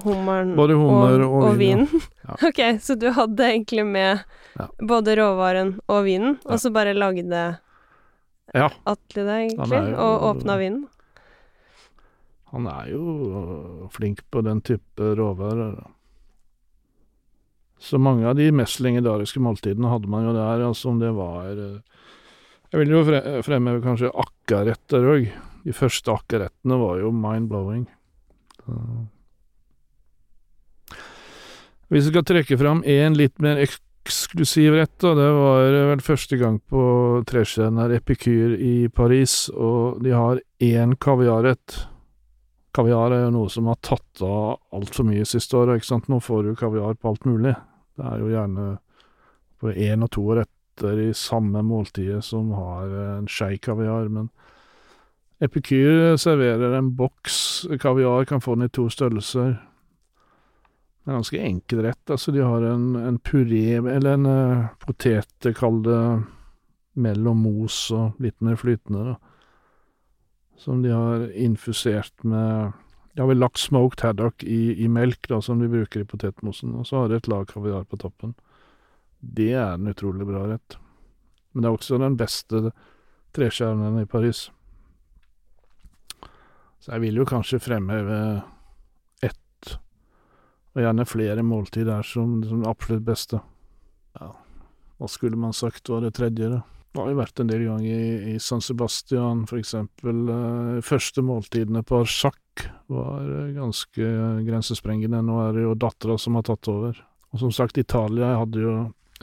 hummeren 0.04 0.52
Både 0.56 0.76
hummer 0.78 1.18
og 1.26 1.34
og 1.42 1.48
og 1.50 1.56
vinen? 1.58 1.88
Ja. 2.28 2.36
ok, 2.48 2.60
så 2.84 2.94
du 3.00 3.08
hadde 3.16 3.42
egentlig 3.50 3.84
med 3.88 4.20
Ja. 4.58 4.66
både 4.80 5.16
råvaren 5.18 5.74
og 5.88 6.04
vinen, 6.06 6.38
Ja. 6.44 6.52
og 6.54 6.60
så 6.62 6.70
bare 6.72 6.94
lagde 6.94 7.42
Ja, 8.54 8.68
Atle 8.86 9.24
det, 9.26 9.36
egentlig, 9.50 9.82
jo- 9.92 9.98
og 10.06 10.22
åpna 10.36 10.56
vinen? 10.60 10.86
han 12.52 12.66
er 12.66 12.86
jo 12.94 13.02
øh, 13.28 13.88
flink 13.92 14.22
på 14.32 14.40
den 14.40 14.62
type 14.64 15.04
råvarer. 15.18 15.74
Så 17.78 17.98
mange 18.02 18.26
av 18.26 18.34
de 18.38 18.48
mest 18.54 18.80
legendariske 18.82 19.40
måltidene 19.42 19.90
hadde 19.92 20.10
man 20.10 20.26
jo 20.26 20.34
der, 20.34 20.64
altså 20.66 20.90
om 20.90 20.98
det 20.98 21.12
var 21.14 21.52
øh, 21.54 21.78
Jeg 22.72 22.80
vil 22.82 22.90
jo 22.92 23.04
fre 23.06 23.20
fremheve 23.46 23.80
kanskje 23.84 24.10
akkaretter 24.12 25.06
òg. 25.14 25.28
De 25.64 25.72
første 25.72 26.12
akkarettene 26.12 26.76
var 26.80 26.98
jo 27.00 27.12
mind-blowing. 27.14 27.86
Hvis 31.88 32.04
vi 32.04 32.10
skal 32.10 32.26
trekke 32.28 32.58
fram 32.60 32.82
én 32.84 33.16
litt 33.16 33.38
mer 33.40 33.60
eksklusiv 33.62 34.76
rett, 34.76 34.92
da, 35.00 35.14
det 35.16 35.28
var 35.38 35.76
vel 35.94 36.02
første 36.04 36.36
gang 36.40 36.58
på 36.60 36.82
treskjeen 37.28 37.80
Epikyr 37.96 38.58
i 38.60 38.74
Paris, 38.92 39.46
og 39.54 40.02
de 40.04 40.12
har 40.12 40.42
én 40.60 40.92
kaviarrett. 41.00 41.78
Kaviar 42.76 43.14
er 43.14 43.24
jo 43.24 43.34
noe 43.34 43.50
som 43.52 43.68
har 43.70 43.78
tatt 43.82 44.22
av 44.24 44.58
altfor 44.76 45.06
mye 45.08 45.24
siste 45.26 45.56
året, 45.56 45.80
ikke 45.80 45.88
sant. 45.88 46.10
Nå 46.12 46.20
får 46.22 46.44
du 46.44 46.52
kaviar 46.58 46.98
på 47.00 47.12
alt 47.12 47.24
mulig. 47.28 47.54
Det 47.98 48.06
er 48.06 48.20
jo 48.20 48.32
gjerne 48.32 48.66
på 49.58 49.72
én 49.72 50.04
og 50.04 50.12
to 50.14 50.26
retter 50.38 51.00
i 51.02 51.08
samme 51.16 51.64
måltidet 51.66 52.20
som 52.26 52.52
har 52.54 52.92
en 53.16 53.30
skei 53.30 53.56
kaviar, 53.62 54.10
men 54.12 54.28
Epikyr 55.38 56.16
serverer 56.18 56.74
en 56.74 56.90
boks 56.98 57.66
kaviar, 57.80 58.24
kan 58.24 58.40
få 58.42 58.56
den 58.56 58.66
i 58.66 58.74
to 58.74 58.88
størrelser. 58.90 59.52
Det 59.54 61.06
er 61.06 61.14
en 61.14 61.20
ganske 61.20 61.42
enkel 61.46 61.82
rett. 61.86 62.10
Altså, 62.10 62.34
de 62.34 62.42
har 62.42 62.66
en, 62.66 62.96
en 62.98 63.18
puré, 63.22 63.78
eller 63.78 64.16
en 64.16 64.26
uh, 64.26 64.66
potet, 64.82 65.46
kall 65.56 65.78
det, 65.86 66.00
mellom 66.98 67.44
mos 67.46 67.84
og 67.94 68.18
litt 68.22 68.36
mer 68.42 68.58
flytende, 68.58 69.12
da. 69.12 69.27
Som 70.59 70.82
de 70.82 70.90
har 70.90 71.30
infusert 71.38 72.22
med 72.22 72.72
De 73.14 73.20
har 73.20 73.28
vel 73.30 73.38
lagt 73.38 73.59
smoked 73.59 74.02
haddock 74.02 74.44
i, 74.44 74.84
i 74.84 74.88
melk, 74.88 75.28
da, 75.30 75.40
som 75.42 75.59
de 75.59 75.70
bruker 75.70 76.04
i 76.04 76.06
potetmosen, 76.06 76.74
og 76.78 76.86
så 76.86 77.00
har 77.00 77.09
de 77.09 77.16
et 77.18 77.30
lag 77.30 77.48
kaviar 77.50 77.86
på 77.90 77.98
toppen. 77.98 78.34
Det 79.18 79.52
er 79.59 79.74
en 79.74 79.90
utrolig 79.90 80.26
bra 80.28 80.44
rett. 80.46 80.76
Men 81.50 81.64
det 81.64 81.70
er 81.70 81.78
også 81.80 81.98
den 81.98 82.14
beste 82.20 82.70
treskjæreren 83.34 83.98
i 83.98 84.06
Paris. 84.06 84.44
Så 86.78 86.94
jeg 86.94 87.02
vil 87.09 87.18
jo 87.18 87.26
kanskje 87.26 87.59
fremheve 87.59 88.20
ett, 89.26 89.74
og 90.74 90.84
gjerne 90.84 91.09
flere 91.11 91.42
måltid 91.42 91.88
der 91.90 92.06
som, 92.06 92.38
som 92.46 92.62
det 92.62 92.70
absolutt 92.70 93.06
beste. 93.09 93.42
Ja, 94.20 94.30
hva 94.98 95.11
skulle 95.11 95.40
man 95.40 95.56
sagt 95.56 95.90
var 95.90 96.06
det 96.06 96.14
tredje, 96.20 96.54
da? 96.54 96.62
Det 96.99 97.05
har 97.05 97.12
jo 97.12 97.18
vært 97.20 97.40
en 97.44 97.51
del 97.53 97.61
ganger 97.62 97.99
i, 98.03 98.14
i 98.32 98.40
San 98.42 98.59
Sebastian, 98.59 99.44
for 99.46 99.61
eksempel. 99.61 100.24
Eh, 100.34 100.80
første 100.82 101.22
måltidene 101.22 101.84
på 101.86 102.01
Arsak 102.03 102.64
var 102.90 103.22
eh, 103.22 103.53
ganske 103.55 104.09
grensesprengende. 104.42 105.20
Nå 105.22 105.36
er 105.44 105.55
det 105.55 105.62
jo 105.62 105.76
dattera 105.78 106.16
som 106.18 106.34
har 106.34 106.49
tatt 106.49 106.66
over. 106.72 106.99
Og 107.30 107.44
som 107.44 107.55
sagt, 107.55 107.78
Italia. 107.78 108.32
Jeg 108.32 108.42
hadde 108.42 108.66
jo 108.66 108.74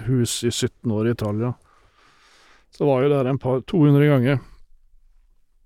hus 0.07 0.37
i 0.47 0.53
17 0.53 0.95
år 0.95 1.09
i 1.11 1.13
Italia. 1.17 1.51
Så 2.71 2.87
var 2.87 3.03
jo 3.03 3.11
der 3.11 3.33
en 3.33 3.43
par 3.43 3.59
200 3.67 4.07
ganger. 4.13 4.43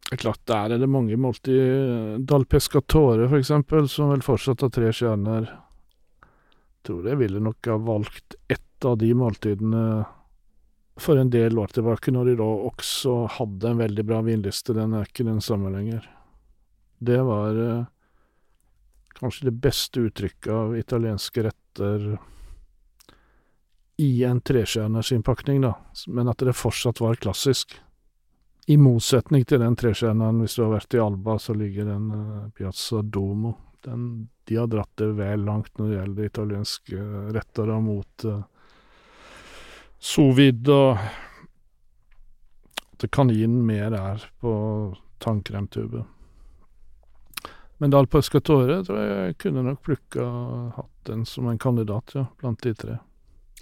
Det 0.10 0.18
er 0.18 0.26
klart, 0.26 0.46
der 0.50 0.74
er 0.74 0.82
det 0.82 0.90
mange 0.90 1.22
måltid. 1.22 2.26
Dal 2.26 2.50
Pescatore, 2.50 3.30
for 3.30 3.38
eksempel, 3.38 3.86
som 3.86 4.10
vel 4.16 4.26
fortsatt 4.26 4.66
har 4.66 4.74
tre 4.74 4.90
stjerner. 4.90 5.52
Tror 6.90 7.06
jeg 7.06 7.22
ville 7.22 7.46
nok 7.46 7.70
ha 7.70 7.78
valgt 7.78 8.42
ett 8.50 8.90
av 8.90 8.98
de 8.98 9.14
måltidene 9.14 10.08
for 11.02 11.20
en 11.20 11.32
del 11.34 11.60
år 11.60 11.74
tilbake, 11.76 12.12
når 12.12 12.32
de 12.32 12.40
da 12.40 12.48
også 12.70 13.16
hadde 13.40 13.72
en 13.72 13.82
veldig 13.82 14.06
bra 14.08 14.22
vinliste. 14.26 14.76
Den 14.78 14.96
er 14.98 15.08
ikke 15.08 15.28
den 15.28 15.42
samme 15.44 15.72
lenger. 15.74 16.06
Det 17.00 17.20
var 17.24 17.60
eh, 17.64 17.86
kanskje 19.20 19.50
det 19.50 19.56
beste 19.64 20.04
uttrykket 20.08 20.52
av 20.54 20.76
italienske 20.78 21.46
retter 21.48 22.10
i 24.00 24.24
en 24.24 24.42
trestjerners 24.42 25.12
innpakning, 25.12 25.62
da, 25.62 25.74
men 26.08 26.32
at 26.32 26.40
det 26.44 26.56
fortsatt 26.56 27.02
var 27.04 27.20
klassisk. 27.20 27.76
I 28.70 28.78
motsetning 28.78 29.44
til 29.50 29.60
den 29.60 29.76
trestjerneren, 29.80 30.40
hvis 30.44 30.56
du 30.56 30.62
har 30.64 30.76
vært 30.76 30.94
i 30.96 31.02
Alba, 31.04 31.40
så 31.42 31.56
ligger 31.58 31.90
den 31.90 32.12
eh, 32.16 32.46
Piazza 32.56 33.02
Domo. 33.02 33.56
Den, 33.84 34.30
de 34.48 34.60
har 34.60 34.70
dratt 34.72 34.92
det 35.00 35.10
vel 35.18 35.44
langt 35.48 35.72
når 35.80 35.90
det 35.90 35.98
gjelder 35.98 36.30
italienske 36.30 37.04
retter, 37.36 37.72
da, 37.72 37.78
mot 37.80 38.26
uh, 38.28 38.42
sous 40.00 40.32
vide 40.38 40.74
og 40.74 40.98
at 43.00 43.12
kaninen 43.16 43.62
mer 43.68 43.94
er 43.96 44.24
på 44.40 44.54
tannkremtube. 45.24 46.04
Men 47.80 47.94
Dal 47.94 48.08
Pescatore 48.12 48.82
tror 48.84 49.00
jeg 49.00 49.38
kunne 49.40 49.64
nok 49.64 49.84
plukka 49.88 50.26
hatt 50.76 50.96
den 51.08 51.24
som 51.28 51.48
en 51.48 51.60
kandidat, 51.60 52.12
ja, 52.16 52.26
blant 52.42 52.60
de 52.64 52.74
tre. 52.76 52.98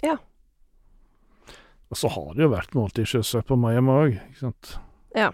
Ja. 0.02 0.16
Og 1.88 2.00
så 2.00 2.10
har 2.10 2.32
det 2.34 2.42
jo 2.44 2.50
vært 2.50 2.74
måltidssjøsøk 2.74 3.46
på 3.48 3.58
meg 3.60 3.78
òg, 3.78 4.16
ikke 4.18 4.40
sant. 4.40 4.72
Ja. 5.14 5.30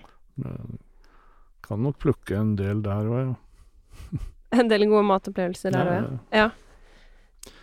Kan 1.65 1.81
nok 1.83 1.97
plukke 2.05 2.37
en 2.37 2.53
del 2.61 2.85
der 2.85 3.09
òg, 3.09 3.33
ja. 3.33 4.21
En 4.55 4.69
del 4.71 4.85
gode 4.87 5.03
matopplevelser 5.09 5.73
der 5.75 5.89
òg, 5.91 6.13
ja. 6.31 6.45
ja. 6.45 7.55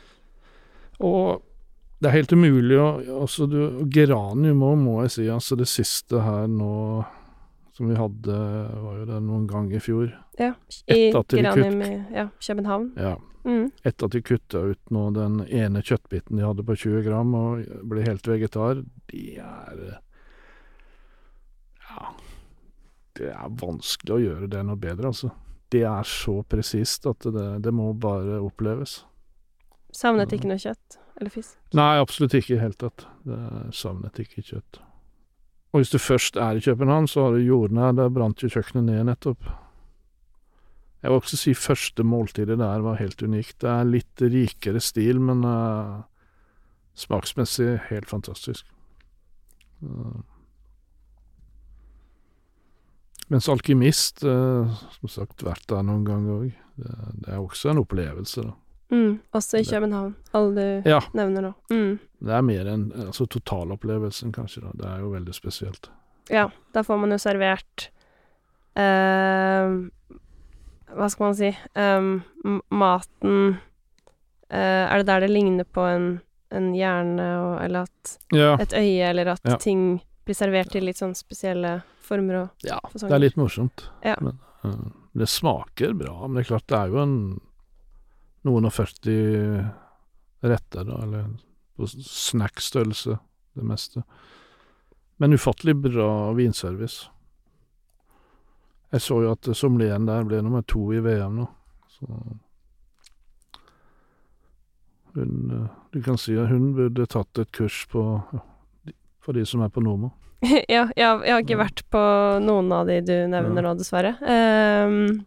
Og 1.01 1.45
det 2.01 2.09
er 2.09 2.15
helt 2.17 2.33
umulig 2.33 2.77
å 2.81 2.89
Altså, 3.21 3.45
du 3.49 3.85
Geranium 3.93 4.63
òg, 4.65 4.77
må 4.81 4.99
jeg 5.05 5.15
si. 5.15 5.25
Altså, 5.29 5.57
det 5.59 5.69
siste 5.69 6.21
her 6.25 6.47
nå 6.49 6.71
som 7.77 7.87
vi 7.87 7.97
hadde, 7.97 8.37
var 8.83 8.97
jo 8.99 9.05
det 9.09 9.19
noen 9.25 9.45
gang 9.49 9.69
i 9.73 9.79
fjor. 9.81 10.09
Ja. 10.37 10.51
I 10.91 11.11
Geranium 11.13 11.83
i 11.85 11.91
ja, 12.13 12.27
København. 12.41 12.91
Ja. 12.99 13.15
Mm. 13.45 13.71
Etter 13.81 14.05
at 14.05 14.13
de 14.13 14.21
kutta 14.21 14.59
ut 14.69 14.91
nå 14.93 15.07
den 15.15 15.39
ene 15.47 15.81
kjøttbiten 15.81 16.37
de 16.37 16.45
hadde 16.45 16.65
på 16.67 16.75
20 16.77 17.05
gram, 17.07 17.31
og 17.37 17.63
ble 17.89 18.03
helt 18.05 18.27
vegetar, 18.27 18.83
de 19.13 19.23
er 19.41 19.85
Ja. 21.91 22.11
Det 23.17 23.27
er 23.33 23.55
vanskelig 23.59 24.13
å 24.15 24.21
gjøre 24.21 24.51
det 24.51 24.61
noe 24.65 24.79
bedre, 24.79 25.09
altså. 25.11 25.31
Det 25.71 25.83
er 25.87 26.07
så 26.07 26.41
presist 26.47 27.05
at 27.07 27.25
det, 27.27 27.47
det 27.63 27.73
må 27.75 27.91
bare 27.93 28.39
oppleves. 28.43 29.01
Savnet 29.95 30.31
ikke 30.35 30.49
noe 30.49 30.61
kjøtt 30.61 30.99
eller 31.19 31.33
fisk. 31.33 31.57
Nei, 31.77 31.91
absolutt 32.01 32.33
ikke 32.37 32.53
i 32.53 32.55
det 32.55 32.63
hele 32.63 32.79
tatt. 32.79 33.05
Savnet 33.75 34.17
ikke 34.23 34.41
kjøtt. 34.41 34.79
Og 35.71 35.79
hvis 35.79 35.91
du 35.93 35.99
først 36.01 36.35
er 36.35 36.57
i 36.57 36.63
København, 36.63 37.07
så 37.07 37.25
har 37.25 37.35
du 37.35 37.45
jordnær. 37.45 37.93
Der 37.95 38.09
brant 38.11 38.43
jo 38.43 38.49
kjøkkenet 38.51 38.89
ned 38.89 39.05
nettopp. 39.07 39.45
Jeg 41.01 41.09
vil 41.09 41.17
også 41.17 41.37
si 41.39 41.53
første 41.57 42.03
måltidet 42.03 42.59
der 42.59 42.83
var 42.85 42.99
helt 42.99 43.21
unikt. 43.23 43.61
Det 43.61 43.69
er 43.69 43.87
litt 43.87 44.21
rikere 44.21 44.81
stil, 44.83 45.21
men 45.23 45.45
uh, 45.47 46.03
smaksmessig 46.93 47.79
helt 47.87 48.09
fantastisk. 48.09 48.67
Uh. 49.81 50.19
Mens 53.31 53.47
alkymist, 53.49 54.25
uh, 54.27 54.69
som 54.99 55.09
sagt, 55.09 55.41
vært 55.47 55.65
der 55.71 55.87
noen 55.87 56.03
ganger 56.05 56.35
òg. 56.35 56.59
Det, 56.75 56.97
det 57.23 57.31
er 57.33 57.39
også 57.39 57.71
en 57.71 57.81
opplevelse, 57.81 58.45
da. 58.45 58.53
Mm. 58.91 59.19
Også 59.33 59.59
i 59.61 59.63
København, 59.63 60.15
alle 60.35 60.53
du 60.83 60.89
Ja. 60.89 60.99
nevner 61.13 61.41
nå. 61.41 61.53
Mm. 61.71 61.99
Det 62.21 62.33
er 62.35 62.41
mer 62.43 62.65
enn 62.73 62.91
altså, 63.07 63.25
totalopplevelsen, 63.27 64.31
kanskje. 64.35 64.61
da. 64.65 64.71
Det 64.75 64.85
er 64.89 64.99
jo 64.99 65.09
veldig 65.13 65.33
spesielt. 65.33 65.89
Ja, 66.29 66.49
da 66.73 66.83
får 66.83 66.99
man 66.99 67.11
jo 67.11 67.17
servert 67.17 67.89
eh, 68.75 69.71
Hva 70.95 71.07
skal 71.09 71.25
man 71.25 71.37
si 71.39 71.49
um, 71.75 72.59
Maten 72.71 73.57
eh, 74.51 74.85
Er 74.85 75.01
det 75.01 75.07
der 75.09 75.25
det 75.25 75.31
ligner 75.31 75.63
på 75.67 75.81
en, 75.87 76.07
en 76.51 76.71
hjerne, 76.75 77.27
og, 77.41 77.55
eller 77.65 77.87
at 77.89 78.15
Ja, 78.35 78.53
et 78.59 78.73
øye, 78.77 79.09
eller 79.09 79.33
at 79.35 79.41
Ja. 79.47 79.57
ting 79.57 80.01
blir 80.25 80.35
servert 80.37 80.75
i 80.77 80.83
litt 80.83 80.99
sånn 81.01 81.15
spesielle 81.17 81.81
former 82.05 82.35
og 82.43 82.49
ja 82.67 82.77
det 82.93 83.07
er 83.09 83.21
litt 83.23 83.37
morsomt. 83.39 83.85
Men 84.03 84.35
uh, 84.65 84.91
det 85.17 85.27
smaker 85.31 85.93
bra. 85.97 86.27
Men 86.27 86.35
det 86.37 86.43
er 86.45 86.49
klart, 86.51 86.67
det 86.67 86.77
er 86.77 86.91
jo 86.91 86.99
en 87.01 87.15
noen 88.47 88.65
og 88.69 88.73
40 88.73 89.15
retter, 90.43 90.85
da, 90.87 90.99
eller 91.05 91.27
på 91.77 91.87
snackstørrelse, 91.91 93.17
det 93.57 93.65
meste. 93.67 94.03
Men 95.21 95.33
ufattelig 95.37 95.75
bra 95.83 96.07
vinservice. 96.37 97.07
Jeg 98.91 99.01
så 99.05 99.21
jo 99.23 99.31
at 99.35 99.47
sommelieren 99.55 100.07
der 100.09 100.25
ble 100.27 100.41
nummer 100.43 100.65
to 100.67 100.87
i 100.95 100.99
VM 101.05 101.37
nå, 101.43 101.45
så 101.93 102.07
hun 105.13 105.69
Du 105.91 106.01
kan 106.03 106.17
si 106.19 106.35
at 106.39 106.47
hun 106.51 106.71
burde 106.75 107.05
tatt 107.11 107.39
et 107.43 107.51
kurs 107.55 107.83
på 107.91 108.01
for 109.21 109.37
de 109.37 109.43
som 109.45 109.61
er 109.61 109.69
på 109.69 109.83
Nomo. 109.85 110.07
ja, 110.71 110.87
jeg, 110.97 111.05
har- 111.05 111.21
jeg 111.27 111.33
har 111.35 111.43
ikke 111.43 111.57
vært 111.59 111.83
på 111.93 111.99
noen 112.41 112.71
av 112.73 112.87
de 112.89 112.95
du 113.05 113.13
nevner 113.29 113.61
nå, 113.67 113.75
dessverre. 113.77 114.15
Ehm, 114.25 115.19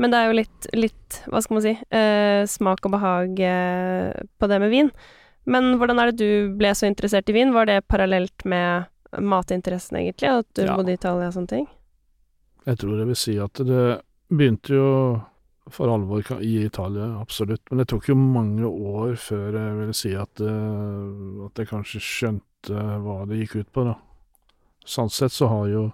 men 0.00 0.12
det 0.12 0.18
er 0.18 0.30
jo 0.30 0.36
litt, 0.38 0.68
litt 0.72 1.18
hva 1.28 1.42
skal 1.44 1.58
man 1.58 1.64
si, 1.66 1.74
eh, 1.92 2.42
smak 2.48 2.86
og 2.88 2.94
behag 2.94 3.40
eh, 3.44 4.22
på 4.40 4.48
det 4.48 4.60
med 4.62 4.72
vin. 4.72 4.88
Men 5.50 5.74
hvordan 5.80 6.00
er 6.00 6.10
det 6.10 6.20
du 6.20 6.56
ble 6.56 6.72
så 6.76 6.88
interessert 6.88 7.28
i 7.28 7.36
vin? 7.36 7.52
Var 7.52 7.68
det 7.68 7.78
parallelt 7.88 8.44
med 8.48 8.88
matinteressen, 9.20 9.98
egentlig? 10.00 10.30
At 10.30 10.48
du 10.54 10.64
Ja. 10.64 10.76
bodde 10.76 10.92
i 10.92 10.98
Italia 10.98 11.28
og 11.28 11.34
sånne 11.34 11.48
ting? 11.52 11.66
Jeg 12.66 12.78
tror 12.78 12.98
jeg 12.98 13.06
vil 13.06 13.16
si 13.16 13.38
at 13.40 13.52
det 13.54 14.00
begynte 14.30 14.76
jo 14.76 15.22
for 15.70 15.88
alvor 15.92 16.22
i 16.40 16.64
Italia, 16.64 17.20
absolutt. 17.20 17.62
Men 17.70 17.78
det 17.78 17.88
tok 17.88 18.08
jo 18.08 18.14
mange 18.14 18.64
år 18.66 19.16
før 19.16 19.52
jeg 19.52 19.78
ville 19.78 19.94
si 19.94 20.14
at, 20.14 20.40
eh, 20.40 21.46
at 21.46 21.54
jeg 21.60 21.70
kanskje 21.70 22.00
skjønte 22.00 22.84
hva 23.04 23.26
det 23.28 23.40
gikk 23.40 23.60
ut 23.60 23.72
på, 23.72 23.84
da. 23.84 23.94
Sånn 24.84 25.10
sett 25.10 25.32
så 25.32 25.48
har 25.48 25.68
jo 25.68 25.92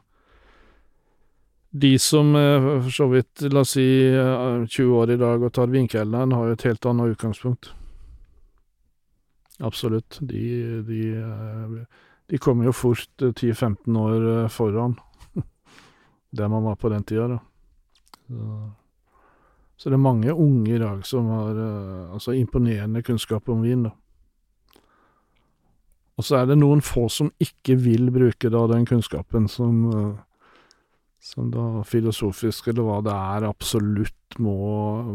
de 1.83 1.93
som 2.01 2.35
er 2.39 2.61
for 2.87 2.93
så 2.95 3.07
vidt, 3.11 3.43
la 3.53 3.62
oss 3.64 3.74
si, 3.77 3.87
eh, 4.09 4.66
20 4.66 4.95
år 4.97 5.12
i 5.12 5.18
dag 5.20 5.43
og 5.43 5.53
tar 5.53 5.72
vinkelneren, 5.72 6.33
har 6.33 6.47
jo 6.49 6.57
et 6.57 6.66
helt 6.68 6.87
annet 6.87 7.16
utgangspunkt. 7.16 7.72
Absolutt. 9.61 10.18
De, 10.20 10.83
de, 10.87 11.03
eh, 11.16 11.85
de 12.29 12.39
kommer 12.39 12.68
jo 12.68 12.72
fort 12.77 13.22
eh, 13.22 13.33
10-15 13.33 13.99
år 13.99 14.27
eh, 14.33 14.49
foran 14.53 14.97
der 16.37 16.49
man 16.49 16.64
var 16.64 16.77
på 16.77 16.89
den 16.93 17.05
tida, 17.05 17.29
da. 17.37 17.39
Så, 18.27 18.72
så 19.77 19.91
det 19.91 19.95
er 19.95 20.03
mange 20.03 20.33
unge 20.35 20.74
i 20.74 20.81
dag 20.81 21.05
som 21.07 21.29
har 21.31 21.61
eh, 21.61 22.12
altså 22.12 22.37
imponerende 22.37 23.03
kunnskap 23.03 23.49
om 23.49 23.62
vin, 23.62 23.89
da. 23.89 23.95
Og 26.16 26.24
så 26.24 26.39
er 26.39 26.47
det 26.49 26.57
noen 26.57 26.81
få 26.81 27.11
som 27.12 27.29
ikke 27.43 27.77
vil 27.77 28.09
bruke 28.12 28.49
da 28.49 28.62
den 28.70 28.87
kunnskapen 28.89 29.51
som 29.53 29.83
eh, 29.93 30.14
som 31.27 31.51
da 31.51 31.83
filosofisk, 31.87 32.68
eller 32.70 32.87
hva 32.87 33.01
det 33.05 33.14
er, 33.14 33.49
absolutt 33.49 34.39
må, 34.43 34.57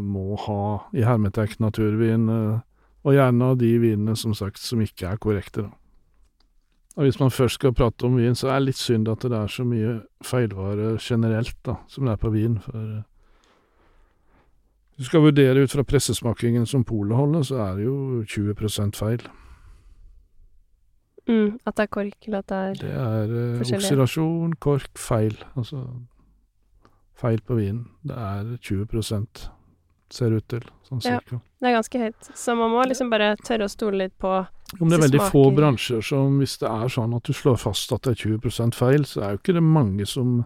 må 0.04 0.36
ha 0.44 0.64
i 0.96 1.04
hermetegn 1.06 1.62
naturvin, 1.64 2.28
eh, 2.28 2.58
og 3.02 3.16
gjerne 3.16 3.52
av 3.52 3.56
de 3.58 3.70
vinene, 3.82 4.16
som 4.18 4.34
sagt, 4.36 4.60
som 4.62 4.82
ikke 4.84 5.08
er 5.08 5.22
korrekte, 5.22 5.68
da. 5.68 5.76
Og 6.92 7.06
hvis 7.06 7.16
man 7.22 7.32
først 7.32 7.56
skal 7.56 7.72
prate 7.72 8.04
om 8.04 8.18
vin, 8.20 8.34
så 8.36 8.50
er 8.52 8.58
det 8.58 8.66
litt 8.66 8.76
synd 8.76 9.08
at 9.08 9.24
det 9.24 9.32
er 9.32 9.48
så 9.48 9.64
mye 9.64 9.94
feilvare 10.28 10.98
generelt, 11.00 11.56
da, 11.64 11.78
som 11.88 12.04
det 12.04 12.12
er 12.12 12.20
på 12.20 12.32
vin. 12.34 12.58
For 12.60 12.82
eh, 12.82 13.06
du 15.00 15.06
skal 15.08 15.24
vurdere 15.24 15.64
ut 15.64 15.72
fra 15.72 15.86
pressesmakingen 15.88 16.68
som 16.68 16.84
Polet 16.84 17.16
holder, 17.16 17.46
så 17.48 17.62
er 17.64 17.78
det 17.78 17.86
jo 17.86 17.96
20% 18.28 19.00
feil. 19.00 19.24
Mm, 21.30 21.58
at 21.64 21.76
det 21.78 21.84
er 21.84 21.90
kork, 21.92 22.16
eller 22.26 22.42
at 22.42 22.48
det 22.50 22.56
er 22.58 22.78
Det 22.80 22.94
er 22.98 23.34
uh, 23.34 23.60
oksidasjon, 23.62 24.56
kork, 24.58 24.90
feil. 24.98 25.36
Altså 25.54 25.84
feil 27.22 27.42
på 27.46 27.58
vinen. 27.58 27.86
Det 28.02 28.16
er 28.18 28.56
20% 28.58 29.48
ser 30.12 30.34
ut 30.36 30.48
til, 30.48 30.64
sånn 30.88 31.00
Ja. 31.06 31.20
Det 31.24 31.68
er 31.68 31.76
ganske 31.78 32.00
høyt. 32.02 32.32
Så 32.36 32.56
man 32.58 32.72
må 32.74 32.82
liksom 32.88 33.10
bare 33.12 33.34
tørre 33.40 33.68
å 33.68 33.72
stole 33.72 34.04
litt 34.04 34.18
på 34.20 34.32
Om 34.80 34.88
det 34.88 34.98
er 34.98 35.04
veldig 35.06 35.28
få 35.32 35.44
bransjer 35.56 36.04
som 36.04 36.38
hvis 36.40 36.58
det 36.60 36.68
er 36.68 36.88
sånn 36.92 37.14
at 37.16 37.28
du 37.28 37.32
slår 37.36 37.56
fast 37.60 37.92
at 37.92 38.02
det 38.02 38.14
er 38.16 38.36
20% 38.36 38.76
feil, 38.76 39.04
så 39.08 39.22
er 39.22 39.34
jo 39.34 39.40
ikke 39.40 39.56
det 39.56 39.64
mange 39.64 40.06
som 40.08 40.42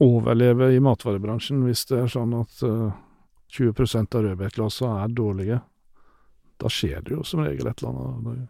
overlever 0.00 0.72
i 0.72 0.80
matvarebransjen 0.80 1.64
hvis 1.66 1.84
det 1.90 1.98
er 2.04 2.12
sånn 2.12 2.32
at 2.38 2.62
uh, 2.64 2.92
20% 3.52 4.16
av 4.16 4.24
rødbetglassene 4.28 5.04
er 5.04 5.14
dårlige. 5.16 5.60
Da 6.60 6.68
skjer 6.72 7.00
det 7.04 7.16
jo 7.16 7.24
som 7.24 7.42
regel 7.44 7.68
et 7.68 7.82
eller 7.82 8.00
annet. 8.00 8.48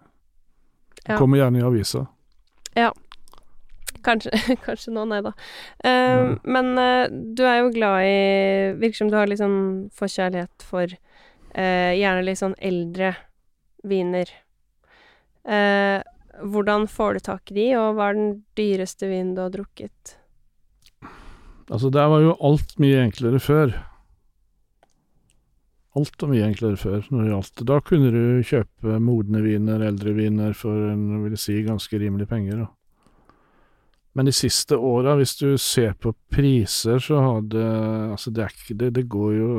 Ja. 1.06 1.16
kommer 1.16 1.40
gjerne 1.40 1.62
i 1.62 1.66
avisa. 1.66 2.06
Kanskje, 4.02 4.30
kanskje 4.66 4.92
nå, 4.94 5.04
nei 5.10 5.22
da. 5.24 5.34
Uh, 5.84 5.98
Mm. 6.20 6.38
Men 6.44 6.70
uh, 6.78 7.06
du 7.36 7.42
er 7.46 7.60
jo 7.60 7.72
glad 7.74 8.04
i 8.04 8.20
Virker 8.80 8.98
som 8.98 9.10
du 9.10 9.16
har 9.18 9.28
litt 9.30 9.40
sånn 9.40 9.88
forkjærlighet 9.96 10.64
for 10.66 10.90
uh, 10.90 11.92
gjerne 11.96 12.24
litt 12.26 12.40
sånn 12.40 12.56
eldre 12.58 13.14
viner. 13.86 14.28
Hvordan 16.40 16.84
får 16.92 17.16
du 17.16 17.20
tak 17.24 17.50
i 17.50 17.54
de, 17.56 17.64
og 17.80 17.96
hva 17.96 18.10
er 18.10 18.18
den 18.18 18.32
dyreste 18.58 19.08
vinen 19.08 19.32
du 19.34 19.40
har 19.40 19.52
drukket? 19.54 20.12
Altså, 21.72 21.88
der 21.88 22.10
var 22.12 22.20
jo 22.20 22.34
alt 22.44 22.74
mye 22.82 23.00
enklere 23.06 23.40
før. 23.40 23.72
Alt 25.98 26.22
var 26.22 26.30
mye 26.30 26.46
enklere 26.46 26.78
før 26.78 27.06
når 27.10 27.22
det 27.22 27.30
gjaldt. 27.32 27.62
Da 27.66 27.78
kunne 27.82 28.10
du 28.14 28.22
kjøpe 28.46 28.98
modne 29.02 29.40
viner, 29.42 29.82
eldre 29.82 30.14
viner, 30.14 30.52
for 30.54 30.92
en, 30.92 31.24
vil 31.24 31.34
si, 31.40 31.56
ganske 31.66 31.98
rimelig 31.98 32.28
penger, 32.30 32.62
da. 32.62 32.68
Men 34.18 34.26
de 34.26 34.34
siste 34.34 34.74
åra, 34.74 35.14
hvis 35.18 35.36
du 35.38 35.54
ser 35.58 35.94
på 36.02 36.12
priser, 36.34 36.98
så 36.98 37.20
har 37.22 37.44
det 37.46 37.66
Altså, 38.10 38.30
det 38.34 38.42
er 38.42 38.56
ikke 38.56 38.78
det 38.80 38.94
Det 38.94 39.04
går 39.08 39.32
jo 39.36 39.50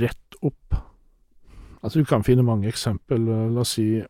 rett 0.00 0.38
opp. 0.40 0.78
Altså, 1.82 1.98
du 1.98 2.04
kan 2.08 2.24
finne 2.24 2.44
mange 2.46 2.68
eksempel. 2.68 3.26
La 3.52 3.60
oss 3.60 3.76
si 3.76 4.00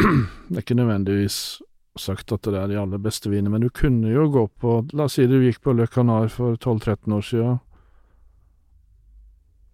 Det 0.00 0.56
er 0.56 0.64
ikke 0.64 0.76
nødvendigvis 0.76 1.60
sagt 1.98 2.32
at 2.32 2.46
det 2.46 2.56
er 2.56 2.68
de 2.70 2.78
aller 2.80 3.00
beste 3.02 3.30
vinene, 3.30 3.50
men 3.50 3.64
du 3.64 3.68
kunne 3.68 4.08
jo 4.08 4.28
gå 4.30 4.46
på 4.60 4.76
La 4.92 5.08
oss 5.08 5.18
si 5.18 5.26
du 5.28 5.40
gikk 5.42 5.60
på 5.64 5.74
Le 5.76 5.88
Canard 5.90 6.30
for 6.32 6.56
12-13 6.56 7.16
år 7.16 7.26
sia. 7.26 7.56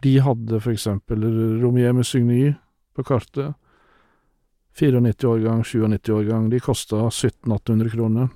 De 0.06 0.18
hadde 0.22 0.60
for 0.62 0.70
eksempel 0.70 1.24
Romier 1.58 1.94
Musigny 1.96 2.52
på 2.94 3.02
kartet. 3.02 3.56
94-årgang, 4.78 5.64
97-årgang. 5.66 6.50
De 6.52 6.60
kosta 6.62 7.08
1700-1800 7.08 7.90
kroner. 7.90 8.28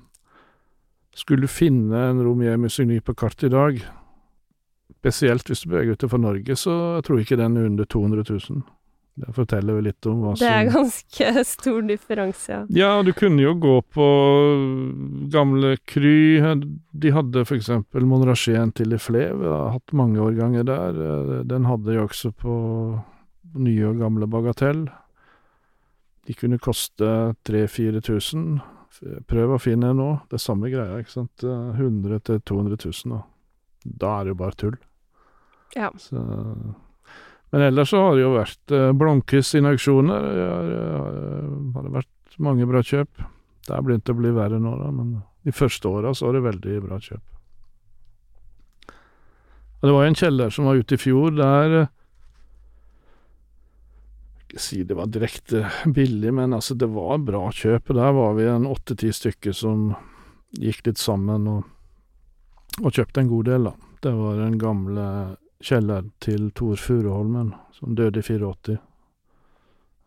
Skulle 1.15 1.47
du 1.47 1.51
finne 1.51 2.01
en 2.09 2.19
Romier 2.25 2.57
Musigny 2.57 2.99
på 2.99 3.15
kartet 3.15 3.47
i 3.47 3.53
dag, 3.53 3.79
spesielt 4.99 5.47
hvis 5.47 5.63
du 5.63 5.69
beveger 5.71 5.93
deg 5.93 5.99
utenfor 5.99 6.21
Norge, 6.23 6.55
så 6.59 6.75
jeg 6.97 7.07
tror 7.07 7.23
ikke 7.23 7.39
den 7.39 7.57
er 7.59 7.69
under 7.69 7.87
200 7.87 8.25
000. 8.49 8.61
Det 9.19 9.33
forteller 9.35 9.75
jo 9.75 9.83
litt 9.83 10.07
om 10.07 10.21
hva 10.23 10.31
som 10.37 10.45
Det 10.45 10.51
er 10.55 10.69
ganske 10.71 11.43
stor 11.49 11.81
differanse, 11.85 12.51
ja. 12.53 12.61
Ja, 12.71 12.91
du 13.03 13.11
kunne 13.13 13.43
jo 13.43 13.53
gå 13.59 13.73
på 13.91 14.05
gamle 15.33 15.75
Kry. 15.85 16.39
De 16.91 17.11
hadde 17.11 17.43
for 17.45 17.57
eksempel 17.59 18.07
Monrachien 18.07 18.71
til 18.77 18.89
Lefleve. 18.93 19.43
Jeg 19.43 19.51
har 19.51 19.75
hatt 19.75 19.93
mange 19.97 20.21
årganger 20.23 20.63
der. 20.67 21.01
Den 21.49 21.67
hadde 21.67 21.95
jeg 21.97 22.07
også 22.07 22.31
på 22.31 22.55
nye 23.59 23.89
og 23.89 23.99
gamle 23.99 24.29
Bagatell. 24.31 24.85
De 26.27 26.37
kunne 26.37 26.61
koste 26.61 27.09
3000-4000. 27.49 28.61
Prøv 29.27 29.55
å 29.55 29.59
finne 29.61 29.91
en 29.91 29.99
nå. 29.99 30.09
Det 30.29 30.37
er 30.37 30.43
samme 30.43 30.69
greia, 30.71 31.01
ikke 31.01 31.15
sant. 31.17 31.43
100 31.43 32.21
000-200 32.21 32.79
000, 33.07 33.17
og 33.17 33.27
Da 33.83 34.19
er 34.19 34.23
det 34.27 34.33
jo 34.35 34.39
bare 34.39 34.57
tull. 34.61 34.75
Ja. 35.75 35.89
Så 35.97 36.21
men 37.51 37.61
ellers 37.61 37.89
så 37.91 37.99
har 37.99 38.15
det 38.15 38.23
jo 38.23 38.31
vært 38.37 38.73
eh, 38.75 38.91
Blomkvist 38.95 39.51
sine 39.51 39.73
auksjoner. 39.75 40.27
Det 40.31 40.45
har, 41.75 41.89
vært 41.97 42.37
mange 42.39 42.67
bra 42.69 42.79
kjøp. 42.79 43.25
Det 43.67 43.73
er 43.75 43.83
begynt 43.83 44.11
å 44.11 44.15
bli 44.15 44.31
verre 44.35 44.59
nå, 44.61 44.71
da, 44.79 44.87
men 44.95 45.17
de 45.43 45.53
første 45.55 45.89
åra 45.89 46.13
så 46.15 46.29
var 46.29 46.37
det 46.37 46.45
veldig 46.47 46.77
bra 46.85 46.99
kjøp. 47.03 47.25
Og 49.81 49.89
det 49.89 49.95
var 49.97 50.07
en 50.07 50.15
kjeller 50.15 50.53
som 50.53 50.69
var 50.69 50.79
ute 50.79 50.95
i 50.95 51.01
fjor, 51.01 51.33
der 51.35 51.75
Ikke 54.45 54.61
si 54.61 54.81
det 54.87 54.95
var 54.95 55.11
direkte 55.11 55.65
billig, 55.97 56.31
men 56.37 56.55
altså, 56.55 56.77
det 56.77 56.87
var 56.93 57.19
bra 57.25 57.49
kjøp. 57.51 57.91
Der 57.97 58.15
var 58.15 58.35
vi 58.39 58.47
en 58.47 58.69
åtte-ti 58.69 59.11
stykker 59.11 59.55
som 59.57 59.89
gikk 60.55 60.85
litt 60.87 60.99
sammen 60.99 61.47
og, 61.51 61.63
og 62.79 62.91
kjøpte 62.95 63.25
en 63.25 63.31
god 63.31 63.51
del, 63.51 63.71
da. 63.71 63.75
Det 64.01 64.11
var 64.15 64.39
den 64.39 64.57
gamle 64.61 65.07
kjelleren 65.65 66.11
til 66.23 66.49
Tor 66.57 66.79
Furuholmen, 66.81 67.53
som 67.75 67.95
døde 67.97 68.21
i 68.21 68.25
84. 68.25 68.77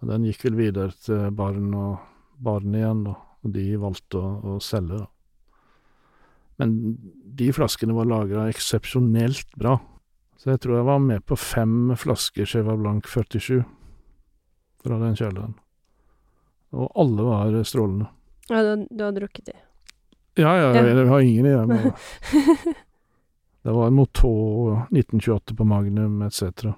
Og 0.02 0.11
den 0.11 0.26
gikk 0.28 0.44
vel 0.48 0.59
videre 0.59 0.92
til 1.05 1.30
barn 1.36 1.70
og 1.78 1.98
barn 2.44 2.74
igjen, 2.74 3.05
da, 3.07 3.14
og 3.44 3.52
de 3.55 3.64
valgte 3.80 4.20
å, 4.20 4.30
å 4.55 4.61
selge, 4.62 5.05
da. 5.05 5.11
Men 6.61 6.74
de 7.34 7.48
flaskene 7.55 7.96
var 7.96 8.07
lagra 8.07 8.44
eksepsjonelt 8.52 9.57
bra, 9.59 9.78
så 10.38 10.52
jeg 10.52 10.61
tror 10.62 10.76
jeg 10.78 10.86
var 10.86 11.00
med 11.02 11.24
på 11.26 11.38
fem 11.40 11.94
flasker 11.98 12.46
Cheva 12.46 12.76
Blanc 12.78 13.09
47 13.11 13.64
fra 14.84 14.98
den 15.00 15.16
kjelleren. 15.18 15.57
Og 16.74 16.90
alle 17.00 17.26
var 17.26 17.57
strålende. 17.66 18.11
Ja, 18.50 18.61
du, 18.62 18.84
du 18.90 19.02
har 19.07 19.14
drukket 19.16 19.48
de? 19.50 19.57
Ja, 20.36 20.52
ja, 20.59 20.70
Ja. 20.74 20.82
jeg 20.82 21.09
har 21.09 21.20
ingen 21.20 21.46
i 21.46 21.55
det. 23.65 23.75
Var 23.75 23.91
Motor 23.91 24.85
1928 24.91 25.57
på 25.57 25.67
Magnum 25.69 26.23
etc. 26.23 26.75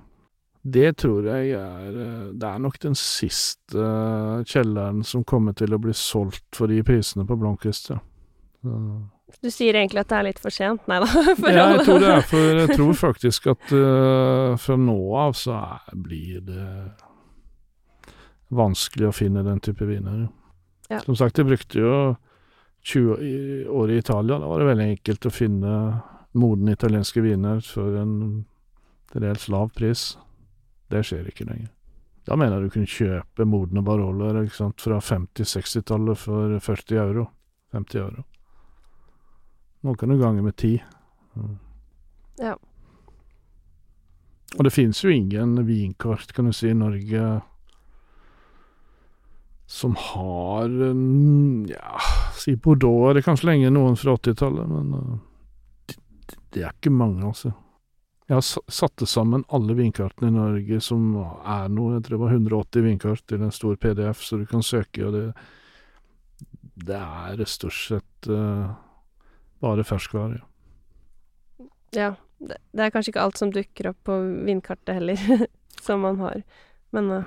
Det 0.67 0.97
tror 0.99 1.27
jeg 1.29 1.53
er 1.55 1.99
eh, 2.03 2.23
Det 2.35 2.49
er 2.49 2.63
nok 2.63 2.79
den 2.83 2.97
siste 2.99 3.79
eh, 3.79 4.43
kjelleren 4.47 5.05
som 5.07 5.25
kommer 5.25 5.55
til 5.55 5.75
å 5.75 5.79
bli 5.83 5.95
solgt 5.95 6.59
for 6.59 6.71
de 6.71 6.81
prisene 6.87 7.27
på 7.27 7.39
Blomkvist, 7.39 7.93
ja. 7.95 8.01
Du 9.43 9.51
sier 9.51 9.77
egentlig 9.77 10.01
at 10.03 10.11
det 10.11 10.17
er 10.17 10.27
litt 10.27 10.41
for 10.43 10.55
sent? 10.55 10.87
Nei 10.91 10.99
da. 11.03 11.07
Ja, 11.55 11.67
jeg 11.77 11.85
tror 11.87 12.01
det 12.03 12.11
er 12.11 12.25
for 12.27 12.61
Jeg 12.63 12.71
tror 12.73 12.97
faktisk 12.99 13.47
at 13.53 13.75
uh, 13.75 14.57
fra 14.59 14.79
nå 14.81 14.97
av 15.19 15.37
så 15.39 15.55
er, 15.59 15.85
blir 15.95 16.41
det 16.47 16.67
vanskelig 18.57 19.11
å 19.11 19.15
finne 19.15 19.43
den 19.47 19.59
type 19.63 19.87
viner. 19.87 20.29
Ja. 20.91 21.01
Som 21.03 21.19
sagt, 21.19 21.39
jeg 21.39 21.49
brukte 21.49 21.83
jo 21.83 21.95
20 22.87 23.71
år 23.75 23.91
i 23.91 23.99
Italia. 23.99 24.39
Da 24.39 24.51
var 24.51 24.63
det 24.63 24.69
veldig 24.71 24.91
enkelt 24.95 25.27
å 25.27 25.35
finne 25.35 25.73
modne 26.37 26.77
italienske 26.77 27.23
viner 27.25 27.63
for 27.65 27.97
en 28.01 28.45
til 29.13 29.25
dels 29.25 29.49
lav 29.49 29.71
pris. 29.77 30.13
Det 30.91 31.03
skjer 31.07 31.29
ikke 31.31 31.47
lenger. 31.49 31.71
Da 32.27 32.37
mener 32.37 32.59
jeg 32.59 32.67
du 32.67 32.75
kunne 32.75 32.91
kjøpe 32.91 33.47
modne 33.47 33.83
ikke 34.43 34.57
sant, 34.57 34.81
fra 34.83 34.99
50-60-tallet 34.99 36.19
for 36.19 36.59
40 36.59 36.99
euro. 37.03 37.29
50 37.73 38.01
euro. 38.01 38.25
Nå 39.83 39.95
kan 39.95 40.09
du 40.09 40.19
gange 40.19 40.43
med 40.43 40.57
10. 40.57 40.83
Mm. 41.37 41.59
Ja. 42.43 42.57
Og 44.57 44.65
det 44.65 44.73
finnes 44.73 45.05
jo 45.05 45.11
ingen 45.11 45.67
vinkart, 45.67 46.33
kan 46.33 46.47
du 46.47 46.53
si, 46.53 46.71
i 46.71 46.75
Norge 46.75 47.41
som 49.67 49.97
har 49.99 50.71
Ja, 51.71 52.01
si 52.39 52.57
Bordeaux 52.57 53.11
er 53.11 53.19
det 53.19 53.25
kanskje 53.27 53.51
lenge 53.51 53.71
noen 53.75 53.97
fra 53.99 54.15
80-tallet, 54.15 54.69
men 54.71 54.93
det, 54.95 55.19
det 56.57 56.65
er 56.65 56.73
ikke 56.73 56.93
mange, 56.95 57.21
altså. 57.29 57.53
Jeg 58.27 58.35
har 58.35 58.43
sa- 58.43 58.65
satt 58.73 59.05
sammen 59.07 59.45
alle 59.55 59.75
vindkartene 59.77 60.33
i 60.33 60.35
Norge 60.35 60.81
som 60.83 61.13
er 61.15 61.69
noe, 61.71 61.95
jeg 61.95 62.07
tror 62.07 62.17
det 62.17 62.23
var 62.25 62.33
180 62.35 62.83
vindkart 62.89 63.23
til 63.29 63.45
en 63.45 63.53
stor 63.55 63.77
PDF, 63.77 64.25
så 64.25 64.39
du 64.41 64.47
kan 64.49 64.65
søke, 64.67 65.05
og 65.07 65.13
det 65.13 65.27
Det 66.77 66.97
er 66.97 67.45
stort 67.49 67.73
sett 67.73 68.27
uh, 68.29 68.75
bare 69.65 69.85
ferskvare, 69.85 70.37
ja. 70.37 71.67
Ja. 71.97 72.09
Det, 72.39 72.59
det 72.77 72.83
er 72.85 72.91
kanskje 72.93 73.15
ikke 73.15 73.23
alt 73.25 73.39
som 73.41 73.49
dukker 73.51 73.89
opp 73.95 74.03
på 74.05 74.17
vindkartet 74.45 74.99
heller, 74.99 75.47
som 75.87 76.03
man 76.05 76.19
har. 76.21 76.43
Men 76.93 77.09
uh. 77.11 77.25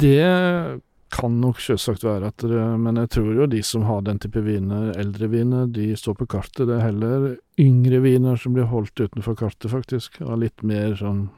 Det 0.00 0.80
kan 1.14 1.38
nok 1.40 1.60
sjølsagt 1.62 2.04
være 2.04 2.28
at 2.32 2.42
det 2.42 2.64
Men 2.82 2.98
jeg 3.00 3.10
tror 3.16 3.30
jo 3.38 3.46
de 3.50 3.62
som 3.66 3.86
har 3.88 4.02
den 4.06 4.18
type 4.22 4.42
viner, 4.44 4.92
eldre 4.98 5.28
viner, 5.32 5.66
de 5.70 5.92
står 5.96 6.18
på 6.20 6.28
kartet. 6.36 6.66
Det 6.68 6.76
er 6.76 6.88
heller 6.88 7.26
yngre 7.60 8.02
viner 8.04 8.36
som 8.40 8.56
blir 8.56 8.68
holdt 8.70 9.00
utenfor 9.00 9.38
kartet, 9.38 9.70
faktisk. 9.72 10.20
Av 10.22 10.38
litt 10.40 10.62
mer 10.66 10.96
sånn 10.98 11.28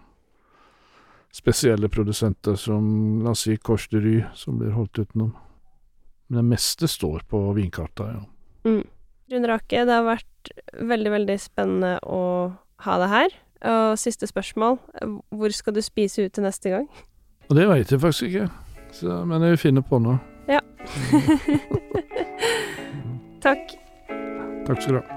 spesielle 1.36 1.90
produsenter 1.92 2.56
som, 2.56 2.84
la 3.24 3.34
oss 3.34 3.44
si, 3.44 3.58
Kors 3.60 3.88
de 3.92 4.00
Rue, 4.00 4.26
som 4.34 4.56
blir 4.60 4.72
holdt 4.72 5.02
utenom. 5.02 5.34
Men 6.26 6.40
det 6.40 6.46
meste 6.56 6.88
står 6.90 7.26
på 7.28 7.42
vinkarta, 7.56 8.08
ja. 8.16 8.22
mm. 8.66 8.84
Rune 9.32 9.48
Rake, 9.50 9.82
det 9.82 9.90
har 9.90 10.06
vært 10.06 10.52
veldig, 10.78 11.10
veldig 11.16 11.36
spennende 11.42 11.96
å 12.06 12.22
ha 12.86 12.98
deg 13.02 13.10
her. 13.10 13.34
Og 13.66 13.96
siste 13.98 14.28
spørsmål. 14.30 14.78
Hvor 15.34 15.54
skal 15.54 15.74
du 15.74 15.82
spise 15.82 16.26
ut 16.26 16.36
til 16.36 16.46
neste 16.46 16.70
gang? 16.70 16.86
Og 17.48 17.58
det 17.58 17.66
veit 17.66 17.90
jeg 17.90 18.02
faktisk 18.02 18.28
ikke. 18.30 18.46
Så, 18.96 19.12
men 19.28 19.42
jeg 19.44 19.58
finner 19.60 19.84
på 19.84 19.98
noe. 20.00 20.16
Takk. 23.46 23.76
Takk 24.66 24.82
skal 24.82 24.96
du 24.96 25.00
ha. 25.02 25.15